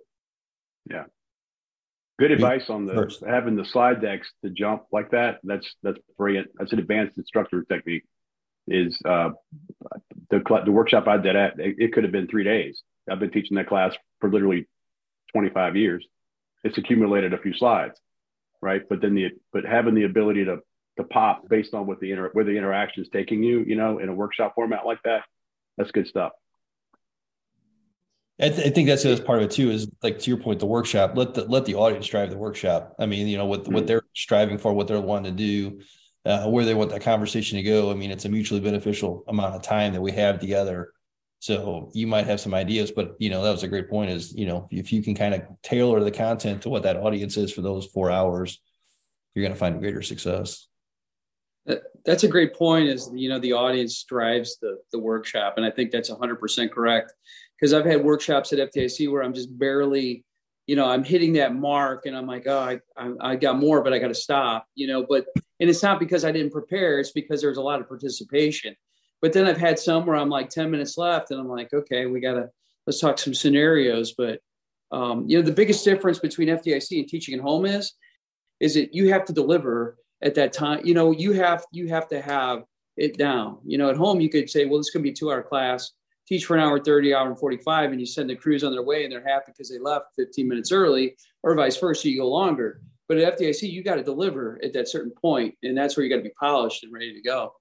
Yeah. 0.91 1.05
Good 2.19 2.31
advice 2.31 2.71
on 2.71 2.87
the 2.87 2.95
First. 2.95 3.25
having 3.27 3.57
the 3.57 3.65
slide 3.65 4.01
decks 4.01 4.29
to 4.45 4.51
jump 4.51 4.85
like 4.93 5.11
that. 5.11 5.41
That's 5.43 5.67
that's 5.83 5.99
brilliant. 6.17 6.49
That's 6.57 6.73
an 6.73 6.79
advanced 6.79 7.19
instructor 7.19 7.65
technique. 7.69 8.05
Is 8.69 8.97
uh, 9.05 9.31
the 10.31 10.43
the 10.65 10.73
workshop 10.73 11.09
I 11.09 11.17
did 11.17 11.35
at 11.35 11.59
it, 11.59 11.77
it 11.79 11.93
could 11.93 12.05
have 12.05 12.13
been 12.13 12.29
three 12.29 12.45
days. 12.45 12.81
I've 13.11 13.19
been 13.19 13.33
teaching 13.33 13.57
that 13.57 13.69
class 13.69 13.95
for 14.21 14.31
literally 14.31 14.67
25 15.33 15.77
years. 15.77 16.07
It's 16.63 16.79
accumulated 16.79 17.35
a 17.35 17.39
few 17.39 17.53
slides, 17.53 17.99
right? 18.63 18.83
But 18.89 19.03
then 19.03 19.15
the 19.15 19.31
but 19.53 19.65
having 19.65 19.95
the 19.95 20.05
ability 20.05 20.45
to 20.45 20.61
to 20.99 21.05
pop 21.05 21.49
based 21.49 21.75
on 21.75 21.87
what 21.87 21.99
the 21.99 22.13
inter, 22.13 22.31
where 22.33 22.45
the 22.45 22.57
interaction 22.57 23.03
is 23.03 23.09
taking 23.13 23.43
you, 23.43 23.65
you 23.67 23.75
know, 23.75 23.99
in 23.99 24.09
a 24.09 24.15
workshop 24.15 24.53
format 24.55 24.87
like 24.87 25.03
that, 25.05 25.25
that's 25.77 25.91
good 25.91 26.07
stuff. 26.07 26.33
I, 28.41 28.49
th- 28.49 28.67
I, 28.67 28.71
think 28.71 28.89
that's 28.89 29.05
the 29.05 29.13
other 29.13 29.23
part 29.23 29.39
of 29.39 29.45
it 29.45 29.53
too. 29.53 29.71
Is 29.71 29.89
like 30.03 30.19
to 30.19 30.31
your 30.31 30.39
point, 30.39 30.59
the 30.59 30.67
workshop. 30.67 31.13
Let 31.15 31.35
the 31.35 31.45
let 31.45 31.65
the 31.67 31.77
audience 31.77 32.07
drive 32.07 32.31
the 32.31 32.37
workshop. 32.37 32.97
I 32.99 33.07
mean, 33.07 33.29
you 33.29 33.39
know 33.39 33.47
what 33.47 33.63
mm-hmm. 33.63 33.75
what 33.75 33.87
they're 33.87 34.03
striving 34.15 34.59
for, 34.59 34.73
what 34.73 34.89
they're 34.89 35.01
wanting 35.01 35.37
to 35.37 35.43
do, 35.43 35.81
uh, 36.25 36.49
where 36.49 36.65
they 36.65 36.75
want 36.75 36.91
that 36.91 37.03
conversation 37.03 37.57
to 37.59 37.63
go. 37.63 37.93
I 37.93 37.95
mean, 37.95 38.11
it's 38.11 38.25
a 38.25 38.29
mutually 38.29 38.61
beneficial 38.61 39.25
amount 39.29 39.55
of 39.55 39.63
time 39.63 39.93
that 39.93 40.01
we 40.01 40.11
have 40.13 40.41
together. 40.41 40.93
So 41.39 41.91
you 41.95 42.07
might 42.07 42.27
have 42.27 42.41
some 42.41 42.55
ideas, 42.55 42.91
but 42.91 43.15
you 43.21 43.31
know 43.31 43.45
that 43.45 43.53
was 43.53 43.63
a 43.63 43.69
great 43.69 43.89
point. 43.89 44.11
Is 44.11 44.35
you 44.35 44.47
know 44.47 44.67
if 44.73 44.93
you 44.93 45.01
can 45.01 45.15
kind 45.15 45.35
of 45.35 45.43
tailor 45.63 46.03
the 46.03 46.11
content 46.11 46.63
to 46.63 46.71
what 46.71 46.83
that 46.83 46.97
audience 46.97 47.37
is 47.37 47.53
for 47.53 47.63
those 47.63 47.87
four 47.87 48.11
hours, 48.11 48.61
you're 49.35 49.45
going 49.45 49.53
to 49.53 49.59
find 49.59 49.79
greater 49.79 50.03
success. 50.03 50.67
That's 52.05 52.25
a 52.25 52.29
great 52.29 52.55
point. 52.55 52.89
Is 52.89 53.11
you 53.15 53.29
know 53.29 53.39
the 53.39 53.53
audience 53.53 54.03
drives 54.03 54.59
the 54.61 54.79
the 54.91 54.99
workshop, 54.99 55.55
and 55.57 55.65
I 55.65 55.71
think 55.71 55.93
that's 55.93 56.11
100 56.11 56.37
percent 56.37 56.73
correct 56.73 57.13
because 57.59 57.73
I've 57.73 57.85
had 57.85 58.05
workshops 58.05 58.53
at 58.53 58.73
FDIC 58.73 59.11
where 59.11 59.23
I'm 59.23 59.35
just 59.35 59.57
barely, 59.59 60.25
you 60.67 60.77
know, 60.77 60.87
I'm 60.87 61.05
hitting 61.05 61.35
that 61.35 61.55
mark 61.55 62.07
and 62.07 62.17
I'm 62.17 62.27
like, 62.27 62.47
oh, 62.47 62.79
I, 62.97 63.11
I, 63.21 63.37
got 63.37 63.59
more, 63.59 63.83
but 63.83 63.93
I 63.93 63.99
got 63.99 64.09
to 64.09 64.15
stop, 64.15 64.67
you 64.75 64.87
know, 64.87 65.07
but, 65.09 65.27
and 65.61 65.71
it's 65.71 65.83
not 65.83 66.01
because 66.01 66.25
I 66.25 66.33
didn't 66.33 66.53
prepare, 66.53 66.99
it's 66.99 67.13
because 67.13 67.41
there's 67.41 67.59
a 67.59 67.63
lot 67.63 67.81
of 67.81 67.89
participation. 67.89 68.75
But 69.23 69.33
then 69.33 69.47
I've 69.47 69.59
had 69.59 69.79
some 69.79 70.05
where 70.05 70.17
I'm 70.17 70.29
like 70.29 70.51
10 70.51 70.71
minutes 70.71 70.99
left 70.99 71.31
and 71.31 71.41
I'm 71.41 71.49
like, 71.49 71.73
okay, 71.73 72.07
we 72.07 72.21
got 72.21 72.35
to, 72.35 72.51
let's 72.87 73.01
talk 73.01 73.19
some 73.19 73.35
scenarios. 73.35 74.13
But, 74.13 74.41
um, 74.93 75.25
you 75.27 75.39
know, 75.39 75.43
the 75.43 75.53
biggest 75.53 75.85
difference 75.85 76.19
between 76.19 76.49
FDIC 76.49 76.99
and 76.99 77.09
teaching 77.09 77.35
at 77.35 77.41
home 77.41 77.65
is, 77.65 77.93
is 78.61 78.75
that 78.75 78.95
you 78.95 79.09
have 79.11 79.25
to 79.27 79.33
deliver 79.33 79.97
at 80.23 80.35
that 80.35 80.53
time. 80.53 80.85
You 80.85 80.95
know, 80.95 81.13
you 81.13 81.33
have, 81.33 81.65
you 81.73 81.89
have 81.89 82.09
to 82.09 82.21
have 82.21 82.65
it 82.97 83.17
down. 83.17 83.59
You 83.65 83.79
know, 83.79 83.91
at 83.91 83.97
home, 83.97 84.21
you 84.21 84.29
could 84.29 84.51
say, 84.51 84.67
well, 84.67 84.79
this 84.79 84.91
to 84.91 84.99
be 84.99 85.11
a 85.11 85.15
two 85.15 85.31
hour 85.31 85.43
class 85.43 85.93
teach 86.27 86.45
for 86.45 86.57
an 86.57 86.63
hour 86.63 86.83
30 86.83 87.15
hour 87.15 87.29
and 87.29 87.39
45 87.39 87.91
and 87.91 88.01
you 88.01 88.07
send 88.07 88.31
the 88.31 88.37
crews 88.37 88.65
on 88.65 88.73
their 88.73 88.83
way 88.83 89.05
and 89.05 89.13
they're 89.13 89.27
happy 89.27 89.53
because 89.53 89.69
they 89.69 89.79
left 89.79 90.07
15 90.17 90.49
minutes 90.49 90.73
early 90.73 91.17
or 91.43 91.55
vice 91.55 91.77
versa 91.77 92.09
you 92.09 92.21
go 92.21 92.29
longer. 92.29 92.81
But 93.09 93.19
at 93.19 93.39
fdic 93.39 93.63
you 93.63 93.83
got 93.83 93.97
to 93.97 94.03
deliver 94.03 94.59
at 94.63 94.73
that 94.73 94.89
certain 94.89 95.13
point 95.13 95.55
and 95.63 95.77
that's 95.77 95.97
where 95.97 96.05
you 96.05 96.11
got 96.11 96.17
to 96.17 96.23
be 96.23 96.35
polished 96.39 96.85
and 96.85 96.93
ready 96.93 97.13
to 97.15 97.23
go. 97.23 97.53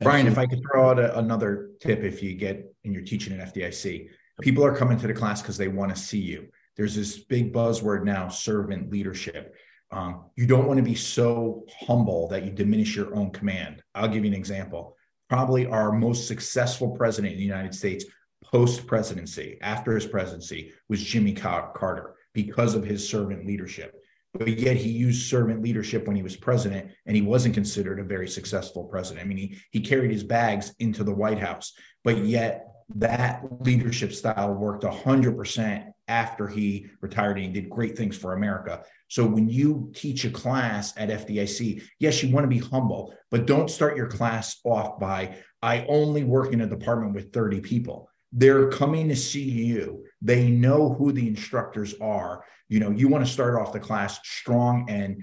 Brian 0.00 0.26
if 0.26 0.36
i 0.36 0.44
could 0.44 0.60
throw 0.60 0.90
out 0.90 0.98
a, 0.98 1.18
another 1.18 1.70
tip 1.80 2.00
if 2.00 2.22
you 2.22 2.34
get 2.34 2.74
and 2.84 2.92
you're 2.92 3.04
teaching 3.04 3.38
at 3.38 3.54
fdic 3.54 4.10
people 4.40 4.64
are 4.64 4.74
coming 4.74 4.98
to 4.98 5.06
the 5.06 5.14
class 5.14 5.40
because 5.40 5.56
they 5.56 5.68
want 5.68 5.94
to 5.94 6.00
see 6.00 6.18
you. 6.18 6.48
There's 6.76 6.94
this 6.94 7.18
big 7.18 7.52
buzzword 7.52 8.04
now 8.04 8.28
servant 8.28 8.90
leadership 8.90 9.54
um, 9.94 10.24
you 10.34 10.46
don't 10.46 10.66
want 10.66 10.78
to 10.78 10.82
be 10.82 10.96
so 10.96 11.64
humble 11.80 12.26
that 12.28 12.44
you 12.44 12.50
diminish 12.50 12.96
your 12.96 13.14
own 13.14 13.30
command. 13.30 13.80
I'll 13.94 14.08
give 14.08 14.24
you 14.24 14.30
an 14.30 14.36
example. 14.36 14.96
Probably 15.30 15.66
our 15.66 15.92
most 15.92 16.26
successful 16.26 16.90
president 16.90 17.34
in 17.34 17.38
the 17.38 17.44
United 17.44 17.74
States 17.74 18.04
post 18.44 18.88
presidency, 18.88 19.56
after 19.62 19.94
his 19.94 20.04
presidency, 20.04 20.72
was 20.88 21.02
Jimmy 21.02 21.32
Carter 21.32 22.16
because 22.34 22.74
of 22.74 22.84
his 22.84 23.08
servant 23.08 23.46
leadership. 23.46 23.94
But 24.34 24.58
yet 24.58 24.76
he 24.76 24.90
used 24.90 25.30
servant 25.30 25.62
leadership 25.62 26.08
when 26.08 26.16
he 26.16 26.24
was 26.24 26.36
president, 26.36 26.90
and 27.06 27.14
he 27.14 27.22
wasn't 27.22 27.54
considered 27.54 28.00
a 28.00 28.04
very 28.04 28.26
successful 28.26 28.84
president. 28.84 29.24
I 29.24 29.28
mean, 29.28 29.38
he, 29.38 29.58
he 29.70 29.80
carried 29.80 30.10
his 30.10 30.24
bags 30.24 30.74
into 30.80 31.04
the 31.04 31.14
White 31.14 31.38
House, 31.38 31.72
but 32.02 32.18
yet 32.18 32.66
that 32.96 33.44
leadership 33.60 34.12
style 34.12 34.54
worked 34.54 34.82
100% 34.82 35.92
after 36.08 36.46
he 36.46 36.86
retired 37.00 37.36
and 37.36 37.46
he 37.46 37.60
did 37.60 37.70
great 37.70 37.96
things 37.96 38.16
for 38.16 38.34
America. 38.34 38.82
So 39.08 39.26
when 39.26 39.48
you 39.48 39.90
teach 39.94 40.24
a 40.24 40.30
class 40.30 40.92
at 40.96 41.08
FDIC, 41.08 41.82
yes, 41.98 42.22
you 42.22 42.34
want 42.34 42.44
to 42.44 42.48
be 42.48 42.58
humble, 42.58 43.14
but 43.30 43.46
don't 43.46 43.70
start 43.70 43.96
your 43.96 44.08
class 44.08 44.60
off 44.64 44.98
by, 44.98 45.36
I 45.62 45.86
only 45.88 46.24
work 46.24 46.52
in 46.52 46.60
a 46.60 46.66
department 46.66 47.14
with 47.14 47.32
30 47.32 47.60
people. 47.60 48.10
They're 48.32 48.68
coming 48.68 49.08
to 49.08 49.16
see 49.16 49.48
you. 49.48 50.04
They 50.20 50.50
know 50.50 50.92
who 50.92 51.12
the 51.12 51.28
instructors 51.28 51.94
are. 52.00 52.44
You 52.68 52.80
know, 52.80 52.90
you 52.90 53.08
want 53.08 53.24
to 53.24 53.32
start 53.32 53.54
off 53.54 53.72
the 53.72 53.80
class 53.80 54.18
strong 54.24 54.90
and 54.90 55.22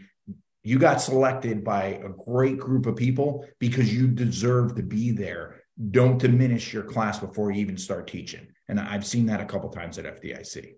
you 0.63 0.79
got 0.79 1.01
selected 1.01 1.63
by 1.63 2.01
a 2.03 2.09
great 2.09 2.59
group 2.59 2.86
of 2.86 2.95
people 2.95 3.45
because 3.59 3.93
you 3.93 4.07
deserve 4.07 4.75
to 4.75 4.84
be 4.84 5.11
there. 5.11 5.61
Don't 5.89 6.19
diminish 6.19 6.71
your 6.71 6.84
class 6.84 7.19
before 7.19 7.51
you 7.51 7.61
even 7.61 7.77
start 7.77 8.07
teaching. 8.07 8.47
And 8.72 8.80
I've 8.80 9.05
seen 9.05 9.26
that 9.26 9.41
a 9.41 9.45
couple 9.45 9.69
times 9.69 9.99
at 9.99 10.05
FDIC. 10.05 10.76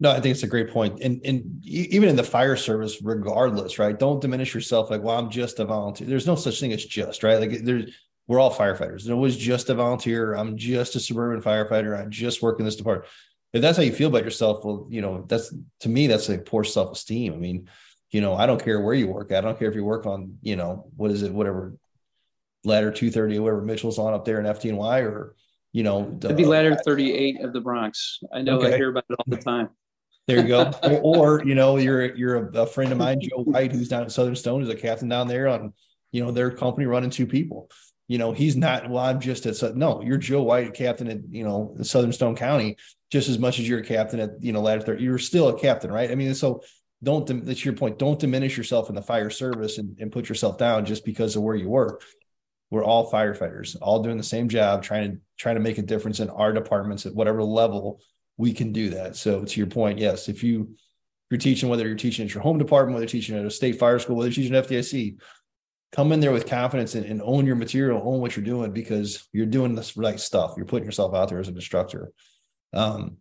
No, 0.00 0.10
I 0.10 0.20
think 0.20 0.34
it's 0.34 0.42
a 0.42 0.48
great 0.48 0.70
point. 0.70 1.00
And 1.00 1.22
and 1.24 1.64
even 1.64 2.10
in 2.10 2.16
the 2.16 2.22
fire 2.22 2.56
service, 2.56 3.00
regardless, 3.02 3.78
right? 3.78 3.98
Don't 3.98 4.20
diminish 4.20 4.54
yourself 4.54 4.90
like, 4.90 5.02
well, 5.02 5.18
I'm 5.18 5.30
just 5.30 5.60
a 5.60 5.64
volunteer. 5.64 6.06
There's 6.06 6.26
no 6.26 6.34
such 6.34 6.60
thing 6.60 6.74
as 6.74 6.84
just, 6.84 7.22
right? 7.22 7.40
Like 7.40 7.64
there's 7.64 7.90
we're 8.26 8.38
all 8.38 8.52
firefighters. 8.52 9.04
There 9.04 9.16
was 9.16 9.34
just 9.34 9.70
a 9.70 9.74
volunteer. 9.74 10.34
I'm 10.34 10.58
just 10.58 10.94
a 10.94 11.00
suburban 11.00 11.40
firefighter. 11.40 11.98
I 11.98 12.04
just 12.04 12.42
work 12.42 12.58
in 12.58 12.66
this 12.66 12.76
department. 12.76 13.10
If 13.54 13.62
that's 13.62 13.78
how 13.78 13.82
you 13.82 13.92
feel 13.92 14.08
about 14.08 14.24
yourself, 14.24 14.66
well, 14.66 14.86
you 14.90 15.00
know, 15.00 15.24
that's 15.26 15.54
to 15.80 15.88
me, 15.88 16.06
that's 16.06 16.28
like 16.28 16.44
poor 16.44 16.64
self-esteem. 16.64 17.32
I 17.32 17.36
mean, 17.36 17.70
you 18.10 18.20
know, 18.20 18.34
I 18.34 18.44
don't 18.44 18.62
care 18.62 18.80
where 18.82 18.94
you 18.94 19.06
work. 19.06 19.32
I 19.32 19.40
don't 19.40 19.58
care 19.58 19.70
if 19.70 19.74
you 19.74 19.84
work 19.84 20.04
on, 20.04 20.36
you 20.42 20.56
know, 20.56 20.90
what 20.96 21.10
is 21.10 21.22
it, 21.22 21.32
whatever 21.32 21.76
ladder 22.62 22.90
230, 22.90 23.38
whatever 23.38 23.62
Mitchell's 23.62 23.98
on 23.98 24.12
up 24.12 24.26
there 24.26 24.38
in 24.38 24.44
FDNY 24.44 25.04
or, 25.04 25.34
you 25.72 25.82
know, 25.82 26.18
it'd 26.22 26.36
be 26.36 26.44
ladder 26.44 26.76
38 26.76 27.40
of 27.40 27.52
the 27.52 27.60
Bronx. 27.60 28.20
I 28.32 28.42
know 28.42 28.58
okay. 28.58 28.74
I 28.74 28.76
hear 28.76 28.90
about 28.90 29.04
it 29.08 29.16
all 29.18 29.24
the 29.26 29.38
time. 29.38 29.70
There 30.28 30.40
you 30.40 30.48
go. 30.48 30.70
or, 31.02 31.42
you 31.44 31.54
know, 31.54 31.78
you're 31.78 32.14
you're 32.14 32.48
a, 32.48 32.62
a, 32.62 32.66
friend 32.66 32.92
of 32.92 32.98
mine, 32.98 33.20
Joe 33.20 33.42
White, 33.42 33.72
who's 33.72 33.88
down 33.88 34.02
at 34.02 34.12
Southern 34.12 34.36
Stone, 34.36 34.62
is 34.62 34.68
a 34.68 34.76
captain 34.76 35.08
down 35.08 35.28
there 35.28 35.48
on, 35.48 35.72
you 36.12 36.24
know, 36.24 36.30
their 36.30 36.50
company 36.50 36.86
running 36.86 37.10
two 37.10 37.26
people. 37.26 37.70
You 38.08 38.18
know, 38.18 38.32
he's 38.32 38.56
not. 38.56 38.90
Well, 38.90 39.02
I'm 39.02 39.20
just 39.20 39.46
at 39.46 39.76
no. 39.76 40.02
You're 40.02 40.18
Joe 40.18 40.42
White, 40.42 40.74
captain 40.74 41.08
at 41.08 41.20
you 41.30 41.44
know 41.44 41.74
Southern 41.82 42.12
Stone 42.12 42.36
County, 42.36 42.76
just 43.10 43.28
as 43.28 43.38
much 43.38 43.58
as 43.58 43.66
you're 43.66 43.78
a 43.78 43.84
captain 43.84 44.20
at 44.20 44.30
you 44.42 44.52
know 44.52 44.60
ladder 44.60 44.82
thirty. 44.82 45.02
You're 45.02 45.18
still 45.18 45.48
a 45.48 45.58
captain, 45.58 45.90
right? 45.90 46.10
I 46.10 46.14
mean, 46.14 46.34
so 46.34 46.62
don't. 47.02 47.46
That's 47.46 47.64
your 47.64 47.74
point. 47.74 47.98
Don't 47.98 48.18
diminish 48.18 48.56
yourself 48.56 48.90
in 48.90 48.96
the 48.96 49.02
fire 49.02 49.30
service 49.30 49.78
and, 49.78 49.96
and 49.98 50.12
put 50.12 50.28
yourself 50.28 50.58
down 50.58 50.84
just 50.84 51.06
because 51.06 51.36
of 51.36 51.42
where 51.42 51.56
you 51.56 51.70
work. 51.70 52.02
We're 52.72 52.86
all 52.86 53.12
firefighters, 53.12 53.76
all 53.82 54.02
doing 54.02 54.16
the 54.16 54.22
same 54.22 54.48
job, 54.48 54.82
trying 54.82 55.12
to 55.12 55.18
trying 55.36 55.56
to 55.56 55.60
make 55.60 55.76
a 55.76 55.82
difference 55.82 56.20
in 56.20 56.30
our 56.30 56.54
departments 56.54 57.04
at 57.04 57.14
whatever 57.14 57.44
level 57.44 58.00
we 58.38 58.54
can 58.54 58.72
do 58.72 58.88
that. 58.90 59.14
So 59.14 59.44
to 59.44 59.60
your 59.60 59.66
point, 59.66 59.98
yes, 59.98 60.26
if 60.30 60.42
you 60.42 60.70
if 60.72 60.78
you're 61.30 61.38
teaching, 61.38 61.68
whether 61.68 61.86
you're 61.86 61.98
teaching 61.98 62.24
at 62.24 62.32
your 62.32 62.42
home 62.42 62.56
department, 62.56 62.94
whether 62.94 63.04
you're 63.04 63.10
teaching 63.10 63.36
at 63.36 63.44
a 63.44 63.50
state 63.50 63.78
fire 63.78 63.98
school, 63.98 64.16
whether 64.16 64.30
you're 64.30 64.36
teaching 64.36 64.56
at 64.56 64.66
FDIC, 64.66 65.18
come 65.92 66.12
in 66.12 66.20
there 66.20 66.32
with 66.32 66.46
confidence 66.48 66.94
and, 66.94 67.04
and, 67.04 67.20
own 67.22 67.44
your 67.44 67.56
material, 67.56 68.00
own 68.02 68.22
what 68.22 68.36
you're 68.36 68.44
doing 68.44 68.72
because 68.72 69.28
you're 69.34 69.44
doing 69.44 69.74
this 69.74 69.94
right 69.98 70.18
stuff. 70.18 70.54
You're 70.56 70.64
putting 70.64 70.86
yourself 70.86 71.14
out 71.14 71.28
there 71.28 71.40
as 71.40 71.48
an 71.48 71.56
instructor. 71.56 72.10
Um, 72.72 73.18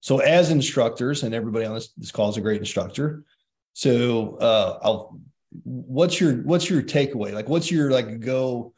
so 0.00 0.18
as 0.18 0.50
instructors, 0.50 1.22
and 1.22 1.32
everybody 1.32 1.64
on 1.64 1.74
this, 1.74 1.92
this 1.96 2.10
call 2.10 2.28
is 2.28 2.36
a 2.38 2.40
great 2.40 2.58
instructor. 2.58 3.22
So 3.72 4.36
uh, 4.38 4.80
I'll 4.82 5.20
what's 5.64 6.20
your 6.20 6.34
what's 6.42 6.68
your 6.68 6.82
takeaway? 6.82 7.32
Like 7.32 7.48
what's 7.48 7.70
your 7.70 7.90
like 7.90 8.20
go 8.20 8.74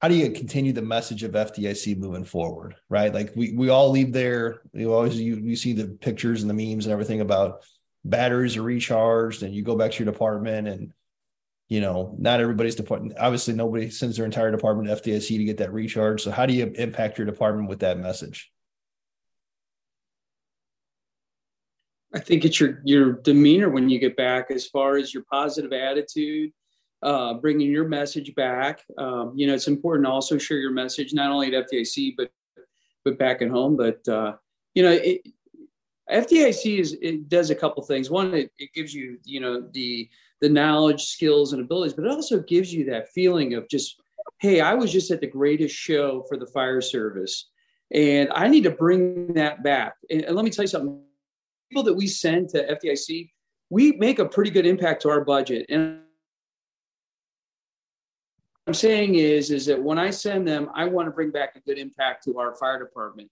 how 0.00 0.08
do 0.08 0.14
you 0.14 0.30
continue 0.30 0.72
the 0.72 0.82
message 0.82 1.22
of 1.22 1.32
FDIC 1.32 1.98
moving 1.98 2.24
forward, 2.24 2.74
right? 2.88 3.12
Like 3.12 3.32
we 3.36 3.52
we 3.52 3.68
all 3.68 3.90
leave 3.90 4.12
there. 4.12 4.62
You 4.72 4.92
always 4.92 5.20
you 5.20 5.36
you 5.36 5.56
see 5.56 5.74
the 5.74 5.88
pictures 5.88 6.42
and 6.42 6.50
the 6.50 6.54
memes 6.54 6.86
and 6.86 6.92
everything 6.92 7.20
about 7.20 7.62
batteries 8.04 8.56
are 8.56 8.62
recharged, 8.62 9.42
and 9.42 9.54
you 9.54 9.62
go 9.62 9.76
back 9.76 9.92
to 9.92 10.02
your 10.02 10.10
department, 10.10 10.68
and 10.68 10.92
you 11.68 11.82
know 11.82 12.16
not 12.18 12.40
everybody's 12.40 12.74
department. 12.74 13.14
Obviously, 13.18 13.52
nobody 13.52 13.90
sends 13.90 14.16
their 14.16 14.24
entire 14.24 14.50
department 14.50 14.88
to 14.88 14.96
FDIC 14.96 15.36
to 15.36 15.44
get 15.44 15.58
that 15.58 15.72
recharge. 15.72 16.22
So 16.22 16.30
how 16.30 16.46
do 16.46 16.54
you 16.54 16.72
impact 16.76 17.18
your 17.18 17.26
department 17.26 17.68
with 17.68 17.80
that 17.80 17.98
message? 17.98 18.50
I 22.14 22.18
think 22.18 22.44
it's 22.44 22.58
your 22.58 22.80
your 22.84 23.12
demeanor 23.12 23.70
when 23.70 23.88
you 23.88 23.98
get 23.98 24.16
back, 24.16 24.50
as 24.50 24.66
far 24.66 24.96
as 24.96 25.14
your 25.14 25.24
positive 25.30 25.72
attitude, 25.72 26.50
uh, 27.02 27.34
bringing 27.34 27.70
your 27.70 27.88
message 27.88 28.34
back. 28.34 28.82
Um, 28.98 29.32
you 29.36 29.46
know, 29.46 29.54
it's 29.54 29.68
important 29.68 30.06
to 30.06 30.10
also 30.10 30.36
share 30.36 30.58
your 30.58 30.72
message 30.72 31.12
not 31.12 31.30
only 31.30 31.54
at 31.54 31.66
FDIC 31.70 32.14
but 32.16 32.30
but 33.04 33.18
back 33.18 33.42
at 33.42 33.48
home. 33.48 33.76
But 33.76 34.06
uh, 34.08 34.34
you 34.74 34.82
know, 34.82 34.90
it, 34.90 35.22
FDIC 36.10 36.78
is 36.78 36.96
it 37.00 37.28
does 37.28 37.50
a 37.50 37.54
couple 37.54 37.82
things. 37.84 38.10
One, 38.10 38.34
it, 38.34 38.50
it 38.58 38.70
gives 38.74 38.92
you 38.92 39.18
you 39.24 39.40
know 39.40 39.68
the 39.72 40.08
the 40.40 40.48
knowledge, 40.48 41.04
skills, 41.04 41.52
and 41.52 41.62
abilities, 41.62 41.94
but 41.94 42.04
it 42.06 42.10
also 42.10 42.40
gives 42.40 42.72
you 42.72 42.84
that 42.86 43.10
feeling 43.10 43.54
of 43.54 43.68
just 43.68 44.00
hey, 44.38 44.60
I 44.60 44.74
was 44.74 44.90
just 44.90 45.10
at 45.10 45.20
the 45.20 45.26
greatest 45.26 45.74
show 45.74 46.24
for 46.28 46.36
the 46.36 46.46
fire 46.46 46.80
service. 46.80 47.50
And 47.92 48.30
I 48.34 48.48
need 48.48 48.64
to 48.64 48.70
bring 48.70 49.34
that 49.34 49.62
back. 49.62 49.94
And, 50.10 50.22
and 50.22 50.34
let 50.34 50.44
me 50.44 50.50
tell 50.50 50.62
you 50.62 50.68
something 50.68 51.02
people 51.70 51.82
that 51.84 51.94
we 51.94 52.06
send 52.06 52.48
to 52.50 52.76
FDIC, 52.76 53.30
we 53.70 53.92
make 53.92 54.18
a 54.18 54.24
pretty 54.24 54.50
good 54.50 54.66
impact 54.66 55.02
to 55.02 55.08
our 55.08 55.24
budget. 55.24 55.66
And 55.68 56.00
I'm 58.66 58.74
saying 58.74 59.14
is, 59.14 59.50
is 59.50 59.66
that 59.66 59.80
when 59.80 59.98
I 59.98 60.10
send 60.10 60.46
them, 60.46 60.68
I 60.74 60.84
want 60.86 61.06
to 61.06 61.12
bring 61.12 61.30
back 61.30 61.54
a 61.56 61.60
good 61.60 61.78
impact 61.78 62.24
to 62.24 62.38
our 62.38 62.54
fire 62.56 62.78
department. 62.78 63.30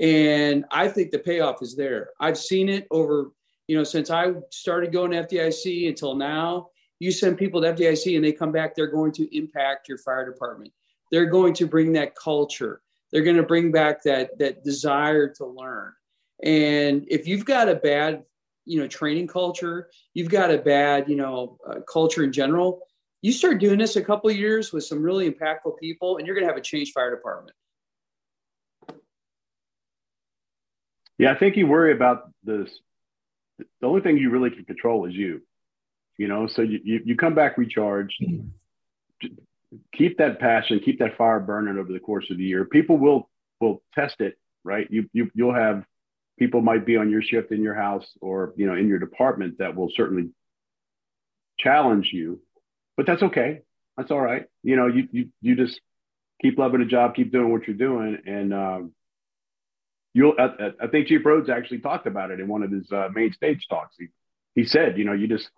And 0.00 0.64
I 0.70 0.88
think 0.88 1.10
the 1.10 1.18
payoff 1.18 1.62
is 1.62 1.74
there. 1.74 2.10
I've 2.20 2.38
seen 2.38 2.68
it 2.68 2.86
over, 2.90 3.32
you 3.66 3.76
know, 3.76 3.84
since 3.84 4.10
I 4.10 4.32
started 4.50 4.92
going 4.92 5.10
to 5.10 5.24
FDIC 5.24 5.88
until 5.88 6.14
now. 6.14 6.68
You 7.00 7.10
send 7.10 7.38
people 7.38 7.62
to 7.62 7.72
FDIC 7.72 8.14
and 8.14 8.24
they 8.24 8.32
come 8.32 8.52
back, 8.52 8.74
they're 8.74 8.86
going 8.86 9.12
to 9.12 9.36
impact 9.36 9.88
your 9.88 9.96
fire 9.96 10.30
department. 10.30 10.70
They're 11.10 11.26
going 11.30 11.54
to 11.54 11.66
bring 11.66 11.94
that 11.94 12.14
culture. 12.14 12.82
They're 13.10 13.22
going 13.22 13.38
to 13.38 13.42
bring 13.42 13.72
back 13.72 14.02
that 14.02 14.38
that 14.38 14.62
desire 14.62 15.28
to 15.34 15.46
learn. 15.46 15.92
And 16.42 17.06
if 17.08 17.26
you've 17.26 17.44
got 17.44 17.68
a 17.68 17.74
bad, 17.74 18.24
you 18.64 18.80
know, 18.80 18.86
training 18.86 19.26
culture, 19.26 19.90
you've 20.14 20.30
got 20.30 20.50
a 20.50 20.58
bad, 20.58 21.08
you 21.08 21.16
know, 21.16 21.58
uh, 21.68 21.80
culture 21.90 22.24
in 22.24 22.32
general. 22.32 22.80
You 23.22 23.32
start 23.32 23.60
doing 23.60 23.78
this 23.78 23.96
a 23.96 24.02
couple 24.02 24.30
years 24.30 24.72
with 24.72 24.84
some 24.84 25.02
really 25.02 25.30
impactful 25.30 25.78
people, 25.78 26.16
and 26.16 26.26
you're 26.26 26.34
going 26.34 26.46
to 26.46 26.50
have 26.50 26.58
a 26.58 26.62
changed 26.62 26.92
fire 26.92 27.14
department. 27.14 27.54
Yeah, 31.18 31.32
I 31.32 31.38
think 31.38 31.56
you 31.56 31.66
worry 31.66 31.92
about 31.92 32.30
this. 32.44 32.70
The 33.58 33.86
only 33.86 34.00
thing 34.00 34.16
you 34.16 34.30
really 34.30 34.50
can 34.50 34.64
control 34.64 35.06
is 35.06 35.14
you. 35.14 35.42
You 36.16 36.28
know, 36.28 36.46
so 36.46 36.62
you, 36.62 36.80
you, 36.82 37.00
you 37.04 37.16
come 37.16 37.34
back 37.34 37.58
recharged. 37.58 38.24
Keep 39.94 40.16
that 40.18 40.40
passion, 40.40 40.80
keep 40.82 40.98
that 40.98 41.16
fire 41.18 41.40
burning 41.40 41.78
over 41.78 41.92
the 41.92 42.00
course 42.00 42.30
of 42.30 42.38
the 42.38 42.44
year. 42.44 42.64
People 42.64 42.96
will 42.96 43.28
will 43.60 43.82
test 43.94 44.20
it, 44.20 44.38
right? 44.64 44.86
You 44.90 45.08
you 45.12 45.30
you'll 45.34 45.54
have 45.54 45.84
people 46.40 46.62
might 46.62 46.84
be 46.84 46.96
on 46.96 47.10
your 47.10 47.22
shift 47.22 47.52
in 47.52 47.62
your 47.62 47.74
house 47.74 48.06
or 48.20 48.52
you 48.56 48.66
know 48.66 48.74
in 48.74 48.88
your 48.88 48.98
department 48.98 49.58
that 49.58 49.76
will 49.76 49.90
certainly 49.94 50.30
challenge 51.58 52.10
you 52.12 52.40
but 52.96 53.06
that's 53.06 53.22
okay. 53.22 53.60
That's 53.96 54.10
all 54.10 54.20
right. 54.20 54.44
You 54.62 54.76
know 54.76 54.86
you 54.86 55.08
you, 55.12 55.28
you 55.40 55.56
just 55.56 55.80
keep 56.42 56.58
loving 56.58 56.80
the 56.80 56.86
job 56.86 57.14
keep 57.14 57.30
doing 57.32 57.52
what 57.52 57.66
you're 57.66 57.76
doing 57.76 58.18
and 58.26 58.52
um, 58.52 58.92
you'll 60.12 60.34
I, 60.38 60.72
I, 60.82 60.86
think 60.88 61.06
chief 61.06 61.24
rhodes 61.24 61.48
actually 61.48 61.78
talked 61.78 62.06
about 62.06 62.30
it 62.30 62.40
in 62.40 62.48
one 62.48 62.62
of 62.62 62.70
his 62.70 62.90
uh, 62.90 63.08
main 63.14 63.32
stage 63.32 63.66
talks. 63.68 63.94
He, 63.98 64.08
he 64.54 64.64
said 64.64 64.98
you 64.98 65.04
know 65.04 65.12
you 65.12 65.28
just 65.28 65.48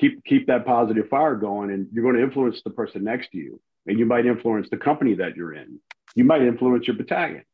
keep 0.00 0.24
keep 0.24 0.46
that 0.46 0.64
positive 0.64 1.08
fire 1.08 1.36
going 1.36 1.70
and 1.70 1.88
you're 1.92 2.04
going 2.04 2.16
to 2.16 2.22
influence 2.22 2.60
the 2.64 2.70
person 2.70 3.04
next 3.04 3.30
to 3.32 3.38
you 3.38 3.60
and 3.86 3.98
you 3.98 4.06
might 4.06 4.26
influence 4.26 4.68
the 4.70 4.76
company 4.76 5.14
that 5.14 5.36
you're 5.36 5.54
in. 5.54 5.78
You 6.14 6.24
might 6.24 6.42
influence 6.42 6.86
your 6.86 6.96
battalion 6.96 7.44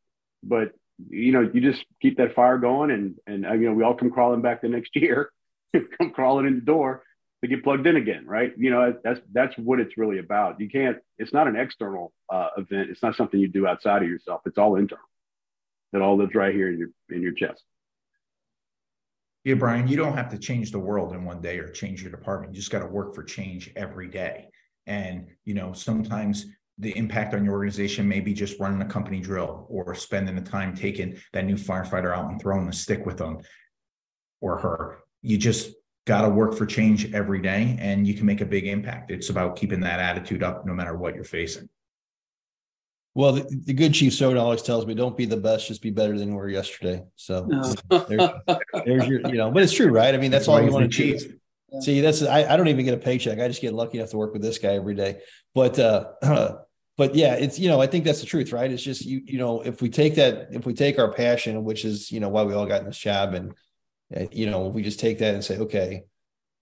but 0.43 0.73
you 1.09 1.33
know, 1.33 1.49
you 1.53 1.61
just 1.61 1.85
keep 2.01 2.19
that 2.19 2.35
fire 2.35 2.59
going, 2.59 2.91
and 2.91 3.15
and 3.27 3.47
uh, 3.47 3.53
you 3.53 3.69
know, 3.69 3.75
we 3.75 3.83
all 3.83 3.95
come 3.95 4.11
crawling 4.11 4.43
back 4.43 4.63
the 4.63 4.69
next 4.69 4.91
year, 4.97 5.31
come 5.99 6.11
crawling 6.11 6.47
in 6.47 6.57
the 6.57 6.61
door 6.61 7.03
to 7.43 7.49
get 7.49 7.65
plugged 7.65 7.87
in 7.87 7.97
again, 7.97 8.27
right? 8.27 8.53
You 8.57 8.71
know, 8.71 8.95
that's 9.03 9.21
that's 9.33 9.57
what 9.57 9.81
it's 9.81 9.97
really 9.97 10.19
about. 10.19 10.61
You 10.61 10.69
can't. 10.69 10.99
It's 11.19 11.33
not 11.33 11.49
an 11.49 11.57
external 11.57 12.13
uh, 12.29 12.49
event. 12.57 12.91
It's 12.91 13.03
not 13.03 13.17
something 13.17 13.41
you 13.41 13.49
do 13.49 13.67
outside 13.67 14.03
of 14.03 14.09
yourself. 14.09 14.43
It's 14.47 14.59
all 14.59 14.77
internal. 14.77 15.05
It 15.93 16.01
all 16.03 16.17
lives 16.17 16.35
right 16.35 16.55
here 16.55 16.71
in 16.71 16.79
your 16.79 16.89
in 17.09 17.23
your 17.23 17.33
chest. 17.33 17.63
Yeah, 19.45 19.55
Brian, 19.55 19.89
you 19.89 19.97
don't 19.97 20.17
have 20.17 20.29
to 20.31 20.39
change 20.39 20.71
the 20.71 20.79
world 20.79 21.15
in 21.15 21.25
one 21.25 21.41
day 21.41 21.59
or 21.59 21.71
change 21.71 22.03
your 22.03 22.11
department. 22.11 22.53
You 22.53 22.61
just 22.61 22.71
got 22.71 22.81
to 22.81 22.87
work 22.87 23.15
for 23.15 23.23
change 23.23 23.71
every 23.75 24.09
day. 24.09 24.49
And, 24.87 25.29
you 25.45 25.55
know, 25.55 25.73
sometimes 25.73 26.47
the 26.81 26.97
impact 26.97 27.35
on 27.35 27.45
your 27.45 27.55
organization 27.55 28.09
may 28.09 28.21
be 28.21 28.33
just 28.33 28.59
running 28.59 28.81
a 28.81 28.87
company 28.87 29.21
drill 29.21 29.67
or 29.69 29.95
spending 29.95 30.35
the 30.35 30.41
time 30.41 30.75
taking 30.75 31.19
that 31.33 31.45
new 31.45 31.57
firefighter 31.57 32.17
out 32.17 32.31
and 32.31 32.41
throwing 32.41 32.67
the 32.67 32.73
stick 32.73 33.05
with 33.07 33.19
them 33.19 33.39
or 34.41 34.59
her. 34.59 34.99
You 35.23 35.37
just 35.37 35.73
got 36.07 36.23
to 36.23 36.29
work 36.31 36.55
for 36.55 36.67
change 36.67 37.13
every 37.13 37.43
day 37.43 37.77
and 37.79 38.07
you 38.07 38.15
can 38.15 38.27
make 38.27 38.41
a 38.41 38.47
big 38.47 38.67
impact. 38.67 39.11
It's 39.11 39.29
about 39.29 39.57
keeping 39.57 39.81
that 39.81 40.01
attitude 40.01 40.43
up 40.43 40.67
no 40.67 40.73
matter 40.73 40.97
what 40.97 41.15
you're 41.15 41.25
facing. 41.25 41.69
Well, 43.15 43.33
the, 43.33 43.63
the 43.67 43.75
good 43.75 43.93
Chief 43.93 44.15
Soda 44.15 44.41
always 44.41 44.63
tells 44.63 44.87
me, 44.87 44.95
"Don't 44.95 45.17
be 45.17 45.27
the 45.27 45.37
best, 45.37 45.67
just 45.67 45.83
be 45.83 45.91
better 45.91 46.17
than 46.17 46.29
you 46.29 46.35
were 46.37 46.49
yesterday." 46.49 47.03
So 47.17 47.45
no. 47.45 47.75
there's, 48.07 48.31
there's, 48.87 49.07
your, 49.09 49.21
you 49.29 49.37
know, 49.37 49.51
but 49.51 49.65
it's 49.65 49.73
true, 49.73 49.89
right? 49.91 50.15
I 50.15 50.19
mean, 50.19 50.31
that's, 50.31 50.47
that's 50.47 50.49
all 50.49 50.63
you 50.63 50.71
want 50.71 50.85
to 50.85 50.87
achieve. 50.87 51.41
See, 51.81 52.01
that's 52.01 52.23
I, 52.23 52.45
I, 52.45 52.57
don't 52.57 52.69
even 52.69 52.85
get 52.85 52.95
a 52.95 52.99
paycheck. 52.99 53.39
I 53.39 53.47
just 53.47 53.61
get 53.61 53.75
lucky 53.75 53.99
enough 53.99 54.11
to 54.11 54.17
work 54.17 54.33
with 54.33 54.43
this 54.43 54.59
guy 54.59 54.75
every 54.75 54.95
day. 54.95 55.19
But 55.55 55.79
uh, 55.79 56.13
but 57.01 57.15
yeah, 57.15 57.33
it's 57.33 57.59
you 57.59 57.67
know 57.67 57.81
I 57.81 57.87
think 57.87 58.05
that's 58.05 58.21
the 58.21 58.27
truth, 58.27 58.53
right? 58.53 58.71
It's 58.71 58.83
just 58.83 59.07
you 59.07 59.23
you 59.25 59.39
know 59.39 59.63
if 59.63 59.81
we 59.81 59.89
take 59.89 60.17
that 60.17 60.49
if 60.51 60.67
we 60.67 60.75
take 60.75 60.99
our 60.99 61.11
passion, 61.11 61.65
which 61.65 61.87
is 61.87 62.13
you 62.13 62.21
know 62.21 62.29
why 62.29 62.43
we 62.43 62.53
all 62.53 62.67
got 62.67 62.83
in 62.83 62.89
this 62.89 62.99
job, 62.99 63.33
and 63.33 63.55
uh, 64.15 64.27
you 64.31 64.51
know 64.51 64.67
we 64.67 64.83
just 64.83 65.01
take 65.01 65.19
that 65.21 65.33
and 65.33 65.43
say, 65.43 65.57
okay, 65.57 66.03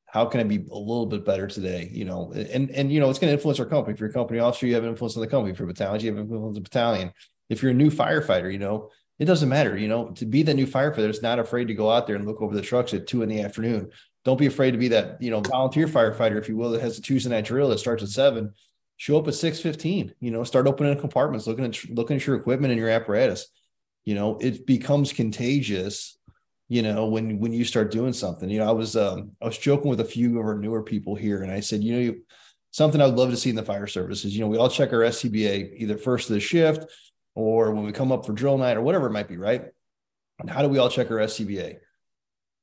how 0.07 0.27
can 0.27 0.39
I 0.39 0.45
be 0.45 0.65
a 0.71 0.79
little 0.79 1.07
bit 1.07 1.25
better 1.25 1.49
today? 1.49 1.91
You 1.93 2.05
know, 2.05 2.33
and 2.33 2.71
and 2.71 2.93
you 2.93 3.01
know 3.01 3.11
it's 3.11 3.19
going 3.19 3.31
to 3.31 3.35
influence 3.35 3.59
our 3.59 3.67
company. 3.67 3.95
If 3.95 4.01
you're 4.01 4.11
a 4.11 4.13
company 4.13 4.39
officer, 4.39 4.69
you 4.69 4.75
have 4.75 4.85
an 4.85 4.91
influence 4.91 5.17
on 5.17 5.23
the 5.23 5.27
company. 5.27 5.51
If 5.51 5.59
you're 5.59 5.67
battalion, 5.67 6.05
you 6.05 6.11
have 6.13 6.19
an 6.19 6.23
influence 6.23 6.47
on 6.47 6.55
the 6.55 6.61
battalion. 6.61 7.13
If 7.49 7.61
you're 7.61 7.73
a 7.73 7.75
new 7.75 7.91
firefighter, 7.91 8.53
you 8.53 8.61
know 8.61 8.91
it 9.19 9.25
doesn't 9.25 9.49
matter. 9.49 9.77
You 9.77 9.89
know, 9.89 10.11
to 10.11 10.25
be 10.25 10.45
the 10.45 10.55
new 10.55 10.69
firefighter 10.69 11.07
that's 11.07 11.21
not 11.21 11.41
afraid 11.41 11.67
to 11.67 11.75
go 11.75 11.91
out 11.91 12.07
there 12.07 12.15
and 12.15 12.29
look 12.29 12.41
over 12.43 12.55
the 12.55 12.63
trucks 12.63 12.95
at 12.95 13.09
two 13.09 13.23
in 13.23 13.29
the 13.29 13.41
afternoon. 13.41 13.91
Don't 14.25 14.39
be 14.39 14.47
afraid 14.47 14.71
to 14.71 14.79
be 14.79 14.87
that 14.87 15.21
you 15.21 15.33
know 15.33 15.41
volunteer 15.41 15.89
firefighter, 15.89 16.39
if 16.39 16.49
you 16.49 16.57
will, 16.57 16.71
that 16.71 16.81
has 16.81 16.97
a 16.97 17.03
Tuesday 17.03 17.31
night 17.31 17.47
drill 17.47 17.71
that 17.71 17.81
starts 17.81 18.05
at 18.05 18.11
seven 18.11 18.55
show 18.99 19.17
up 19.17 19.29
at 19.29 19.35
615 19.35 20.13
you 20.21 20.31
know 20.31 20.45
start 20.45 20.67
opening 20.67 20.99
compartments 20.99 21.47
looking 21.47 21.65
at 21.65 21.91
looking 21.91 22.17
at 22.17 22.27
your 22.27 22.37
equipment 22.37 22.73
and 22.73 22.79
your 22.79 22.91
apparatus. 22.91 23.49
You 24.05 24.15
know 24.15 24.37
it 24.39 24.67
becomes 24.67 25.13
contagious 25.13 26.19
you 26.69 26.83
know 26.83 27.07
when 27.07 27.39
when 27.39 27.53
you 27.53 27.65
start 27.65 27.91
doing 27.91 28.13
something. 28.13 28.51
You 28.51 28.59
know 28.59 28.69
i 28.69 28.73
was 28.73 28.97
um 28.97 29.33
i 29.41 29.47
was 29.47 29.57
joking 29.57 29.89
with 29.89 30.01
a 30.01 30.05
few 30.05 30.39
of 30.39 30.45
our 30.45 30.59
newer 30.59 30.83
people 30.83 31.15
here 31.15 31.43
and 31.43 31.51
i 31.51 31.61
said 31.61 31.83
you 31.83 31.93
know 31.95 32.01
you, 32.01 32.23
something 32.71 33.01
i'd 33.01 33.15
love 33.15 33.31
to 33.31 33.37
see 33.37 33.51
in 33.51 33.57
the 33.57 33.63
fire 33.63 33.87
services 33.87 34.35
you 34.35 34.41
know 34.41 34.49
we 34.49 34.59
all 34.59 34.69
check 34.69 34.93
our 34.93 35.01
scba 35.01 35.73
either 35.77 35.97
first 35.97 36.29
of 36.29 36.35
the 36.35 36.41
shift 36.41 36.91
or 37.35 37.71
when 37.71 37.85
we 37.85 37.93
come 37.93 38.11
up 38.13 38.27
for 38.27 38.33
drill 38.33 38.59
night 38.59 38.77
or 38.77 38.83
whatever 38.83 39.07
it 39.07 39.13
might 39.13 39.29
be 39.29 39.37
right? 39.37 39.67
And 40.41 40.51
how 40.51 40.63
do 40.63 40.69
we 40.69 40.79
all 40.79 40.91
check 40.91 41.11
our 41.11 41.19
scba 41.19 41.77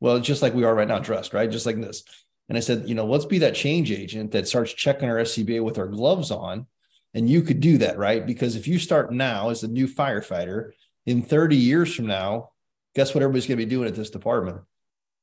well 0.01 0.19
just 0.19 0.41
like 0.41 0.53
we 0.53 0.65
are 0.65 0.75
right 0.75 0.87
now 0.87 0.99
dressed 0.99 1.33
right? 1.33 1.49
Just 1.49 1.65
like 1.65 1.79
this 1.79 2.03
and 2.47 2.57
I 2.57 2.61
said, 2.61 2.87
you 2.87 2.95
know, 2.95 3.05
let's 3.05 3.25
be 3.25 3.39
that 3.39 3.55
change 3.55 3.91
agent 3.91 4.31
that 4.31 4.47
starts 4.47 4.73
checking 4.73 5.09
our 5.09 5.17
SCBA 5.17 5.63
with 5.63 5.77
our 5.79 5.87
gloves 5.87 6.31
on. 6.31 6.67
And 7.13 7.29
you 7.29 7.41
could 7.41 7.59
do 7.59 7.77
that, 7.79 7.97
right? 7.97 8.25
Because 8.25 8.55
if 8.55 8.67
you 8.67 8.77
start 8.77 9.11
now 9.11 9.49
as 9.49 9.63
a 9.63 9.67
new 9.67 9.87
firefighter, 9.87 10.71
in 11.05 11.21
30 11.21 11.55
years 11.55 11.93
from 11.93 12.07
now, 12.07 12.49
guess 12.93 13.13
what 13.13 13.23
everybody's 13.23 13.47
going 13.47 13.57
to 13.57 13.65
be 13.65 13.69
doing 13.69 13.87
at 13.87 13.95
this 13.95 14.09
department? 14.09 14.61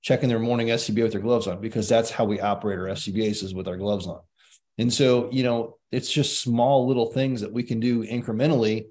Checking 0.01 0.29
their 0.29 0.39
morning 0.39 0.68
SCBA 0.68 1.03
with 1.03 1.12
their 1.12 1.20
gloves 1.20 1.47
on, 1.47 1.61
because 1.61 1.89
that's 1.89 2.11
how 2.11 2.25
we 2.25 2.41
operate 2.41 2.79
our 2.79 2.87
SCBAs 2.87 3.45
is 3.45 3.55
with 3.55 3.68
our 3.68 3.77
gloves 3.77 4.07
on. 4.07 4.20
And 4.79 4.93
so, 4.93 5.31
you 5.31 5.43
know, 5.43 5.77
it's 5.93 6.11
just 6.11 6.41
small 6.41 6.89
little 6.89 7.07
things 7.07 7.43
that 7.43 7.53
we 7.53 7.62
can 7.62 7.79
do 7.79 8.05
incrementally 8.05 8.87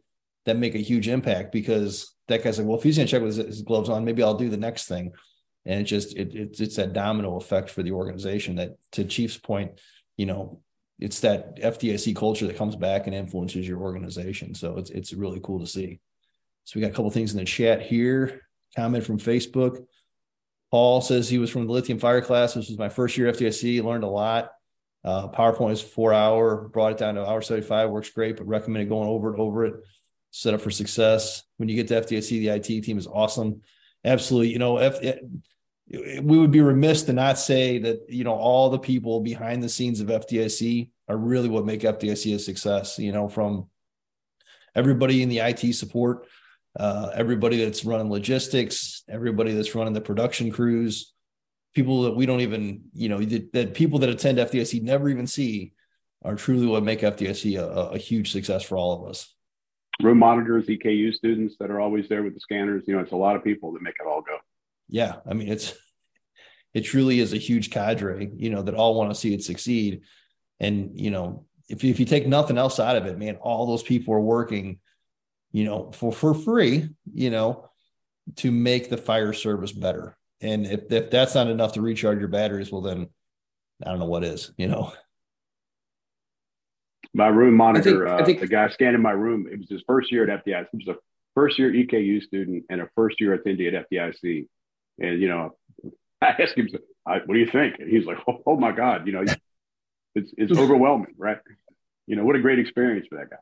that 0.46 0.58
make 0.58 0.76
a 0.76 0.80
huge 0.80 1.08
impact 1.08 1.52
because 1.52 2.14
that 2.28 2.44
guy's 2.44 2.60
like, 2.60 2.68
well, 2.68 2.78
if 2.78 2.84
he's 2.84 2.98
going 2.98 3.08
to 3.08 3.12
check 3.12 3.22
with 3.22 3.36
his, 3.36 3.46
his 3.46 3.62
gloves 3.62 3.90
on, 3.90 4.06
maybe 4.06 4.24
I'll 4.24 4.36
do 4.36 4.50
the 4.50 4.58
next 4.58 4.88
thing 4.88 5.12
and 5.66 5.82
it 5.82 5.84
just 5.84 6.16
it, 6.16 6.34
it's 6.36 6.60
it's 6.60 6.76
that 6.76 6.94
domino 6.94 7.38
effect 7.38 7.70
for 7.70 7.84
the 7.84 7.92
organization 7.92 8.56
that 8.56 8.76
to 8.92 9.04
chief's 9.04 9.38
point 9.38 9.80
you 10.18 10.26
know 10.26 10.62
it's 11.02 11.20
that 11.22 11.58
fdic 11.58 12.16
culture 12.16 12.46
that 12.46 12.56
comes 12.56 12.76
back 12.76 13.08
and 13.08 13.16
influences 13.16 13.68
your 13.68 13.80
organization. 13.80 14.54
So 14.54 14.78
it's 14.78 14.92
it's 14.92 15.14
really 15.14 15.42
cool 15.44 15.60
to 15.60 15.68
see. 15.68 16.00
So 16.64 16.80
we 16.80 16.82
got 16.82 16.92
a 16.92 16.94
couple 16.94 17.10
things 17.10 17.32
in 17.32 17.40
the 17.40 17.46
chat 17.46 17.82
here. 17.82 18.42
Comment 18.76 19.04
from 19.04 19.18
facebook. 19.18 19.84
Paul 20.70 21.02
says 21.02 21.28
he 21.28 21.40
was 21.40 21.50
from 21.50 21.66
the 21.66 21.74
lithium 21.74 22.00
fire 22.00 22.22
class. 22.22 22.54
This 22.54 22.70
was 22.70 22.78
my 22.78 22.88
first 22.88 23.18
year 23.18 23.30
fdic 23.32 23.84
learned 23.84 24.04
a 24.04 24.08
lot. 24.08 24.52
Uh, 25.04 25.28
powerpoint 25.28 25.72
is 25.72 25.82
four 25.82 26.14
hour 26.14 26.70
brought 26.70 26.92
it 26.92 27.00
down 27.00 27.16
to 27.16 27.28
hour 27.28 27.42
75 27.42 27.90
works 27.90 28.12
great 28.12 28.38
but 28.38 28.48
recommended 28.48 28.88
going 28.88 29.10
over 29.10 29.34
it 29.34 29.40
over 29.40 29.66
it. 29.66 29.74
Set 30.30 30.54
up 30.54 30.62
for 30.62 30.70
success. 30.70 31.44
When 31.58 31.68
you 31.68 31.76
get 31.76 31.88
to 31.88 32.00
fdic 32.00 32.30
the 32.30 32.48
it 32.50 32.84
team 32.84 33.00
is 33.00 33.08
awesome. 33.08 33.62
Absolutely. 34.06 34.54
You 34.54 34.60
know 34.60 34.78
F, 34.78 35.00
we 35.92 36.38
would 36.38 36.52
be 36.52 36.62
remiss 36.62 37.04
to 37.04 37.14
not 37.14 37.38
say 37.38 37.78
that 37.80 38.06
you 38.08 38.24
know 38.24 38.34
all 38.34 38.70
the 38.70 38.80
people 38.80 39.20
behind 39.20 39.62
the 39.62 39.70
scenes 39.70 40.00
of 40.00 40.08
FDIC 40.08 40.90
are 41.10 41.18
really 41.18 41.50
what 41.50 41.66
make 41.66 41.82
FDIC 41.82 42.36
a 42.36 42.40
success. 42.40 42.98
You 42.98 43.12
know, 43.12 43.28
from 43.28 43.68
everybody 44.74 45.22
in 45.22 45.30
the 45.30 45.40
IT 45.40 45.74
support, 45.74 46.28
uh, 46.80 47.12
everybody 47.14 47.64
that's 47.64 47.84
running 47.84 48.10
logistics, 48.10 49.04
everybody 49.10 49.54
that's 49.54 49.76
running 49.76 49.94
the 49.94 50.02
production 50.02 50.50
crews, 50.50 51.14
people 51.76 52.04
that 52.04 52.16
we 52.16 52.26
don't 52.26 52.42
even 52.42 52.84
you 52.94 53.10
know 53.10 53.20
that, 53.20 53.52
that 53.52 53.74
people 53.74 54.00
that 54.00 54.10
attend 54.10 54.38
FDIC 54.38 54.82
never 54.82 55.10
even 55.10 55.28
see 55.28 55.74
are 56.24 56.36
truly 56.36 56.68
what 56.68 56.84
make 56.84 57.02
FDIC 57.02 57.60
a, 57.60 57.66
a 57.90 57.98
huge 57.98 58.32
success 58.32 58.64
for 58.64 58.78
all 58.78 58.94
of 58.94 59.10
us. 59.10 59.34
Room 60.02 60.20
monitors, 60.20 60.68
EKU 60.68 61.14
students 61.14 61.56
that 61.60 61.70
are 61.70 61.82
always 61.82 62.08
there 62.08 62.24
with 62.24 62.34
the 62.34 62.40
scanners. 62.40 62.84
You 62.88 62.96
know, 62.96 63.02
it's 63.02 63.12
a 63.12 63.18
lot 63.18 63.36
of 63.36 63.44
people 63.44 63.74
that 63.74 63.82
make 63.82 63.96
it 64.00 64.08
all 64.08 64.22
go 64.22 64.38
yeah, 64.92 65.16
I 65.28 65.34
mean 65.34 65.48
it's 65.48 65.74
it 66.74 66.82
truly 66.82 67.20
is 67.20 67.34
a 67.34 67.38
huge 67.38 67.72
cadre, 67.72 68.30
you 68.36 68.50
know, 68.50 68.62
that 68.62 68.76
all 68.76 68.96
want 68.96 69.12
to 69.12 69.20
see 69.20 69.34
it 69.34 69.44
succeed. 69.44 70.02
And 70.60 71.00
you 71.00 71.10
know, 71.10 71.46
if 71.68 71.84
you, 71.84 71.90
if 71.90 72.00
you 72.00 72.06
take 72.06 72.28
nothing 72.28 72.58
else 72.58 72.80
out 72.80 72.96
of 72.96 73.06
it, 73.06 73.18
man, 73.18 73.38
all 73.38 73.66
those 73.66 73.84
people 73.84 74.14
are 74.14 74.22
working, 74.22 74.80
you 75.52 75.64
know, 75.64 75.92
for 75.92 76.12
for 76.12 76.34
free, 76.34 76.90
you 77.14 77.30
know, 77.30 77.70
to 78.38 78.52
make 78.52 78.90
the 78.90 78.98
fire 78.98 79.34
service 79.34 79.72
better. 79.72 80.18
And 80.42 80.66
if 80.66 80.92
if 80.92 81.10
that's 81.10 81.36
not 81.36 81.48
enough 81.48 81.74
to 81.74 81.82
recharge 81.82 82.20
your 82.20 82.28
batteries, 82.28 82.72
well 82.72 82.82
then 82.82 83.08
I 83.86 83.90
don't 83.90 84.00
know 84.00 84.06
what 84.06 84.24
is, 84.24 84.52
you 84.58 84.68
know. 84.68 84.94
My 87.14 87.28
room 87.28 87.56
monitor, 87.56 88.08
I 88.08 88.10
think, 88.10 88.20
uh, 88.20 88.24
I 88.24 88.26
think, 88.26 88.40
the 88.40 88.48
guy 88.48 88.70
scanning 88.70 89.02
my 89.02 89.12
room, 89.12 89.46
it 89.52 89.60
was 89.60 89.68
his 89.70 89.84
first 89.86 90.12
year 90.14 90.30
at 90.30 90.46
FDIC. 90.46 90.68
He 90.72 90.78
was 90.78 90.96
a 90.96 91.00
first 91.36 91.60
year 91.60 91.72
EKU 91.72 92.22
student 92.22 92.64
and 92.70 92.80
a 92.80 92.90
first 92.96 93.20
year 93.20 93.38
attendee 93.38 93.74
at 93.74 93.90
FDIC. 93.90 94.48
And, 95.02 95.22
you 95.22 95.28
know, 95.28 95.56
I 96.22 96.36
asked 96.40 96.56
him, 96.56 96.70
what 97.04 97.28
do 97.28 97.40
you 97.40 97.48
think? 97.48 97.76
And 97.80 97.90
he's 97.90 98.06
like, 98.06 98.18
oh, 98.28 98.42
oh 98.46 98.58
my 98.58 98.72
God, 98.72 99.06
you 99.08 99.14
know, 99.14 99.26
it's, 100.16 100.34
it's 100.38 100.58
overwhelming, 100.58 101.16
right? 101.18 101.38
You 102.08 102.16
know, 102.16 102.24
what 102.24 102.36
a 102.36 102.40
great 102.40 102.60
experience 102.60 103.08
for 103.10 103.18
that 103.18 103.30
guy. 103.30 103.38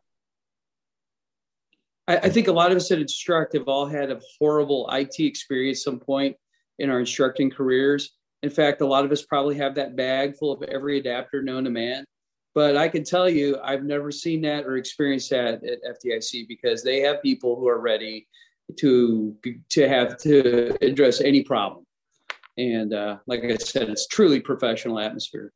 I, 2.08 2.28
I 2.28 2.30
think 2.30 2.48
a 2.48 2.52
lot 2.52 2.72
of 2.72 2.78
us 2.78 2.92
at 2.92 3.00
Instruct 3.00 3.54
have 3.54 3.68
all 3.68 3.86
had 3.86 4.12
a 4.12 4.20
horrible 4.40 4.90
IT 4.92 5.20
experience 5.20 5.84
some 5.84 6.00
point 6.00 6.36
in 6.78 6.90
our 6.90 7.00
instructing 7.00 7.50
careers. 7.50 8.12
In 8.42 8.50
fact, 8.50 8.82
a 8.82 8.88
lot 8.88 9.04
of 9.04 9.12
us 9.12 9.24
probably 9.24 9.56
have 9.58 9.76
that 9.76 9.96
bag 9.96 10.38
full 10.38 10.52
of 10.52 10.64
every 10.64 10.98
adapter 10.98 11.42
known 11.42 11.66
to 11.66 11.70
man. 11.70 12.06
But 12.56 12.78
I 12.78 12.88
can 12.88 13.04
tell 13.04 13.30
you, 13.30 13.58
I've 13.64 13.84
never 13.84 14.12
seen 14.12 14.42
that 14.42 14.66
or 14.66 14.78
experienced 14.78 15.30
that 15.32 15.64
at 15.64 15.80
FDIC 16.06 16.48
because 16.48 16.84
they 16.84 17.02
have 17.02 17.22
people 17.22 17.56
who 17.56 17.68
are 17.68 17.80
ready 17.80 18.28
to 18.78 19.36
to 19.70 19.88
have 19.88 20.18
to 20.20 20.78
address 20.84 21.22
any 21.22 21.44
problem. 21.44 21.86
And 22.58 22.94
uh, 22.94 23.18
like 23.26 23.44
I 23.44 23.56
said, 23.56 23.90
it's 23.90 24.08
truly 24.08 24.40
professional 24.40 25.00
atmosphere. 25.00 25.54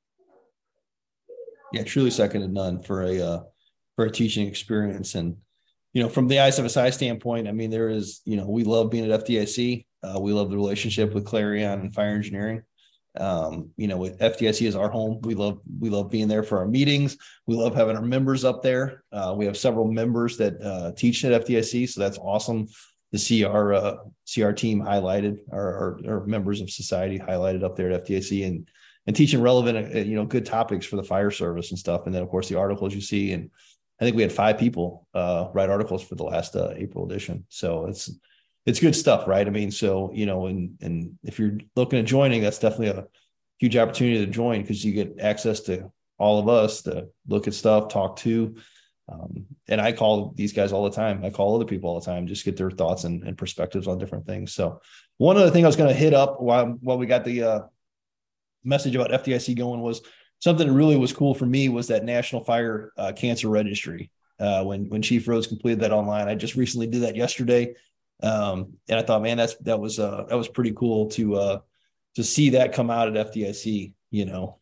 Yeah, 1.74 1.84
truly 1.84 2.12
second 2.12 2.42
to 2.42 2.48
none 2.48 2.82
for 2.82 3.04
a 3.04 3.22
uh, 3.22 3.44
for 3.96 4.06
a 4.06 4.12
teaching 4.12 4.48
experience. 4.48 5.16
And 5.16 5.38
you 5.94 6.02
know, 6.02 6.10
from 6.10 6.28
the 6.28 6.36
ISFSI 6.36 6.94
standpoint, 6.94 7.48
I 7.48 7.52
mean, 7.52 7.70
there 7.70 7.90
is 7.90 8.22
you 8.26 8.38
know 8.38 8.48
we 8.48 8.64
love 8.64 8.90
being 8.90 9.10
at 9.10 9.26
FDIC. 9.26 9.86
Uh, 10.04 10.20
we 10.20 10.34
love 10.34 10.50
the 10.50 10.56
relationship 10.56 11.14
with 11.14 11.26
Clarion 11.26 11.80
and 11.80 11.94
Fire 11.94 12.16
Engineering. 12.16 12.64
Um, 13.20 13.70
you 13.78 13.88
know, 13.88 13.98
with 13.98 14.18
FDIC 14.20 14.66
is 14.66 14.76
our 14.76 14.90
home. 14.90 15.20
We 15.22 15.36
love 15.36 15.60
we 15.80 15.90
love 15.90 16.10
being 16.10 16.28
there 16.28 16.44
for 16.44 16.58
our 16.60 16.68
meetings. 16.68 17.18
We 17.48 17.56
love 17.56 17.76
having 17.76 17.96
our 17.96 18.02
members 18.02 18.44
up 18.44 18.64
there. 18.64 19.04
Uh, 19.12 19.36
we 19.38 19.46
have 19.46 19.58
several 19.58 19.92
members 19.92 20.38
that 20.38 20.60
uh, 20.62 20.94
teach 20.94 21.24
at 21.26 21.46
FDIC, 21.46 21.90
so 21.90 22.00
that's 22.00 22.18
awesome 22.18 22.68
see 23.20 23.44
our 23.44 23.74
uh, 23.74 23.96
our 24.42 24.54
team 24.54 24.82
highlighted, 24.82 25.40
our, 25.52 25.74
our, 25.74 26.00
our, 26.08 26.26
members 26.26 26.62
of 26.62 26.70
society 26.70 27.20
highlighted 27.20 27.64
up 27.64 27.76
there 27.76 27.92
at 27.92 28.06
FDIC, 28.06 28.46
and 28.46 28.68
and 29.06 29.16
teaching 29.16 29.42
relevant, 29.42 29.96
uh, 29.96 30.00
you 30.00 30.16
know, 30.16 30.26
good 30.26 30.46
topics 30.46 30.86
for 30.86 30.96
the 30.96 31.04
fire 31.04 31.32
service 31.32 31.72
and 31.72 31.80
stuff. 31.80 32.06
And 32.06 32.16
then 32.16 32.24
of 32.24 32.30
course 32.30 32.50
the 32.50 32.58
articles 32.58 32.96
you 32.96 33.02
see, 33.02 33.34
and 33.34 33.52
I 34.00 34.06
think 34.06 34.16
we 34.16 34.22
had 34.22 34.32
five 34.32 34.58
people 34.58 35.08
uh, 35.14 35.50
write 35.54 35.70
articles 35.70 36.04
for 36.04 36.16
the 36.16 36.24
last 36.24 36.56
uh, 36.56 36.74
April 36.76 37.06
edition. 37.06 37.46
So 37.50 37.86
it's 37.86 38.12
it's 38.66 38.80
good 38.80 38.96
stuff, 38.96 39.28
right? 39.28 39.46
I 39.46 39.50
mean, 39.50 39.72
so 39.72 40.12
you 40.14 40.26
know, 40.26 40.48
and 40.48 40.78
and 40.82 41.18
if 41.24 41.38
you're 41.40 41.58
looking 41.76 42.00
at 42.00 42.06
joining, 42.06 42.42
that's 42.42 42.60
definitely 42.60 42.90
a 42.90 43.06
huge 43.60 43.78
opportunity 43.78 44.26
to 44.26 44.32
join 44.32 44.62
because 44.62 44.84
you 44.84 44.94
get 44.94 45.20
access 45.20 45.62
to 45.62 45.92
all 46.18 46.40
of 46.40 46.50
us 46.50 46.82
to 46.84 47.08
look 47.28 47.48
at 47.48 47.54
stuff, 47.54 47.90
talk 47.90 48.16
to. 48.18 48.56
Um, 49.12 49.46
and 49.68 49.82
I 49.82 49.92
call 49.92 50.34
these 50.36 50.54
guys 50.54 50.72
all 50.72 50.84
the 50.84 50.96
time. 50.96 51.26
I 51.26 51.30
call 51.30 51.56
other 51.56 51.66
people 51.66 51.90
all 51.90 52.00
the 52.00 52.06
time, 52.06 52.28
just 52.28 52.46
get 52.46 52.56
their 52.56 52.72
thoughts 52.72 53.04
and, 53.04 53.24
and 53.24 53.38
perspectives 53.38 53.88
on 53.88 53.98
different 53.98 54.26
things. 54.26 54.54
So 54.54 54.82
one 55.18 55.38
other 55.38 55.52
thing 55.52 55.66
I 55.66 55.68
was 55.68 55.76
going 55.76 55.90
to 55.90 55.96
hit 55.96 56.14
up 56.14 56.42
while 56.42 56.68
while 56.82 56.98
we 56.98 57.06
got 57.06 57.26
the 57.26 57.44
uh, 57.44 57.60
message 58.64 58.96
about 58.96 59.12
FDIC 59.12 59.58
going 59.58 59.82
was 59.82 60.02
something 60.40 60.68
that 60.68 60.74
really 60.74 60.98
was 60.98 61.14
cool 61.14 61.34
for 61.34 61.46
me 61.46 61.70
was 61.70 61.88
that 61.88 62.06
National 62.06 62.44
Fire 62.44 62.92
uh, 62.98 63.12
Cancer 63.14 63.50
Registry. 63.50 64.10
Uh, 64.40 64.64
when 64.64 64.90
when 64.90 65.02
Chief 65.02 65.28
Rhodes 65.28 65.48
completed 65.48 65.82
that 65.82 65.92
online, 65.92 66.28
I 66.28 66.36
just 66.36 66.56
recently 66.56 66.88
did 66.88 67.04
that 67.04 67.16
yesterday. 67.16 67.76
Um, 68.22 68.74
and 68.90 69.00
I 69.00 69.04
thought, 69.04 69.22
man, 69.22 69.38
that's 69.38 69.56
that 69.58 69.80
was 69.80 70.00
uh, 70.00 70.26
that 70.30 70.38
was 70.38 70.48
pretty 70.48 70.74
cool 70.74 71.10
to 71.12 71.36
uh, 71.36 71.60
to 72.16 72.24
see 72.24 72.52
that 72.52 72.74
come 72.74 72.90
out 72.90 73.16
at 73.16 73.32
FDIC. 73.32 73.94
You 74.12 74.26
know, 74.26 74.60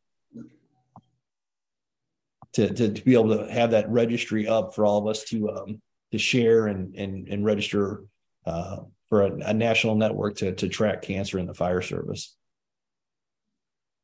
to, 2.53 2.73
to, 2.73 2.93
to 2.93 3.05
be 3.05 3.13
able 3.13 3.37
to 3.37 3.51
have 3.51 3.71
that 3.71 3.89
registry 3.89 4.47
up 4.47 4.75
for 4.75 4.85
all 4.85 4.97
of 4.97 5.07
us 5.07 5.23
to 5.25 5.49
um, 5.49 5.81
to 6.11 6.17
share 6.17 6.67
and 6.67 6.95
and 6.95 7.27
and 7.27 7.45
register 7.45 8.03
uh, 8.45 8.77
for 9.07 9.23
a, 9.23 9.31
a, 9.45 9.53
national 9.53 9.95
network 9.95 10.35
to 10.37 10.53
to 10.53 10.67
track 10.67 11.01
cancer 11.01 11.39
in 11.39 11.45
the 11.45 11.53
fire 11.53 11.81
service. 11.81 12.35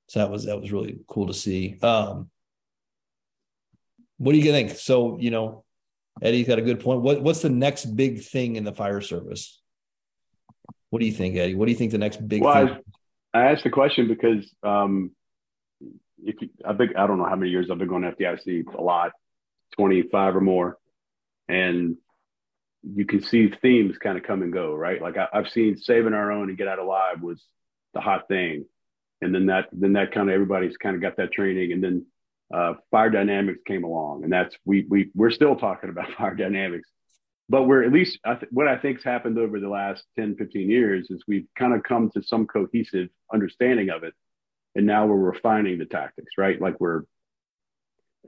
So 0.08 0.20
that 0.20 0.32
was 0.32 0.46
that 0.46 0.60
was 0.60 0.72
really 0.72 1.00
cool 1.08 1.28
to 1.28 1.34
see. 1.34 1.78
Um, 1.82 2.30
what 4.18 4.32
do 4.32 4.38
you 4.38 4.52
think? 4.52 4.72
So 4.72 5.18
you 5.20 5.32
know, 5.32 5.66
Eddie's 6.22 6.48
got 6.48 6.60
a 6.60 6.64
good 6.64 6.80
point. 6.80 7.02
What 7.02 7.22
what's 7.22 7.42
the 7.42 7.50
next 7.50 7.86
big 7.86 8.24
thing 8.24 8.56
in 8.56 8.64
the 8.64 8.74
fire 8.74 9.02
service? 9.02 9.62
What 10.90 11.00
do 11.00 11.06
you 11.06 11.12
think, 11.12 11.36
Eddie? 11.36 11.56
What 11.56 11.66
do 11.66 11.72
you 11.72 11.78
think 11.78 11.92
the 11.92 11.98
next 11.98 12.26
big 12.26 12.42
well, 12.42 12.68
thing? 12.68 12.78
I, 13.34 13.40
I 13.40 13.52
asked 13.52 13.66
the 13.66 13.70
question 13.70 14.08
because 14.08 14.50
um, 14.64 15.12
if 16.24 16.42
you, 16.42 16.50
I've 16.66 16.78
been, 16.78 16.96
I 16.96 17.08
don't 17.08 17.18
know 17.18 17.26
how 17.26 17.36
many 17.36 17.52
years 17.52 17.70
I've 17.70 17.78
been 17.78 17.88
going 17.88 18.04
to 18.04 18.12
FDIC, 18.12 18.74
a 18.74 18.82
lot, 18.82 19.12
25 19.78 20.36
or 20.36 20.42
more. 20.42 20.78
And 21.48 21.98
you 22.84 23.06
can 23.06 23.22
see 23.22 23.52
themes 23.62 23.98
kind 23.98 24.18
of 24.18 24.24
come 24.24 24.42
and 24.42 24.54
go, 24.54 24.74
right? 24.74 25.02
Like 25.02 25.18
I, 25.18 25.28
have 25.34 25.50
seen 25.50 25.78
saving 25.78 26.14
our 26.14 26.32
own 26.32 26.50
and 26.50 26.58
get 26.58 26.68
out 26.68 26.80
alive 26.80 27.22
was 27.22 27.44
the 27.94 28.02
hot 28.02 28.28
thing. 28.28 28.66
And 29.22 29.34
then 29.34 29.48
that, 29.48 29.66
then 29.72 29.94
that 29.94 30.12
kind 30.12 30.30
of, 30.30 30.34
everybody's 30.34 30.78
kind 30.78 30.96
of 30.96 31.02
got 31.02 31.18
that 31.18 31.32
training. 31.32 31.72
And 31.72 31.84
then 31.84 32.06
uh, 32.54 32.74
fire 32.92 33.10
dynamics 33.10 33.60
came 33.66 33.84
along, 33.84 34.24
and 34.24 34.32
that's 34.32 34.56
we 34.66 34.86
we 34.90 35.12
we're 35.14 35.32
still 35.32 35.56
talking 35.56 35.90
about 35.90 36.14
fire 36.18 36.36
dynamics, 36.36 36.90
but 37.50 37.64
we're 37.64 37.84
at 37.84 37.92
least 37.92 38.20
I 38.26 38.36
th- 38.36 38.52
what 38.52 38.68
I 38.68 38.78
think's 38.78 39.04
happened 39.04 39.38
over 39.38 39.60
the 39.60 39.70
last 39.70 40.04
10, 40.18 40.36
15 40.38 40.70
years 40.70 41.08
is 41.10 41.24
we've 41.28 41.48
kind 41.58 41.74
of 41.74 41.84
come 41.84 42.10
to 42.12 42.24
some 42.24 42.48
cohesive 42.48 43.10
understanding 43.34 43.90
of 43.90 44.04
it, 44.04 44.14
and 44.76 44.86
now 44.86 45.06
we're 45.06 45.16
refining 45.16 45.78
the 45.78 45.86
tactics, 45.86 46.34
right? 46.38 46.60
Like 46.62 46.80
we're 46.80 47.04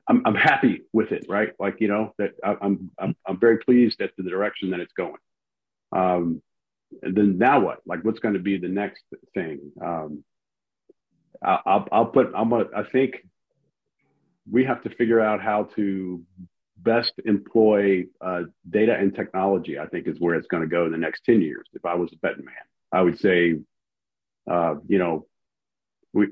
I'm, 0.08 0.24
I'm 0.26 0.36
happy 0.36 0.82
with 0.94 1.12
it, 1.12 1.26
right? 1.30 1.54
Like 1.60 1.78
you 1.80 1.88
know 1.88 2.14
that 2.18 2.32
I, 2.44 2.56
I'm 2.62 2.92
I'm 2.98 3.16
I'm 3.28 3.40
very 3.40 3.58
pleased 3.60 4.02
at 4.02 4.12
the 4.18 4.24
direction 4.24 4.72
that 4.72 4.80
it's 4.80 4.94
going. 4.94 5.22
Um, 5.92 6.42
and 7.04 7.16
then 7.16 7.38
now 7.38 7.60
what? 7.60 7.80
Like 7.86 8.04
what's 8.04 8.20
going 8.20 8.34
to 8.34 8.40
be 8.40 8.58
the 8.58 8.68
next 8.68 9.04
thing? 9.34 9.72
Um, 9.82 10.24
I, 11.44 11.60
I'll, 11.66 11.88
I'll 11.92 12.06
put 12.06 12.32
I'm 12.36 12.50
gonna 12.50 12.66
I 12.76 12.84
think 12.84 13.26
we 14.50 14.66
have 14.66 14.82
to 14.84 14.90
figure 14.90 15.20
out 15.20 15.42
how 15.42 15.64
to 15.76 16.24
best 16.78 17.14
employ 17.26 18.06
uh, 18.22 18.44
data 18.70 18.96
and 18.96 19.14
technology, 19.14 19.78
I 19.78 19.86
think 19.88 20.08
is 20.08 20.20
where 20.20 20.36
it's 20.36 20.48
going 20.48 20.64
to 20.64 20.70
go 20.70 20.86
in 20.86 20.92
the 20.92 20.98
next 20.98 21.24
10 21.26 21.42
years. 21.42 21.68
If 21.74 21.86
I 21.86 21.96
was 21.96 22.12
a 22.14 22.18
betting 22.18 22.46
man, 22.46 22.56
I 22.92 23.02
would 23.02 23.20
say, 23.20 23.56
uh, 24.50 24.76
you 24.88 24.98
know, 24.98 25.28
we, 26.14 26.28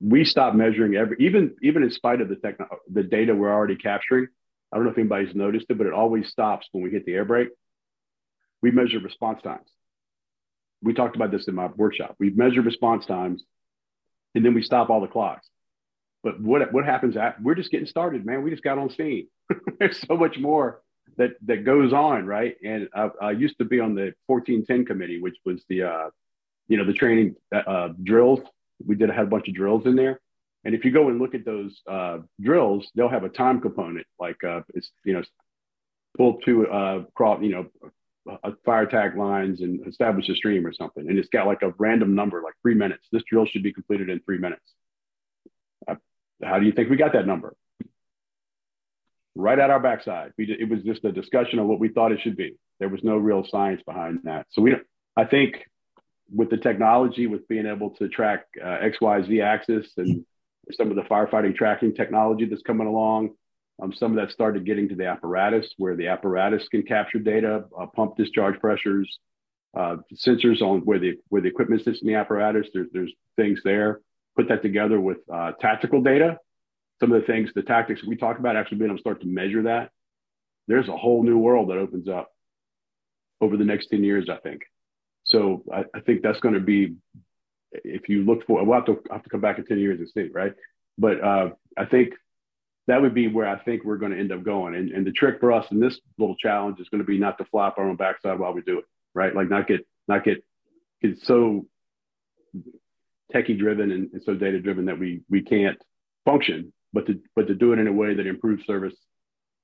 we 0.00 0.24
stop 0.24 0.54
measuring 0.54 0.94
every, 0.94 1.16
even, 1.20 1.54
even 1.62 1.82
in 1.82 1.90
spite 1.90 2.20
of 2.20 2.28
the 2.28 2.36
techno, 2.36 2.66
the 2.90 3.02
data 3.02 3.34
we're 3.34 3.52
already 3.52 3.76
capturing. 3.76 4.26
I 4.72 4.76
don't 4.76 4.86
know 4.86 4.92
if 4.92 4.98
anybody's 4.98 5.34
noticed 5.34 5.66
it, 5.68 5.78
but 5.78 5.86
it 5.86 5.92
always 5.92 6.28
stops 6.28 6.68
when 6.72 6.82
we 6.82 6.90
hit 6.90 7.04
the 7.06 7.14
air 7.14 7.24
brake. 7.24 7.48
We 8.62 8.70
measure 8.70 8.98
response 8.98 9.42
times. 9.42 9.68
We 10.82 10.94
talked 10.94 11.16
about 11.16 11.30
this 11.30 11.48
in 11.48 11.54
my 11.54 11.66
workshop. 11.66 12.16
We 12.18 12.30
measure 12.30 12.62
response 12.62 13.06
times 13.06 13.42
and 14.34 14.44
then 14.44 14.54
we 14.54 14.62
stop 14.62 14.90
all 14.90 15.00
the 15.00 15.06
clocks 15.06 15.48
but 16.24 16.40
what 16.40 16.72
what 16.72 16.84
happens 16.84 17.16
at 17.16 17.40
we're 17.40 17.54
just 17.54 17.70
getting 17.70 17.86
started, 17.86 18.26
man. 18.26 18.42
We 18.42 18.50
just 18.50 18.64
got 18.64 18.78
on 18.78 18.90
scene. 18.90 19.28
There's 19.78 20.00
so 20.08 20.16
much 20.16 20.38
more 20.38 20.80
that 21.18 21.32
that 21.44 21.64
goes 21.64 21.92
on, 21.92 22.26
right? 22.26 22.56
And 22.64 22.88
I, 22.94 23.10
I, 23.20 23.30
used 23.32 23.58
to 23.58 23.64
be 23.64 23.78
on 23.78 23.94
the 23.94 24.14
1410 24.26 24.86
committee, 24.86 25.20
which 25.20 25.36
was 25.44 25.62
the 25.68 25.82
uh, 25.82 26.10
you 26.66 26.78
know 26.78 26.86
the 26.86 26.94
training 26.94 27.36
uh, 27.54 27.90
drills. 28.02 28.40
We 28.84 28.94
did 28.94 29.10
had 29.10 29.26
a 29.26 29.28
bunch 29.28 29.48
of 29.48 29.54
drills 29.54 29.86
in 29.86 29.96
there, 29.96 30.20
and 30.64 30.74
if 30.74 30.84
you 30.84 30.90
go 30.90 31.08
and 31.08 31.18
look 31.18 31.34
at 31.34 31.44
those 31.44 31.80
uh, 31.90 32.18
drills, 32.40 32.88
they'll 32.94 33.08
have 33.08 33.24
a 33.24 33.28
time 33.28 33.60
component, 33.60 34.06
like 34.18 34.42
uh, 34.44 34.60
it's 34.74 34.90
you 35.04 35.14
know 35.14 35.22
pull 36.16 36.38
two 36.44 36.66
uh, 36.68 37.04
cross 37.14 37.40
you 37.42 37.50
know 37.50 37.66
a 38.42 38.52
fire 38.64 38.86
tag 38.86 39.18
lines 39.18 39.60
and 39.60 39.86
establish 39.86 40.28
a 40.28 40.34
stream 40.34 40.66
or 40.66 40.72
something, 40.72 41.08
and 41.08 41.18
it's 41.18 41.28
got 41.28 41.46
like 41.46 41.62
a 41.62 41.74
random 41.78 42.14
number, 42.14 42.42
like 42.42 42.54
three 42.62 42.74
minutes. 42.74 43.04
This 43.12 43.22
drill 43.30 43.46
should 43.46 43.62
be 43.62 43.72
completed 43.72 44.08
in 44.08 44.20
three 44.20 44.38
minutes. 44.38 44.64
How 46.42 46.58
do 46.58 46.66
you 46.66 46.72
think 46.72 46.90
we 46.90 46.96
got 46.96 47.12
that 47.12 47.26
number? 47.26 47.56
Right 49.34 49.58
at 49.58 49.70
our 49.70 49.80
backside. 49.80 50.32
We, 50.38 50.56
it 50.58 50.68
was 50.68 50.82
just 50.82 51.04
a 51.04 51.12
discussion 51.12 51.58
of 51.58 51.66
what 51.66 51.80
we 51.80 51.88
thought 51.88 52.12
it 52.12 52.20
should 52.22 52.36
be. 52.36 52.56
There 52.80 52.88
was 52.88 53.02
no 53.02 53.16
real 53.16 53.44
science 53.48 53.82
behind 53.84 54.20
that. 54.24 54.46
So 54.50 54.62
we 54.62 54.70
don't, 54.70 54.82
I 55.16 55.24
think 55.24 55.56
with 56.32 56.50
the 56.50 56.56
technology, 56.56 57.26
with 57.26 57.46
being 57.48 57.66
able 57.66 57.90
to 57.90 58.08
track 58.08 58.46
uh, 58.62 58.78
X, 58.80 58.98
Y, 59.00 59.22
Z 59.22 59.40
axis 59.40 59.92
and 59.96 60.24
some 60.72 60.90
of 60.90 60.96
the 60.96 61.02
firefighting 61.02 61.54
tracking 61.54 61.94
technology 61.94 62.46
that's 62.46 62.62
coming 62.62 62.86
along, 62.86 63.30
um, 63.82 63.92
some 63.92 64.16
of 64.16 64.16
that 64.16 64.32
started 64.32 64.64
getting 64.64 64.88
to 64.88 64.94
the 64.94 65.06
apparatus 65.06 65.72
where 65.76 65.96
the 65.96 66.08
apparatus 66.08 66.66
can 66.68 66.82
capture 66.82 67.18
data, 67.18 67.64
uh, 67.78 67.86
pump 67.86 68.16
discharge 68.16 68.58
pressures, 68.60 69.18
uh, 69.76 69.96
sensors 70.14 70.62
on 70.62 70.80
where 70.80 70.98
the 70.98 71.14
where 71.28 71.42
the 71.42 71.48
equipment 71.48 71.82
sits 71.82 72.00
in 72.00 72.08
the 72.08 72.14
apparatus. 72.14 72.68
There's 72.72 72.88
there's 72.92 73.12
things 73.36 73.60
there 73.64 74.00
put 74.36 74.48
that 74.48 74.62
together 74.62 75.00
with 75.00 75.18
uh, 75.32 75.52
tactical 75.60 76.02
data 76.02 76.38
some 77.00 77.12
of 77.12 77.20
the 77.20 77.26
things, 77.26 77.50
the 77.54 77.62
tactics 77.62 78.04
we 78.04 78.16
talk 78.16 78.38
about, 78.38 78.56
actually 78.56 78.78
being 78.78 78.90
able 78.90 78.98
to 78.98 79.02
start 79.02 79.20
to 79.20 79.26
measure 79.26 79.62
that, 79.62 79.90
there's 80.68 80.88
a 80.88 80.96
whole 80.96 81.22
new 81.22 81.38
world 81.38 81.70
that 81.70 81.78
opens 81.78 82.08
up 82.08 82.30
over 83.40 83.56
the 83.56 83.64
next 83.64 83.88
10 83.88 84.04
years, 84.04 84.28
I 84.30 84.36
think. 84.36 84.62
So 85.34 85.64
I, 85.72 85.80
I 85.92 86.00
think 86.00 86.22
that's 86.22 86.38
going 86.38 86.54
to 86.54 86.60
be, 86.60 86.94
if 87.72 88.08
you 88.08 88.24
look 88.24 88.46
for, 88.46 88.64
we'll 88.64 88.76
have 88.76 88.86
to, 88.86 89.02
have 89.10 89.24
to 89.24 89.28
come 89.28 89.40
back 89.40 89.58
in 89.58 89.66
10 89.66 89.80
years 89.80 89.98
and 89.98 90.08
see, 90.08 90.30
right? 90.32 90.52
But 90.96 91.20
uh, 91.20 91.48
I 91.76 91.86
think 91.86 92.10
that 92.86 93.02
would 93.02 93.14
be 93.14 93.26
where 93.26 93.48
I 93.48 93.58
think 93.58 93.82
we're 93.82 93.96
going 93.96 94.12
to 94.12 94.18
end 94.18 94.30
up 94.30 94.44
going. 94.44 94.76
And, 94.76 94.92
and 94.92 95.04
the 95.04 95.10
trick 95.10 95.40
for 95.40 95.50
us 95.50 95.66
in 95.72 95.80
this 95.80 95.98
little 96.18 96.36
challenge 96.36 96.78
is 96.78 96.88
going 96.88 97.00
to 97.00 97.06
be 97.06 97.18
not 97.18 97.36
to 97.38 97.44
flop 97.46 97.78
our 97.78 97.88
own 97.88 97.96
backside 97.96 98.38
while 98.38 98.52
we 98.52 98.62
do 98.62 98.78
it, 98.78 98.84
right? 99.12 99.34
Like 99.34 99.50
not 99.50 99.66
get, 99.66 99.84
not 100.06 100.22
get, 100.22 100.44
get 101.02 101.18
so 101.24 101.66
techie 103.34 103.58
driven 103.58 103.90
and, 103.90 104.10
and 104.12 104.22
so 104.22 104.34
data 104.34 104.60
driven 104.60 104.84
that 104.84 105.00
we, 105.00 105.22
we 105.28 105.42
can't 105.42 105.78
function, 106.24 106.72
but 106.92 107.06
to, 107.06 107.20
but 107.34 107.48
to 107.48 107.56
do 107.56 107.72
it 107.72 107.80
in 107.80 107.88
a 107.88 107.92
way 107.92 108.14
that 108.14 108.28
improves 108.28 108.64
service 108.66 108.94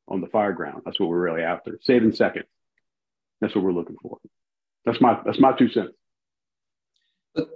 on 0.08 0.20
the 0.20 0.26
fire 0.26 0.52
ground. 0.52 0.82
That's 0.84 0.98
what 0.98 1.08
we're 1.08 1.20
really 1.20 1.42
after. 1.42 1.78
Saving 1.82 2.12
seconds. 2.12 2.46
That's 3.40 3.54
what 3.54 3.62
we're 3.62 3.70
looking 3.70 3.96
for. 4.02 4.18
That's 4.84 5.00
my 5.00 5.20
that's 5.24 5.40
my 5.40 5.52
two 5.52 5.70
cents. 5.70 5.92
But 7.34 7.48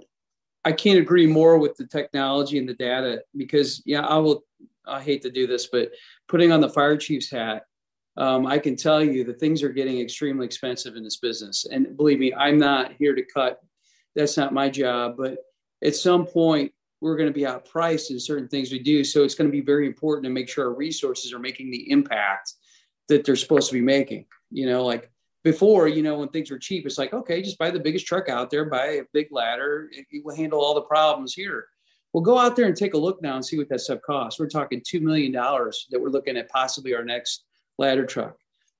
I 0.63 0.71
can't 0.71 0.99
agree 0.99 1.27
more 1.27 1.57
with 1.57 1.75
the 1.75 1.85
technology 1.85 2.57
and 2.57 2.67
the 2.67 2.73
data 2.73 3.23
because 3.35 3.81
yeah, 3.85 4.01
I 4.01 4.17
will. 4.17 4.43
I 4.87 5.01
hate 5.01 5.23
to 5.23 5.31
do 5.31 5.47
this, 5.47 5.65
but 5.65 5.89
putting 6.27 6.51
on 6.51 6.61
the 6.61 6.69
fire 6.69 6.95
chief's 6.95 7.31
hat, 7.31 7.63
um, 8.17 8.45
I 8.45 8.59
can 8.59 8.75
tell 8.75 9.03
you 9.03 9.23
that 9.25 9.39
things 9.39 9.63
are 9.63 9.69
getting 9.69 9.99
extremely 9.99 10.45
expensive 10.45 10.95
in 10.95 11.03
this 11.03 11.17
business. 11.17 11.65
And 11.69 11.97
believe 11.97 12.19
me, 12.19 12.33
I'm 12.33 12.57
not 12.57 12.93
here 12.97 13.15
to 13.15 13.23
cut. 13.23 13.59
That's 14.15 14.37
not 14.37 14.53
my 14.53 14.69
job. 14.69 15.15
But 15.17 15.39
at 15.83 15.95
some 15.95 16.25
point, 16.25 16.71
we're 17.01 17.17
going 17.17 17.29
to 17.29 17.33
be 17.33 17.41
outpriced 17.41 18.09
in 18.09 18.19
certain 18.19 18.47
things 18.47 18.71
we 18.71 18.79
do. 18.79 19.03
So 19.03 19.23
it's 19.23 19.35
going 19.35 19.49
to 19.49 19.51
be 19.51 19.61
very 19.61 19.85
important 19.85 20.23
to 20.25 20.29
make 20.29 20.49
sure 20.49 20.67
our 20.67 20.73
resources 20.73 21.33
are 21.33 21.39
making 21.39 21.71
the 21.71 21.91
impact 21.91 22.53
that 23.09 23.25
they're 23.25 23.35
supposed 23.35 23.67
to 23.69 23.73
be 23.73 23.81
making. 23.81 24.25
You 24.49 24.67
know, 24.67 24.85
like 24.85 25.11
before, 25.45 25.87
you 25.87 26.03
know, 26.03 26.17
when 26.17 26.27
things 26.27 26.51
were 26.51 26.59
cheap, 26.59 26.85
it's 26.85 26.97
like, 26.97 27.13
okay, 27.13 27.41
just 27.41 27.57
buy 27.57 27.71
the 27.71 27.79
biggest 27.79 28.05
truck 28.05 28.27
out 28.27 28.49
there, 28.49 28.65
buy 28.65 28.85
a 28.85 29.03
big 29.13 29.27
ladder, 29.31 29.89
it 29.93 30.25
will 30.25 30.35
handle 30.35 30.59
all 30.59 30.73
the 30.73 30.81
problems 30.81 31.33
here. 31.33 31.67
Well, 32.11 32.23
go 32.23 32.37
out 32.37 32.57
there 32.57 32.65
and 32.65 32.75
take 32.75 32.93
a 32.93 32.97
look 32.97 33.21
now 33.21 33.35
and 33.35 33.45
see 33.45 33.57
what 33.57 33.69
that 33.69 33.81
stuff 33.81 33.99
costs. 34.05 34.39
We're 34.39 34.47
talking 34.49 34.81
$2 34.81 35.01
million 35.01 35.31
that 35.31 35.99
we're 35.99 36.09
looking 36.09 36.35
at 36.35 36.49
possibly 36.49 36.93
our 36.93 37.05
next 37.05 37.45
ladder 37.77 38.05
truck. 38.05 38.35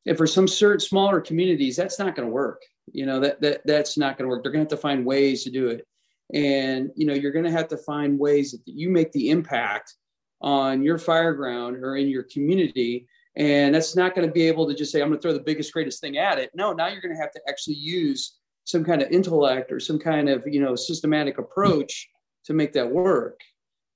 And 0.05 0.17
for 0.17 0.27
some 0.27 0.47
certain 0.47 0.79
smaller 0.81 1.21
communities, 1.21 1.75
that's 1.75 1.99
not 1.99 2.15
going 2.15 2.27
to 2.27 2.33
work. 2.33 2.61
You 2.91 3.05
know, 3.05 3.19
that, 3.21 3.41
that 3.41 3.61
that's 3.65 3.97
not 3.97 4.17
going 4.17 4.25
to 4.25 4.29
work. 4.29 4.43
They're 4.43 4.51
going 4.51 4.65
to 4.65 4.71
have 4.71 4.79
to 4.79 4.81
find 4.81 5.05
ways 5.05 5.43
to 5.43 5.49
do 5.49 5.69
it 5.69 5.85
and 6.33 6.91
you 6.95 7.05
know 7.05 7.13
you're 7.13 7.31
going 7.31 7.45
to 7.45 7.51
have 7.51 7.67
to 7.67 7.77
find 7.77 8.17
ways 8.17 8.51
that 8.51 8.61
you 8.65 8.89
make 8.89 9.11
the 9.11 9.29
impact 9.29 9.93
on 10.41 10.81
your 10.83 10.97
fire 10.97 11.33
ground 11.33 11.77
or 11.77 11.97
in 11.97 12.07
your 12.07 12.23
community 12.23 13.07
and 13.37 13.75
that's 13.75 13.95
not 13.95 14.15
going 14.15 14.27
to 14.27 14.33
be 14.33 14.47
able 14.47 14.67
to 14.67 14.73
just 14.73 14.91
say 14.91 15.01
i'm 15.01 15.09
going 15.09 15.19
to 15.19 15.21
throw 15.21 15.33
the 15.33 15.39
biggest 15.39 15.73
greatest 15.73 16.01
thing 16.01 16.17
at 16.17 16.37
it 16.37 16.49
no 16.55 16.73
now 16.73 16.87
you're 16.87 17.01
going 17.01 17.13
to 17.13 17.21
have 17.21 17.31
to 17.31 17.41
actually 17.47 17.75
use 17.75 18.37
some 18.63 18.83
kind 18.83 19.01
of 19.01 19.11
intellect 19.11 19.71
or 19.71 19.79
some 19.79 19.99
kind 19.99 20.29
of 20.29 20.43
you 20.45 20.59
know 20.59 20.75
systematic 20.75 21.37
approach 21.37 22.07
to 22.43 22.53
make 22.53 22.73
that 22.73 22.89
work 22.89 23.39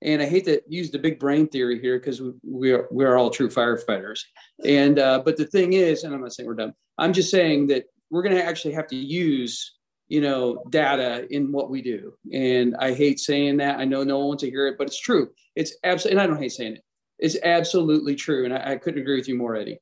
and 0.01 0.21
i 0.21 0.25
hate 0.25 0.45
to 0.45 0.61
use 0.67 0.91
the 0.91 0.99
big 0.99 1.19
brain 1.19 1.47
theory 1.47 1.79
here 1.79 1.99
because 1.99 2.21
we, 2.21 2.31
we, 2.43 2.71
are 2.71 2.87
we're 2.91 3.17
all 3.17 3.29
true 3.29 3.49
firefighters 3.49 4.19
and 4.65 4.99
uh, 4.99 5.21
but 5.23 5.37
the 5.37 5.45
thing 5.45 5.73
is 5.73 6.03
and 6.03 6.13
i'm 6.13 6.21
not 6.21 6.33
saying 6.33 6.47
we're 6.47 6.55
done 6.55 6.73
i'm 6.97 7.13
just 7.13 7.31
saying 7.31 7.67
that 7.67 7.85
we're 8.11 8.23
going 8.23 8.35
to 8.35 8.43
actually 8.43 8.73
have 8.73 8.87
to 8.87 8.95
use 8.95 9.75
you 10.09 10.21
know, 10.21 10.63
data 10.71 11.27
in 11.29 11.51
what 11.51 11.69
we 11.69 11.81
do. 11.81 12.13
And 12.33 12.75
I 12.77 12.93
hate 12.93 13.19
saying 13.19 13.57
that. 13.57 13.79
I 13.79 13.85
know 13.85 14.03
no 14.03 14.17
one 14.17 14.29
wants 14.29 14.41
to 14.41 14.49
hear 14.49 14.67
it, 14.67 14.75
but 14.77 14.87
it's 14.87 14.99
true. 14.99 15.29
It's 15.55 15.77
absolutely, 15.83 16.19
and 16.19 16.21
I 16.21 16.27
don't 16.27 16.41
hate 16.41 16.51
saying 16.51 16.73
it. 16.73 16.83
It's 17.19 17.37
absolutely 17.43 18.15
true. 18.15 18.45
And 18.45 18.53
I, 18.53 18.71
I 18.71 18.75
couldn't 18.77 19.01
agree 19.01 19.17
with 19.17 19.27
you 19.27 19.35
more, 19.35 19.55
Eddie. 19.55 19.79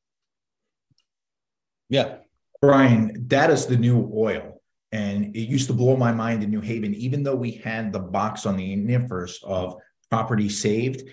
Yeah. 1.89 2.17
Brian, 2.61 3.27
that 3.27 3.49
is 3.49 3.67
the 3.67 3.77
new 3.77 4.11
oil. 4.13 4.61
And 4.91 5.35
it 5.35 5.41
used 5.41 5.67
to 5.67 5.73
blow 5.73 5.95
my 5.95 6.11
mind 6.11 6.43
in 6.43 6.49
New 6.49 6.61
Haven, 6.61 6.93
even 6.95 7.23
though 7.23 7.35
we 7.35 7.51
had 7.51 7.93
the 7.93 7.99
box 7.99 8.45
on 8.45 8.57
the 8.57 8.75
NFIRS 8.75 9.43
of 9.43 9.75
property 10.09 10.49
saved, 10.49 11.03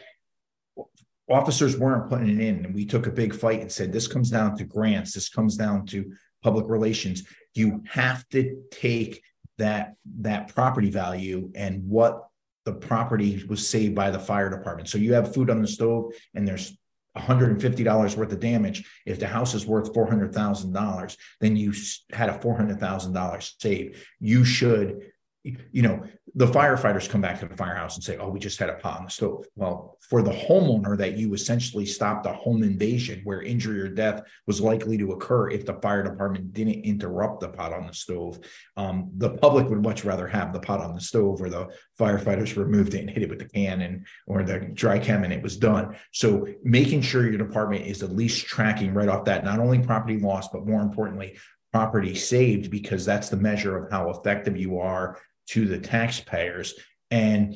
officers 1.29 1.77
weren't 1.77 2.09
putting 2.09 2.29
it 2.29 2.41
in. 2.41 2.65
And 2.65 2.75
we 2.75 2.87
took 2.87 3.07
a 3.07 3.13
big 3.13 3.35
fight 3.35 3.61
and 3.61 3.71
said, 3.71 3.93
this 3.93 4.07
comes 4.07 4.31
down 4.31 4.57
to 4.57 4.65
grants, 4.65 5.13
this 5.13 5.29
comes 5.29 5.57
down 5.57 5.87
to 5.87 6.13
public 6.43 6.69
relations 6.69 7.25
you 7.55 7.83
have 7.89 8.29
to 8.29 8.63
take 8.71 9.23
that 9.59 9.95
that 10.21 10.53
property 10.55 10.91
value 10.91 11.51
and 11.55 11.89
what 11.89 12.25
the 12.65 12.73
property 12.73 13.45
was 13.49 13.69
saved 13.69 13.95
by 13.95 14.11
the 14.11 14.19
fire 14.19 14.51
department. 14.51 14.89
So 14.89 14.99
you 14.99 15.15
have 15.15 15.35
food 15.35 15.51
on 15.51 15.61
the 15.61 15.69
stove 15.69 16.13
and 16.35 16.47
there's 16.47 16.77
$150 17.17 18.17
worth 18.17 18.33
of 18.33 18.41
damage. 18.41 18.85
If 19.07 19.21
the 19.21 19.27
house 19.27 19.55
is 19.55 19.67
worth 19.67 19.93
$400,000, 19.93 21.17
then 21.41 21.57
you 21.57 21.73
had 22.13 22.29
a 22.29 22.39
$400,000 22.39 23.53
save. 23.61 24.07
You 24.19 24.45
should 24.45 25.13
you 25.45 25.83
know, 25.83 26.03
the 26.35 26.47
firefighters 26.47 27.09
come 27.09 27.21
back 27.21 27.39
to 27.39 27.47
the 27.47 27.57
firehouse 27.57 27.97
and 27.97 28.03
say, 28.03 28.17
"Oh, 28.17 28.31
we 28.31 28.41
just 28.41 28.59
had 28.59 28.71
a 28.71 28.75
pot 28.75 28.99
on 28.99 29.05
the 29.05 29.11
stove." 29.11 29.45
Well, 29.55 29.99
for 30.09 30.23
the 30.23 30.31
homeowner, 30.33 30.97
that 30.97 31.19
you 31.19 31.35
essentially 31.35 31.85
stopped 31.85 32.25
a 32.27 32.33
home 32.33 32.63
invasion 32.63 33.21
where 33.25 33.43
injury 33.43 33.81
or 33.81 33.89
death 33.89 34.23
was 34.47 34.61
likely 34.61 34.97
to 34.99 35.13
occur 35.13 35.51
if 35.51 35.67
the 35.67 35.75
fire 35.75 36.03
department 36.03 36.55
didn't 36.55 36.85
interrupt 36.85 37.41
the 37.41 37.51
pot 37.51 37.75
on 37.75 37.87
the 37.87 37.93
stove. 37.93 38.41
Um, 38.77 39.11
the 39.19 39.31
public 39.31 39.69
would 39.69 39.83
much 39.83 40.05
rather 40.05 40.27
have 40.27 40.55
the 40.55 40.61
pot 40.61 40.81
on 40.81 40.95
the 40.95 41.01
stove 41.01 41.41
where 41.41 41.51
the 41.51 41.69
firefighters 42.01 42.57
removed 42.57 42.95
it 42.95 43.01
and 43.01 43.11
hit 43.11 43.23
it 43.23 43.29
with 43.29 43.39
the 43.39 43.49
can 43.49 43.83
and 43.83 44.07
or 44.27 44.43
the 44.43 44.61
dry 44.61 44.99
chem 44.99 45.25
and 45.25 45.33
it 45.33 45.43
was 45.43 45.59
done. 45.59 45.95
So 46.13 46.49
making 46.65 47.03
sure 47.03 47.29
your 47.29 47.39
department 47.39 47.87
is 47.87 48.03
at 48.03 48.17
least 48.17 48.47
tracking 48.47 48.95
right 48.95 49.09
off 49.09 49.27
that 49.27 49.45
not 49.45 49.61
only 49.61 49.79
property 49.79 50.19
loss 50.19 50.49
but 50.49 50.67
more 50.67 50.81
importantly 50.81 51.37
property 51.75 52.15
saved 52.15 52.71
because 52.71 53.05
that's 53.05 53.29
the 53.29 53.37
measure 53.37 53.77
of 53.77 53.91
how 53.91 54.09
effective 54.09 54.57
you 54.57 54.79
are 54.79 55.19
to 55.49 55.67
the 55.67 55.79
taxpayers 55.79 56.75
and 57.11 57.55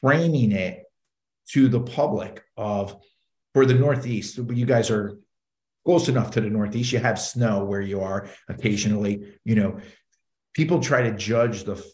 framing 0.00 0.52
it 0.52 0.84
to 1.50 1.68
the 1.68 1.80
public 1.80 2.42
of 2.56 2.96
for 3.54 3.66
the 3.66 3.74
Northeast, 3.74 4.38
you 4.38 4.66
guys 4.66 4.90
are 4.90 5.18
close 5.84 6.08
enough 6.08 6.30
to 6.32 6.40
the 6.40 6.48
Northeast. 6.48 6.92
You 6.92 7.00
have 7.00 7.20
snow 7.20 7.64
where 7.64 7.80
you 7.80 8.00
are 8.00 8.28
occasionally. 8.48 9.38
You 9.44 9.56
know, 9.56 9.80
people 10.54 10.80
try 10.80 11.02
to 11.02 11.16
judge 11.16 11.64
the 11.64 11.84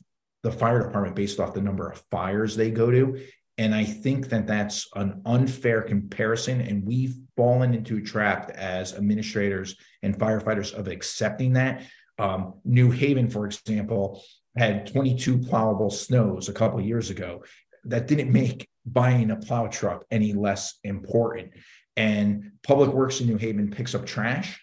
the 0.45 0.53
fire 0.53 0.85
department 0.85 1.17
based 1.17 1.41
off 1.41 1.55
the 1.55 1.61
number 1.61 1.91
of 1.91 2.01
fires 2.13 2.55
they 2.55 2.71
go 2.71 2.91
to, 2.93 3.21
and 3.59 3.75
I 3.75 3.85
think 3.85 4.29
that 4.29 4.47
that's 4.47 4.89
an 4.95 5.23
unfair 5.27 5.83
comparison. 5.83 6.61
And 6.61 6.87
we've 6.87 7.17
fallen 7.37 7.75
into 7.75 7.97
a 7.97 8.03
trap 8.03 8.51
as 8.55 8.95
administrators 8.95 9.75
and 10.03 10.17
firefighters 10.17 10.73
of 10.73 10.87
accepting 10.87 11.55
that. 11.55 11.83
Um, 12.21 12.55
New 12.65 12.91
Haven, 12.91 13.29
for 13.29 13.47
example, 13.47 14.23
had 14.59 14.93
22 14.93 15.39
plowable 15.39 15.91
snows 15.91 16.49
a 16.49 16.53
couple 16.53 16.81
years 16.81 17.11
ago. 17.11 17.45
That 17.85 18.07
didn't 18.07 18.33
make 18.33 18.69
buying 18.85 19.31
a 19.31 19.37
plow 19.37 19.69
truck 19.69 20.05
any 20.11 20.33
less 20.33 20.79
important. 20.85 21.53
And 21.97 22.53
Public 22.63 22.91
Works 22.91 23.21
in 23.21 23.27
New 23.27 23.39
Haven 23.39 23.71
picks 23.71 23.95
up 23.95 24.05
trash 24.05 24.61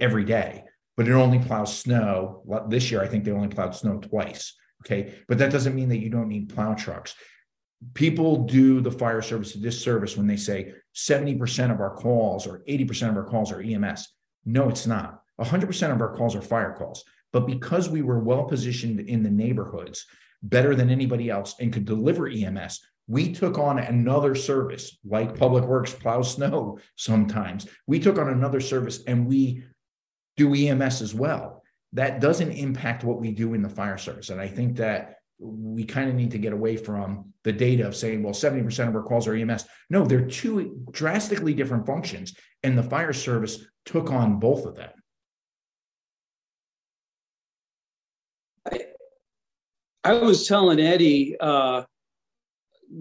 every 0.00 0.24
day, 0.24 0.64
but 0.96 1.08
it 1.08 1.12
only 1.12 1.38
plows 1.38 1.76
snow. 1.76 2.42
This 2.68 2.90
year, 2.90 3.02
I 3.02 3.08
think 3.08 3.24
they 3.24 3.30
only 3.30 3.48
plowed 3.48 3.74
snow 3.74 3.98
twice. 3.98 4.54
Okay. 4.84 5.14
But 5.26 5.38
that 5.38 5.52
doesn't 5.52 5.74
mean 5.74 5.88
that 5.88 5.98
you 5.98 6.10
don't 6.10 6.28
need 6.28 6.54
plow 6.54 6.74
trucks. 6.74 7.14
People 7.94 8.44
do 8.44 8.80
the 8.80 8.90
fire 8.90 9.22
service 9.22 9.54
a 9.54 9.58
disservice 9.58 10.16
when 10.16 10.26
they 10.26 10.36
say 10.36 10.72
70% 10.94 11.72
of 11.72 11.80
our 11.80 11.94
calls 11.94 12.46
or 12.46 12.62
80% 12.68 13.10
of 13.10 13.16
our 13.16 13.24
calls 13.24 13.52
are 13.52 13.60
EMS. 13.60 14.08
No, 14.44 14.68
it's 14.68 14.86
not. 14.86 15.22
100% 15.40 15.92
of 15.92 16.00
our 16.00 16.14
calls 16.14 16.34
are 16.34 16.42
fire 16.42 16.74
calls. 16.78 17.04
But 17.36 17.46
because 17.46 17.90
we 17.90 18.00
were 18.00 18.18
well 18.18 18.44
positioned 18.44 18.98
in 18.98 19.22
the 19.22 19.28
neighborhoods, 19.28 20.06
better 20.42 20.74
than 20.74 20.88
anybody 20.88 21.28
else, 21.28 21.54
and 21.60 21.70
could 21.70 21.84
deliver 21.84 22.26
EMS, 22.26 22.80
we 23.08 23.34
took 23.34 23.58
on 23.58 23.78
another 23.78 24.34
service 24.34 24.96
like 25.04 25.38
Public 25.38 25.64
Works 25.64 25.92
plows 25.92 26.32
snow 26.32 26.78
sometimes. 26.94 27.68
We 27.86 28.00
took 28.00 28.16
on 28.16 28.30
another 28.30 28.58
service 28.58 29.04
and 29.06 29.26
we 29.26 29.64
do 30.38 30.54
EMS 30.54 31.02
as 31.02 31.14
well. 31.14 31.62
That 31.92 32.22
doesn't 32.22 32.52
impact 32.52 33.04
what 33.04 33.20
we 33.20 33.32
do 33.32 33.52
in 33.52 33.60
the 33.60 33.68
fire 33.68 33.98
service. 33.98 34.30
And 34.30 34.40
I 34.40 34.48
think 34.48 34.76
that 34.78 35.16
we 35.38 35.84
kind 35.84 36.08
of 36.08 36.14
need 36.14 36.30
to 36.30 36.38
get 36.38 36.54
away 36.54 36.78
from 36.78 37.34
the 37.44 37.52
data 37.52 37.86
of 37.86 37.94
saying, 37.94 38.22
well, 38.22 38.32
70% 38.32 38.88
of 38.88 38.96
our 38.96 39.02
calls 39.02 39.28
are 39.28 39.34
EMS. 39.34 39.66
No, 39.90 40.06
they're 40.06 40.24
two 40.24 40.86
drastically 40.90 41.52
different 41.52 41.84
functions. 41.84 42.34
And 42.62 42.78
the 42.78 42.82
fire 42.82 43.12
service 43.12 43.62
took 43.84 44.10
on 44.10 44.40
both 44.40 44.64
of 44.64 44.74
them. 44.74 44.88
I 50.06 50.12
was 50.12 50.46
telling 50.46 50.78
Eddie 50.78 51.36
uh, 51.40 51.82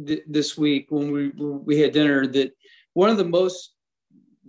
th- 0.07 0.23
this 0.25 0.57
week 0.57 0.87
when 0.89 1.11
we 1.11 1.29
we 1.37 1.79
had 1.79 1.91
dinner 1.91 2.25
that 2.25 2.51
one 2.93 3.11
of 3.11 3.17
the 3.17 3.25
most 3.25 3.75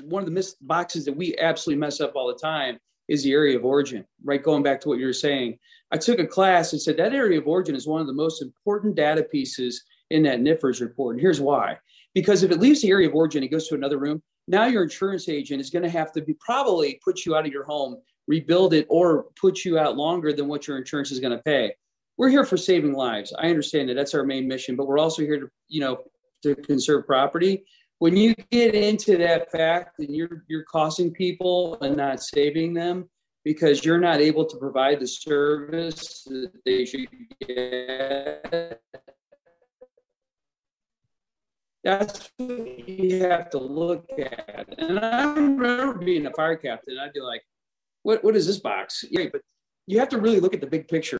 one 0.05 0.23
of 0.23 0.27
the 0.27 0.33
missed 0.33 0.67
boxes 0.67 1.05
that 1.05 1.15
we 1.15 1.37
absolutely 1.37 1.79
mess 1.79 2.01
up 2.01 2.17
all 2.17 2.29
the 2.29 2.39
time 2.39 2.79
is 3.09 3.23
the 3.23 3.33
area 3.33 3.59
of 3.59 3.67
origin. 3.67 4.07
Right, 4.25 4.43
going 4.43 4.63
back 4.63 4.81
to 4.81 4.89
what 4.89 4.99
you 4.99 5.05
were 5.05 5.13
saying, 5.13 5.59
I 5.93 5.99
took 5.99 6.19
a 6.19 6.27
class 6.27 6.73
and 6.73 6.81
said 6.81 6.97
that 6.97 7.13
area 7.13 7.39
of 7.39 7.47
origin 7.47 7.75
is 7.75 7.87
one 7.87 8.01
of 8.01 8.07
the 8.07 8.15
most 8.15 8.41
important 8.41 8.95
data 8.95 9.23
pieces 9.23 9.85
in 10.09 10.23
that 10.23 10.41
NFIRS 10.41 10.81
report, 10.81 11.17
and 11.17 11.21
here's 11.21 11.43
why. 11.43 11.77
because 12.15 12.43
if 12.43 12.51
it 12.51 12.61
leaves 12.61 12.81
the 12.81 12.89
area 12.89 13.07
of 13.07 13.15
origin, 13.15 13.43
it 13.43 13.49
goes 13.49 13.69
to 13.69 13.75
another 13.75 13.99
room. 13.99 14.23
Now 14.49 14.65
your 14.65 14.85
insurance 14.85 15.29
agent 15.29 15.61
is 15.61 15.69
going 15.69 15.83
to 15.83 15.91
have 15.91 16.11
to 16.13 16.23
be 16.23 16.35
probably 16.41 16.99
put 17.05 17.27
you 17.27 17.37
out 17.37 17.45
of 17.45 17.53
your 17.53 17.65
home, 17.65 17.99
rebuild 18.27 18.73
it, 18.73 18.87
or 18.89 19.27
put 19.39 19.63
you 19.63 19.79
out 19.79 19.99
longer 19.99 20.33
than 20.33 20.49
what 20.49 20.67
your 20.67 20.79
insurance 20.79 21.11
is 21.11 21.21
going 21.21 21.37
to 21.37 21.43
pay. 21.43 21.75
We're 22.19 22.31
here 22.31 22.45
for 22.45 22.57
saving 22.57 22.95
lives. 22.95 23.33
I 23.39 23.49
understand 23.49 23.89
that 23.89 23.95
that's 23.95 24.15
our 24.15 24.25
main 24.25 24.49
mission, 24.49 24.75
but 24.75 24.87
we're 24.87 24.99
also 24.99 25.23
here 25.23 25.39
to, 25.39 25.49
you 25.69 25.81
know, 25.81 25.99
to 26.43 26.55
conserve 26.55 27.07
property. 27.07 27.65
When 27.99 28.17
you 28.17 28.35
get 28.51 28.75
into 28.75 29.17
that 29.19 29.51
fact 29.51 29.99
and 29.99 30.15
you're 30.15 30.45
you're 30.49 30.65
costing 30.65 31.13
people 31.13 31.79
and 31.81 31.97
not 31.97 32.23
saving 32.23 32.75
them 32.75 33.09
because 33.45 33.85
you're 33.85 34.01
not 34.01 34.21
able 34.21 34.45
to 34.45 34.57
provide 34.57 35.01
the 35.01 35.07
service 35.07 36.25
that 36.27 36.53
they 36.65 36.85
should 36.85 37.07
get, 37.47 38.81
that's 41.85 42.31
what 42.37 42.89
you 42.89 43.23
have 43.25 43.49
to 43.51 43.59
look 43.59 44.07
at. 44.19 44.67
And 44.79 44.99
I 44.99 45.33
remember 45.35 45.95
being 45.95 46.27
a 46.27 46.33
fire 46.33 46.57
captain, 46.57 46.99
I'd 46.99 47.13
be 47.13 47.21
like, 47.21 47.43
what, 48.03 48.25
what 48.25 48.37
is 48.37 48.47
this 48.47 48.59
box? 48.59 49.05
Yeah, 49.09 49.27
but 49.33 49.41
you 49.87 49.99
have 50.01 50.09
to 50.11 50.19
really 50.19 50.41
look 50.41 50.53
at 50.53 50.61
the 50.61 50.67
big 50.67 50.89
picture. 50.89 51.19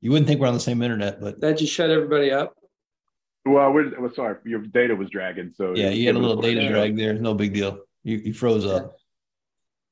You 0.00 0.10
wouldn't 0.10 0.26
think 0.28 0.40
we're 0.40 0.46
on 0.48 0.54
the 0.54 0.60
same 0.60 0.82
internet, 0.82 1.20
but 1.20 1.40
that 1.40 1.58
just 1.58 1.72
shut 1.72 1.90
everybody 1.90 2.30
up. 2.30 2.54
Well, 3.46 3.72
we're, 3.72 3.98
well, 4.00 4.12
sorry, 4.14 4.36
your 4.44 4.60
data 4.60 4.94
was 4.94 5.10
dragging. 5.10 5.52
So 5.54 5.74
yeah, 5.74 5.90
you 5.90 6.06
had 6.06 6.16
a 6.16 6.18
little 6.18 6.40
data 6.40 6.68
drag 6.68 6.96
there. 6.96 7.14
No 7.14 7.34
big 7.34 7.52
deal. 7.54 7.78
You, 8.04 8.16
you 8.18 8.32
froze 8.34 8.64
up. 8.66 8.96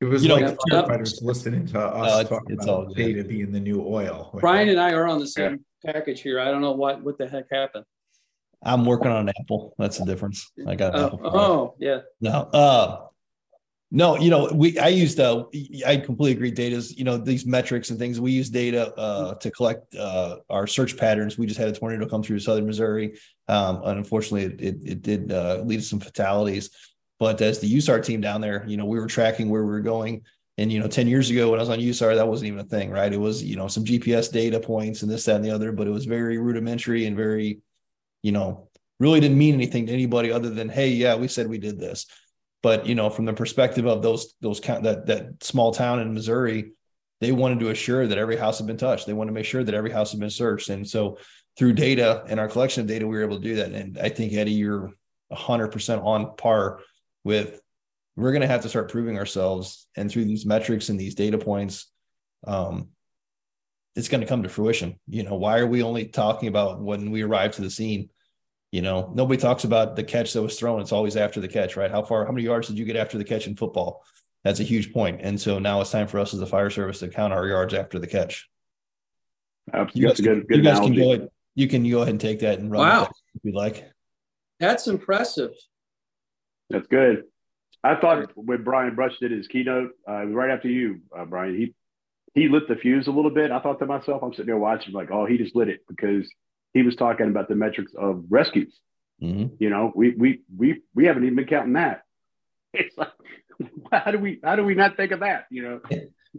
It 0.00 0.04
was 0.04 0.22
You 0.22 0.28
know, 0.28 0.36
like 0.36 0.56
firefighters 0.70 1.22
listening 1.22 1.66
to 1.68 1.72
No, 1.74 1.80
us 1.80 2.20
it's- 2.20 2.28
talking 2.28 2.56
it's 2.56 2.66
all 2.66 2.82
about 2.82 2.94
good. 2.94 3.04
data 3.14 3.24
being 3.24 3.50
the 3.52 3.60
new 3.60 3.82
oil. 3.84 4.30
Brian 4.40 4.68
and 4.68 4.78
I 4.80 4.92
are 4.92 5.06
on 5.06 5.18
the 5.18 5.26
same 5.26 5.64
package 5.84 6.20
here. 6.22 6.38
I 6.40 6.50
don't 6.50 6.60
know 6.60 6.72
what, 6.72 7.02
what 7.02 7.18
the 7.18 7.26
heck 7.28 7.46
happened. 7.50 7.84
I'm 8.62 8.84
working 8.84 9.08
on 9.10 9.28
an 9.28 9.34
Apple. 9.40 9.74
That's 9.78 9.98
the 9.98 10.04
difference. 10.04 10.50
I 10.66 10.74
got 10.74 10.94
an 10.94 11.00
Oh, 11.00 11.06
Apple. 11.06 11.20
oh, 11.40 11.74
yeah. 11.78 12.00
No, 12.20 12.30
uh, 12.30 13.06
no, 13.90 14.18
you 14.18 14.28
know, 14.28 14.50
we 14.52 14.78
I 14.78 14.88
used 14.88 15.18
uh 15.18 15.44
I 15.86 15.96
completely 15.96 16.32
agree. 16.32 16.50
Data's, 16.50 16.96
you 16.98 17.04
know, 17.04 17.16
these 17.16 17.46
metrics 17.46 17.88
and 17.88 17.98
things. 17.98 18.20
We 18.20 18.32
use 18.32 18.50
data 18.50 18.94
uh 18.96 19.34
to 19.36 19.50
collect 19.50 19.94
uh 19.94 20.36
our 20.50 20.66
search 20.66 20.96
patterns. 20.98 21.38
We 21.38 21.46
just 21.46 21.58
had 21.58 21.68
a 21.68 21.72
tornado 21.72 22.06
come 22.06 22.22
through 22.22 22.40
southern 22.40 22.66
Missouri. 22.66 23.18
Um, 23.48 23.82
and 23.84 23.98
unfortunately 23.98 24.44
it 24.44 24.60
it, 24.60 24.76
it 24.84 25.02
did 25.02 25.32
uh 25.32 25.62
lead 25.64 25.78
to 25.78 25.82
some 25.82 26.00
fatalities. 26.00 26.70
But 27.18 27.40
as 27.40 27.60
the 27.60 27.76
USAR 27.76 28.04
team 28.04 28.20
down 28.20 28.42
there, 28.42 28.64
you 28.68 28.76
know, 28.76 28.84
we 28.84 29.00
were 29.00 29.06
tracking 29.06 29.48
where 29.48 29.64
we 29.64 29.70
were 29.70 29.80
going. 29.80 30.22
And 30.58 30.70
you 30.70 30.80
know, 30.80 30.88
10 30.88 31.06
years 31.06 31.30
ago 31.30 31.50
when 31.50 31.58
I 31.58 31.62
was 31.62 31.70
on 31.70 31.78
USAR, 31.78 32.14
that 32.14 32.28
wasn't 32.28 32.48
even 32.48 32.60
a 32.60 32.64
thing, 32.64 32.90
right? 32.90 33.12
It 33.12 33.20
was, 33.20 33.42
you 33.42 33.56
know, 33.56 33.68
some 33.68 33.84
GPS 33.84 34.30
data 34.30 34.60
points 34.60 35.02
and 35.02 35.10
this, 35.10 35.24
that, 35.24 35.36
and 35.36 35.44
the 35.44 35.50
other, 35.50 35.72
but 35.72 35.86
it 35.86 35.90
was 35.90 36.04
very 36.04 36.36
rudimentary 36.36 37.06
and 37.06 37.16
very, 37.16 37.60
you 38.22 38.32
know, 38.32 38.68
really 39.00 39.20
didn't 39.20 39.38
mean 39.38 39.54
anything 39.54 39.86
to 39.86 39.92
anybody 39.92 40.30
other 40.30 40.50
than, 40.50 40.68
hey, 40.68 40.88
yeah, 40.90 41.14
we 41.14 41.28
said 41.28 41.48
we 41.48 41.58
did 41.58 41.78
this 41.78 42.06
but 42.62 42.86
you 42.86 42.94
know 42.94 43.10
from 43.10 43.24
the 43.24 43.32
perspective 43.32 43.86
of 43.86 44.02
those 44.02 44.34
those 44.40 44.60
that 44.60 45.06
that 45.06 45.42
small 45.42 45.72
town 45.72 46.00
in 46.00 46.14
missouri 46.14 46.72
they 47.20 47.32
wanted 47.32 47.60
to 47.60 47.70
assure 47.70 48.06
that 48.06 48.18
every 48.18 48.36
house 48.36 48.58
had 48.58 48.66
been 48.66 48.76
touched. 48.76 49.06
They 49.06 49.12
wanted 49.12 49.30
to 49.30 49.34
make 49.34 49.44
sure 49.44 49.64
that 49.64 49.74
every 49.74 49.90
house 49.90 50.12
had 50.12 50.20
been 50.20 50.30
searched. 50.30 50.68
And 50.68 50.88
so 50.88 51.18
through 51.56 51.72
data 51.72 52.24
and 52.28 52.38
our 52.38 52.48
collection 52.48 52.82
of 52.82 52.86
data 52.86 53.06
we 53.06 53.16
were 53.16 53.24
able 53.24 53.36
to 53.36 53.42
do 53.42 53.56
that. 53.56 53.72
And 53.72 53.98
i 53.98 54.08
think 54.08 54.32
eddie 54.32 54.52
you're 54.52 54.92
100% 55.32 56.04
on 56.04 56.36
par 56.36 56.80
with 57.24 57.60
we're 58.16 58.32
going 58.32 58.42
to 58.42 58.48
have 58.48 58.62
to 58.62 58.68
start 58.68 58.90
proving 58.90 59.18
ourselves. 59.18 59.86
And 59.96 60.10
through 60.10 60.24
these 60.24 60.46
metrics 60.46 60.88
and 60.88 60.98
these 60.98 61.14
data 61.14 61.38
points 61.38 61.90
um 62.46 62.88
it's 63.96 64.08
going 64.08 64.20
to 64.20 64.28
come 64.28 64.44
to 64.44 64.48
fruition. 64.48 65.00
You 65.08 65.24
know 65.24 65.34
why 65.34 65.58
are 65.58 65.66
we 65.66 65.82
only 65.82 66.06
talking 66.06 66.48
about 66.48 66.80
when 66.80 67.10
we 67.10 67.22
arrive 67.22 67.52
to 67.52 67.62
the 67.62 67.70
scene 67.70 68.10
you 68.72 68.82
know, 68.82 69.10
nobody 69.14 69.40
talks 69.40 69.64
about 69.64 69.96
the 69.96 70.04
catch 70.04 70.32
that 70.34 70.42
was 70.42 70.58
thrown. 70.58 70.80
It's 70.80 70.92
always 70.92 71.16
after 71.16 71.40
the 71.40 71.48
catch, 71.48 71.76
right? 71.76 71.90
How 71.90 72.02
far, 72.02 72.26
how 72.26 72.32
many 72.32 72.44
yards 72.44 72.68
did 72.68 72.78
you 72.78 72.84
get 72.84 72.96
after 72.96 73.16
the 73.18 73.24
catch 73.24 73.46
in 73.46 73.56
football? 73.56 74.04
That's 74.44 74.60
a 74.60 74.64
huge 74.64 74.92
point. 74.92 75.20
And 75.22 75.40
so 75.40 75.58
now 75.58 75.80
it's 75.80 75.90
time 75.90 76.06
for 76.06 76.18
us 76.20 76.34
as 76.34 76.40
a 76.40 76.46
fire 76.46 76.70
service 76.70 77.00
to 77.00 77.08
count 77.08 77.32
our 77.32 77.46
yards 77.46 77.74
after 77.74 77.98
the 77.98 78.06
catch. 78.06 78.48
Absolutely. 79.72 80.00
You 80.00 80.08
guys, 80.08 80.16
That's 80.16 80.20
a 80.20 80.22
good, 80.22 80.56
you 80.56 80.62
guys 80.62 80.80
can 80.80 80.94
go 80.94 81.12
ahead. 81.12 81.28
You 81.54 81.68
can 81.68 81.90
go 81.90 81.98
ahead 81.98 82.10
and 82.10 82.20
take 82.20 82.40
that 82.40 82.58
and 82.58 82.70
run 82.70 82.80
Wow. 82.86 83.00
with 83.00 83.10
if 83.34 83.40
you'd 83.44 83.54
like. 83.54 83.90
That's 84.60 84.86
impressive. 84.86 85.50
That's 86.70 86.86
good. 86.86 87.24
I 87.82 87.96
thought 87.96 88.30
when 88.34 88.64
Brian 88.64 88.94
Brush 88.94 89.18
did 89.18 89.30
his 89.30 89.46
keynote, 89.48 89.90
uh, 90.08 90.22
it 90.22 90.26
was 90.26 90.34
right 90.34 90.50
after 90.50 90.68
you, 90.68 91.00
uh, 91.16 91.24
Brian, 91.24 91.56
he 91.56 91.74
he 92.34 92.48
lit 92.48 92.68
the 92.68 92.76
fuse 92.76 93.06
a 93.06 93.10
little 93.10 93.30
bit. 93.30 93.50
I 93.50 93.58
thought 93.58 93.78
to 93.80 93.86
myself, 93.86 94.22
I'm 94.22 94.32
sitting 94.32 94.46
there 94.46 94.56
watching, 94.58 94.92
like, 94.92 95.10
oh, 95.10 95.26
he 95.26 95.38
just 95.38 95.56
lit 95.56 95.68
it 95.68 95.80
because 95.88 96.28
he 96.74 96.82
was 96.82 96.96
talking 96.96 97.28
about 97.28 97.48
the 97.48 97.54
metrics 97.54 97.92
of 97.94 98.24
rescues. 98.28 98.78
Mhm. 99.22 99.56
You 99.58 99.70
know, 99.70 99.92
we 99.94 100.10
we 100.10 100.42
we 100.56 100.82
we 100.94 101.06
haven't 101.06 101.24
even 101.24 101.36
been 101.36 101.46
counting 101.46 101.74
that. 101.74 102.02
It's 102.74 102.96
like, 102.98 103.08
how 103.90 104.10
do 104.10 104.18
we 104.18 104.40
how 104.44 104.54
do 104.54 104.62
we 104.62 104.74
not 104.74 104.96
think 104.96 105.12
of 105.12 105.20
that? 105.20 105.46
You 105.50 105.62
know. 105.62 105.80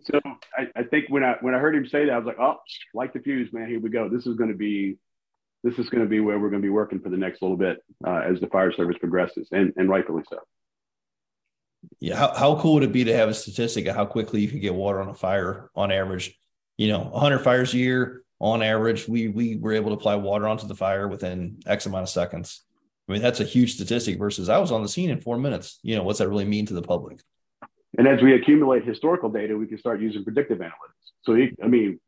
So 0.03 0.19
I, 0.55 0.67
I 0.75 0.83
think 0.83 1.05
when 1.09 1.23
I 1.23 1.35
when 1.41 1.55
I 1.55 1.59
heard 1.59 1.75
him 1.75 1.87
say 1.87 2.05
that, 2.05 2.13
I 2.13 2.17
was 2.17 2.25
like, 2.27 2.39
oh, 2.39 2.57
like 2.93 3.13
the 3.13 3.19
fuse, 3.19 3.51
man. 3.51 3.67
Here 3.67 3.79
we 3.79 3.89
go. 3.89 4.07
This 4.07 4.27
is 4.27 4.35
going 4.35 4.51
to 4.51 4.55
be 4.55 4.97
this 5.63 5.77
is 5.79 5.89
going 5.89 6.03
to 6.03 6.09
be 6.09 6.19
where 6.19 6.39
we're 6.39 6.51
going 6.51 6.61
to 6.61 6.65
be 6.65 6.69
working 6.69 6.99
for 6.99 7.09
the 7.09 7.17
next 7.17 7.41
little 7.41 7.57
bit 7.57 7.79
uh, 8.05 8.21
as 8.25 8.39
the 8.39 8.47
fire 8.47 8.71
service 8.71 8.97
progresses, 8.99 9.49
and 9.51 9.73
and 9.75 9.89
rightfully 9.89 10.23
so. 10.29 10.37
Yeah. 11.99 12.15
How, 12.15 12.33
how 12.35 12.59
cool 12.59 12.75
would 12.75 12.83
it 12.83 12.91
be 12.91 13.03
to 13.05 13.15
have 13.15 13.29
a 13.29 13.33
statistic 13.33 13.87
of 13.87 13.95
how 13.95 14.05
quickly 14.05 14.41
you 14.41 14.49
could 14.49 14.61
get 14.61 14.73
water 14.73 15.01
on 15.01 15.09
a 15.09 15.13
fire 15.13 15.69
on 15.75 15.91
average? 15.91 16.37
You 16.77 16.89
know, 16.89 16.99
100 16.99 17.39
fires 17.39 17.73
a 17.73 17.77
year 17.77 18.23
on 18.39 18.63
average, 18.63 19.07
we 19.07 19.27
we 19.27 19.57
were 19.57 19.73
able 19.73 19.89
to 19.89 19.95
apply 19.95 20.15
water 20.15 20.47
onto 20.47 20.67
the 20.67 20.75
fire 20.75 21.07
within 21.07 21.59
X 21.65 21.85
amount 21.85 22.03
of 22.03 22.09
seconds. 22.09 22.63
I 23.07 23.13
mean, 23.13 23.21
that's 23.21 23.39
a 23.39 23.43
huge 23.43 23.73
statistic 23.73 24.17
versus 24.17 24.49
I 24.49 24.59
was 24.59 24.71
on 24.71 24.83
the 24.83 24.89
scene 24.89 25.09
in 25.09 25.19
four 25.19 25.37
minutes. 25.37 25.79
You 25.81 25.95
know, 25.95 26.03
what's 26.03 26.19
that 26.19 26.29
really 26.29 26.45
mean 26.45 26.65
to 26.67 26.73
the 26.73 26.81
public? 26.81 27.21
And 27.97 28.07
as 28.07 28.21
we 28.21 28.35
accumulate 28.35 28.85
historical 28.85 29.29
data, 29.29 29.57
we 29.57 29.65
can 29.67 29.79
start 29.79 29.99
using 29.99 30.23
predictive 30.23 30.59
analytics. 30.59 31.09
So, 31.23 31.35
I 31.35 31.67
mean, 31.67 31.99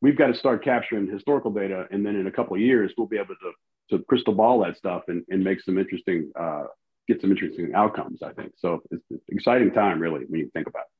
we've 0.00 0.18
got 0.18 0.26
to 0.26 0.34
start 0.34 0.64
capturing 0.64 1.10
historical 1.10 1.50
data, 1.50 1.86
and 1.90 2.04
then 2.04 2.16
in 2.16 2.26
a 2.26 2.32
couple 2.32 2.54
of 2.54 2.60
years, 2.60 2.92
we'll 2.98 3.06
be 3.06 3.16
able 3.16 3.34
to 3.36 3.52
to 3.90 4.02
crystal 4.04 4.34
ball 4.34 4.64
that 4.64 4.76
stuff 4.76 5.02
and, 5.08 5.22
and 5.28 5.44
make 5.44 5.60
some 5.60 5.76
interesting, 5.76 6.32
uh, 6.40 6.64
get 7.06 7.20
some 7.20 7.30
interesting 7.30 7.74
outcomes. 7.74 8.22
I 8.22 8.32
think 8.32 8.52
so. 8.56 8.80
It's, 8.90 9.04
it's 9.10 9.22
exciting 9.28 9.72
time, 9.72 10.00
really, 10.00 10.24
when 10.26 10.40
you 10.40 10.50
think 10.54 10.66
about 10.66 10.84
it. 10.84 10.93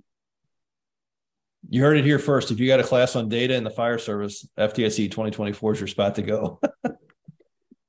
You 1.70 1.82
heard 1.82 1.96
it 1.96 2.04
here 2.04 2.18
first. 2.18 2.50
If 2.50 2.60
you 2.60 2.66
got 2.66 2.80
a 2.80 2.84
class 2.84 3.16
on 3.16 3.28
data 3.28 3.54
in 3.54 3.64
the 3.64 3.70
fire 3.70 3.98
service, 3.98 4.46
FDIC 4.58 5.10
2024 5.10 5.72
is 5.72 5.80
your 5.80 5.86
spot 5.88 6.14
to 6.16 6.22
go. 6.22 6.60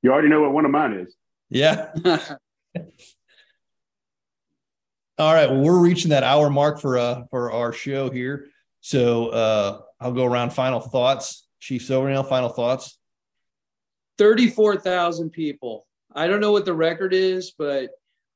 You 0.01 0.11
already 0.11 0.29
know 0.29 0.41
what 0.41 0.51
one 0.51 0.65
of 0.65 0.71
mine 0.71 0.93
is. 0.93 1.15
yeah. 1.49 1.89
All 5.17 5.33
right. 5.33 5.49
Well, 5.49 5.61
we're 5.61 5.79
reaching 5.79 6.09
that 6.09 6.21
hour 6.21 6.51
mark 6.51 6.79
for 6.79 6.99
uh 6.99 7.23
for 7.31 7.51
our 7.51 7.73
show 7.73 8.11
here. 8.11 8.45
So 8.81 9.29
uh 9.29 9.79
I'll 9.99 10.11
go 10.11 10.25
around 10.25 10.53
final 10.53 10.79
thoughts. 10.79 11.47
Chief 11.59 11.83
Silvernail, 11.83 12.21
final 12.21 12.49
thoughts. 12.49 12.99
34,000 14.19 15.31
people. 15.31 15.87
I 16.13 16.27
don't 16.27 16.39
know 16.39 16.51
what 16.51 16.65
the 16.65 16.73
record 16.75 17.11
is, 17.15 17.53
but 17.57 17.89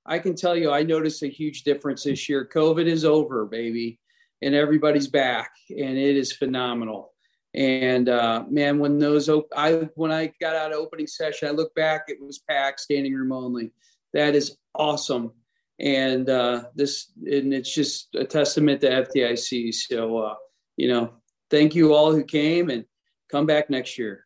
I 0.07 0.17
can 0.17 0.35
tell 0.35 0.55
you 0.55 0.71
I 0.71 0.81
noticed 0.81 1.21
a 1.21 1.27
huge 1.27 1.61
difference 1.61 2.03
this 2.03 2.27
year. 2.27 2.49
COVID 2.51 2.87
is 2.87 3.05
over, 3.05 3.45
baby, 3.45 3.99
and 4.41 4.55
everybody's 4.55 5.07
back, 5.07 5.51
and 5.69 5.97
it 5.97 6.15
is 6.15 6.31
phenomenal. 6.31 7.13
And 7.55 8.09
uh, 8.09 8.43
man, 8.49 8.79
when 8.79 8.99
those 8.99 9.27
op- 9.27 9.51
I 9.55 9.89
when 9.95 10.11
I 10.11 10.31
got 10.39 10.55
out 10.55 10.71
of 10.71 10.77
opening 10.77 11.07
session, 11.07 11.47
I 11.47 11.51
look 11.51 11.73
back, 11.75 12.05
it 12.07 12.21
was 12.21 12.39
packed, 12.39 12.79
standing 12.79 13.13
room 13.13 13.31
only. 13.31 13.71
That 14.13 14.35
is 14.35 14.57
awesome. 14.75 15.31
And 15.79 16.29
uh, 16.29 16.65
this 16.75 17.11
and 17.25 17.53
it's 17.53 17.73
just 17.73 18.09
a 18.15 18.25
testament 18.25 18.81
to 18.81 18.89
FDIC. 18.89 19.73
So 19.73 20.17
uh, 20.17 20.35
you 20.77 20.87
know, 20.89 21.13
thank 21.49 21.73
you 21.73 21.93
all 21.93 22.11
who 22.11 22.23
came 22.23 22.69
and 22.69 22.85
come 23.31 23.45
back 23.45 23.69
next 23.69 23.97
year. 23.97 24.25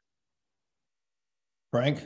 Frank. 1.72 2.06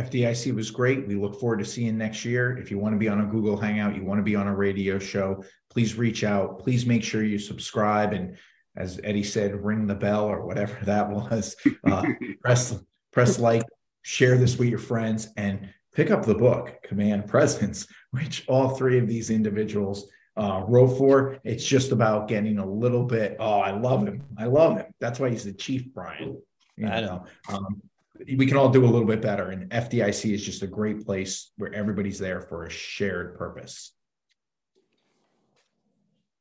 FDIC 0.00 0.54
was 0.54 0.70
great. 0.70 1.06
We 1.06 1.16
look 1.16 1.38
forward 1.38 1.58
to 1.58 1.64
seeing 1.64 1.98
next 1.98 2.24
year. 2.24 2.56
If 2.56 2.70
you 2.70 2.78
want 2.78 2.94
to 2.94 2.98
be 2.98 3.08
on 3.08 3.20
a 3.20 3.26
Google 3.26 3.56
Hangout, 3.56 3.96
you 3.96 4.04
want 4.04 4.18
to 4.18 4.24
be 4.24 4.36
on 4.36 4.46
a 4.46 4.54
radio 4.54 4.98
show, 4.98 5.44
please 5.68 5.96
reach 5.96 6.24
out. 6.24 6.58
Please 6.58 6.86
make 6.86 7.04
sure 7.04 7.22
you 7.22 7.38
subscribe 7.38 8.12
and, 8.12 8.36
as 8.76 9.00
Eddie 9.04 9.24
said, 9.24 9.64
ring 9.64 9.86
the 9.86 9.94
bell 9.94 10.24
or 10.24 10.46
whatever 10.46 10.78
that 10.84 11.08
was. 11.08 11.54
Uh, 11.84 12.06
press 12.40 12.78
press 13.12 13.38
like, 13.38 13.64
share 14.02 14.38
this 14.38 14.56
with 14.56 14.68
your 14.68 14.78
friends, 14.78 15.28
and 15.36 15.68
pick 15.94 16.10
up 16.10 16.24
the 16.24 16.34
book 16.34 16.76
Command 16.84 17.26
Presence, 17.26 17.86
which 18.10 18.44
all 18.48 18.70
three 18.70 18.98
of 18.98 19.06
these 19.06 19.30
individuals 19.30 20.08
uh, 20.36 20.64
wrote 20.66 20.96
for. 20.96 21.38
It's 21.44 21.64
just 21.64 21.92
about 21.92 22.28
getting 22.28 22.58
a 22.58 22.66
little 22.66 23.04
bit. 23.04 23.36
Oh, 23.38 23.60
I 23.60 23.72
love 23.72 24.06
him. 24.06 24.22
I 24.38 24.46
love 24.46 24.78
him. 24.78 24.86
That's 25.00 25.20
why 25.20 25.30
he's 25.30 25.44
the 25.44 25.52
chief, 25.52 25.92
Brian. 25.92 26.40
You 26.76 26.86
I 26.86 27.00
know. 27.00 27.24
Um, 27.48 27.82
we 28.26 28.46
can 28.46 28.56
all 28.56 28.68
do 28.68 28.84
a 28.84 28.86
little 28.86 29.06
bit 29.06 29.22
better, 29.22 29.50
and 29.50 29.70
FDIC 29.70 30.32
is 30.32 30.44
just 30.44 30.62
a 30.62 30.66
great 30.66 31.04
place 31.04 31.52
where 31.56 31.72
everybody's 31.74 32.18
there 32.18 32.40
for 32.40 32.64
a 32.64 32.70
shared 32.70 33.36
purpose. 33.36 33.92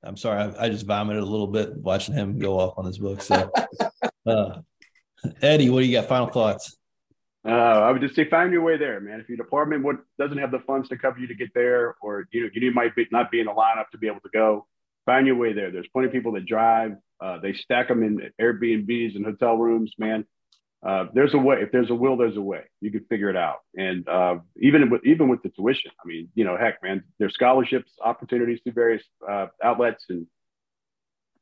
I'm 0.04 0.18
sorry, 0.18 0.42
I, 0.42 0.66
I 0.66 0.70
just 0.70 0.86
vomited 0.86 1.22
a 1.22 1.26
little 1.26 1.48
bit 1.48 1.76
watching 1.76 2.16
him 2.16 2.40
go 2.40 2.60
off 2.60 2.78
on 2.78 2.86
his 2.86 2.98
book. 2.98 3.22
So 3.22 3.52
uh 4.26 4.62
Eddie, 5.42 5.70
what 5.70 5.82
do 5.82 5.86
you 5.86 5.98
got? 5.98 6.08
Final 6.08 6.28
thoughts? 6.28 6.78
Uh, 7.46 7.52
I 7.52 7.92
would 7.92 8.02
just 8.02 8.16
say 8.16 8.30
find 8.30 8.52
your 8.52 8.62
way 8.62 8.78
there, 8.78 9.00
man. 9.00 9.20
If 9.20 9.30
your 9.30 9.38
department 9.38 9.84
would, 9.86 9.98
doesn't 10.18 10.38
have 10.38 10.52
the 10.52 10.60
funds 10.60 10.90
to 10.90 10.98
cover 10.98 11.20
you 11.20 11.28
to 11.28 11.36
get 11.36 11.50
there, 11.54 11.96
or 12.02 12.26
you 12.32 12.44
know 12.44 12.50
you 12.54 12.74
might 12.74 12.96
be, 12.96 13.08
not 13.12 13.32
be 13.32 13.40
in 13.40 13.46
the 13.46 13.54
lineup 13.54 13.90
to 13.92 13.98
be 13.98 14.08
able 14.08 14.20
to 14.22 14.30
go, 14.34 14.68
find 15.06 15.26
your 15.26 15.36
way 15.36 15.54
there. 15.54 15.72
There's 15.72 15.88
plenty 15.88 16.08
of 16.08 16.14
people 16.14 16.34
that 16.34 16.46
drive. 16.46 16.96
Uh, 17.22 17.40
they 17.40 17.54
stack 17.54 17.88
them 17.88 18.04
in 18.04 18.30
Airbnbs 18.42 19.16
and 19.16 19.26
hotel 19.26 19.58
rooms, 19.58 19.94
man. 19.98 20.26
Uh, 20.86 21.06
there's 21.14 21.34
a 21.34 21.38
way. 21.38 21.58
If 21.62 21.72
there's 21.72 21.90
a 21.90 21.96
will, 21.96 22.16
there's 22.16 22.38
a 22.38 22.42
way. 22.42 22.62
You 22.80 22.90
can 22.90 23.04
figure 23.10 23.30
it 23.30 23.36
out. 23.36 23.58
And 23.76 24.08
uh, 24.08 24.38
even 24.58 24.90
with 24.90 25.06
even 25.06 25.28
with 25.28 25.44
the 25.44 25.50
tuition, 25.50 25.92
I 26.02 26.08
mean, 26.08 26.30
you 26.36 26.46
know, 26.46 26.58
heck, 26.58 26.82
man, 26.82 27.04
there's 27.18 27.34
scholarships, 27.34 27.92
opportunities 28.04 28.60
through 28.64 28.74
various 28.74 29.04
uh, 29.28 29.48
outlets, 29.62 30.06
and 30.10 30.26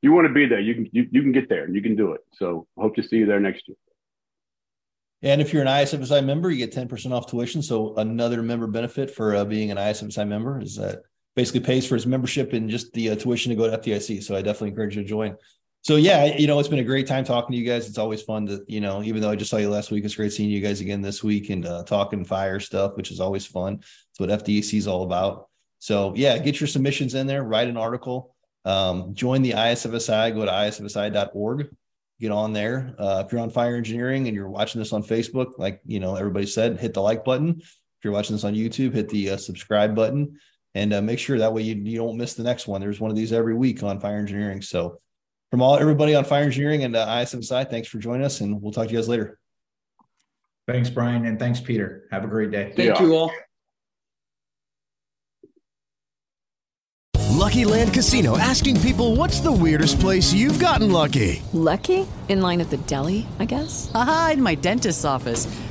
you 0.02 0.12
want 0.12 0.28
to 0.28 0.34
be 0.34 0.48
there, 0.48 0.60
you 0.60 0.74
can 0.74 0.90
you, 0.92 1.08
you 1.12 1.22
can 1.22 1.32
get 1.32 1.50
there 1.50 1.66
and 1.66 1.76
you 1.76 1.82
can 1.82 1.96
do 1.96 2.14
it. 2.14 2.22
So 2.34 2.68
hope 2.78 2.96
to 2.96 3.04
see 3.04 3.18
you 3.18 3.26
there 3.28 3.40
next 3.40 3.68
year. 3.68 3.78
And 5.24 5.42
if 5.42 5.52
you're 5.52 5.64
an 5.64 5.68
ISFSI 5.68 6.24
member, 6.24 6.52
you 6.52 6.66
get 6.66 6.76
10% 6.76 7.12
off 7.12 7.28
tuition. 7.28 7.64
So 7.64 7.96
another 7.96 8.44
member 8.44 8.68
benefit 8.68 9.10
for 9.10 9.36
uh, 9.36 9.46
being 9.46 9.72
an 9.72 9.78
ISFSI 9.78 10.28
member 10.28 10.62
is 10.62 10.76
that 10.76 11.00
basically 11.36 11.62
pays 11.62 11.88
for 11.88 11.96
his 11.96 12.06
membership 12.06 12.54
and 12.54 12.70
just 12.70 12.94
the 12.94 13.12
uh, 13.12 13.16
tuition 13.16 13.50
to 13.50 13.56
go 13.56 13.70
to 13.70 13.78
FDIC. 13.78 14.24
So 14.24 14.36
I 14.36 14.42
definitely 14.42 14.70
encourage 14.70 14.96
you 14.96 15.04
to 15.04 15.08
join. 15.08 15.36
So 15.88 15.96
yeah, 15.96 16.36
you 16.36 16.48
know, 16.48 16.60
it's 16.60 16.68
been 16.68 16.80
a 16.80 16.84
great 16.84 17.08
time 17.08 17.24
talking 17.24 17.54
to 17.54 17.58
you 17.58 17.66
guys. 17.66 17.88
It's 17.88 17.98
always 17.98 18.22
fun 18.22 18.46
to, 18.48 18.62
you 18.68 18.82
know, 18.82 19.02
even 19.04 19.22
though 19.22 19.30
I 19.30 19.38
just 19.38 19.50
saw 19.50 19.56
you 19.56 19.70
last 19.70 19.90
week, 19.90 20.04
it's 20.04 20.16
great 20.16 20.34
seeing 20.34 20.50
you 20.50 20.60
guys 20.60 20.82
again 20.82 21.02
this 21.02 21.24
week 21.24 21.50
and 21.50 21.66
uh, 21.66 21.86
talking 21.86 22.26
fire 22.26 22.60
stuff, 22.60 22.98
which 22.98 23.10
is 23.10 23.22
always 23.22 23.46
fun. 23.46 23.76
It's 23.76 24.20
what 24.20 24.28
FDIC 24.28 24.80
is 24.80 24.86
all 24.86 25.04
about. 25.04 25.48
So 25.80 26.14
yeah, 26.14 26.40
get 26.40 26.60
your 26.60 26.68
submissions 26.68 27.16
in 27.16 27.26
there, 27.26 27.42
write 27.42 27.70
an 27.70 27.78
article, 27.78 28.36
um, 28.66 29.14
join 29.14 29.42
the 29.44 29.52
ISFSI, 29.52 30.36
go 30.36 30.44
to 30.44 30.52
isfsi.org, 30.52 31.70
get 32.20 32.32
on 32.32 32.52
there. 32.52 32.94
Uh, 33.00 33.24
if 33.26 33.32
you're 33.32 33.40
on 33.40 33.50
fire 33.50 33.78
engineering 33.78 34.28
and 34.28 34.36
you're 34.36 34.50
watching 34.50 34.80
this 34.80 34.92
on 34.92 35.04
Facebook, 35.04 35.58
like, 35.58 35.80
you 35.86 36.02
know, 36.02 36.18
everybody 36.18 36.48
said, 36.48 36.78
hit 36.78 36.96
the 36.96 37.02
like 37.02 37.24
button. 37.24 37.62
If 37.62 38.04
you're 38.04 38.12
watching 38.12 38.36
this 38.36 38.44
on 38.44 38.56
YouTube, 38.56 38.94
hit 38.94 39.08
the 39.08 39.30
uh, 39.30 39.38
subscribe 39.38 39.96
button 39.96 40.38
and 40.76 40.94
uh, 40.94 41.02
make 41.02 41.20
sure 41.20 41.38
that 41.38 41.54
way 41.54 41.62
you, 41.62 41.76
you 41.76 41.98
don't 41.98 42.18
miss 42.18 42.34
the 42.34 42.44
next 42.44 42.68
one. 42.68 42.82
There's 42.82 43.00
one 43.00 43.10
of 43.10 43.16
these 43.16 43.32
every 43.32 43.56
week 43.56 43.84
on 43.84 44.02
fire 44.02 44.18
engineering. 44.18 44.62
So 44.62 45.00
from 45.52 45.62
all 45.62 45.78
everybody 45.78 46.16
on 46.16 46.26
fire 46.26 46.44
engineering 46.44 46.84
and 46.84 46.96
uh, 46.96 47.08
ISFSI, 47.08 47.70
thanks 47.70 47.88
for 47.88 48.00
joining 48.00 48.26
us 48.26 48.42
and 48.42 48.62
we'll 48.62 48.72
talk 48.72 48.88
to 48.88 48.92
you 48.92 48.98
guys 48.98 49.08
later. 49.08 49.40
Thanks, 50.68 50.90
Brian. 50.90 51.26
And 51.26 51.40
thanks, 51.40 51.62
Peter. 51.62 52.08
Have 52.12 52.26
a 52.26 52.28
great 52.28 52.52
day. 52.52 52.74
Thank 52.76 53.00
yeah. 53.00 53.02
you 53.02 53.16
all. 53.16 53.32
Lucky 57.38 57.64
Land 57.64 57.94
Casino 57.94 58.38
asking 58.38 58.82
people 58.82 59.16
what's 59.16 59.40
the 59.40 59.52
weirdest 59.52 60.02
place 60.02 60.34
you've 60.34 60.60
gotten 60.60 60.92
lucky? 60.92 61.42
Lucky? 61.54 62.06
In 62.28 62.42
line 62.42 62.60
at 62.60 62.70
the 62.70 62.78
deli, 62.78 63.26
I 63.40 63.46
guess? 63.46 63.90
Aha, 63.94 64.32
in 64.34 64.42
my 64.42 64.56
dentist's 64.56 65.06
office. 65.06 65.48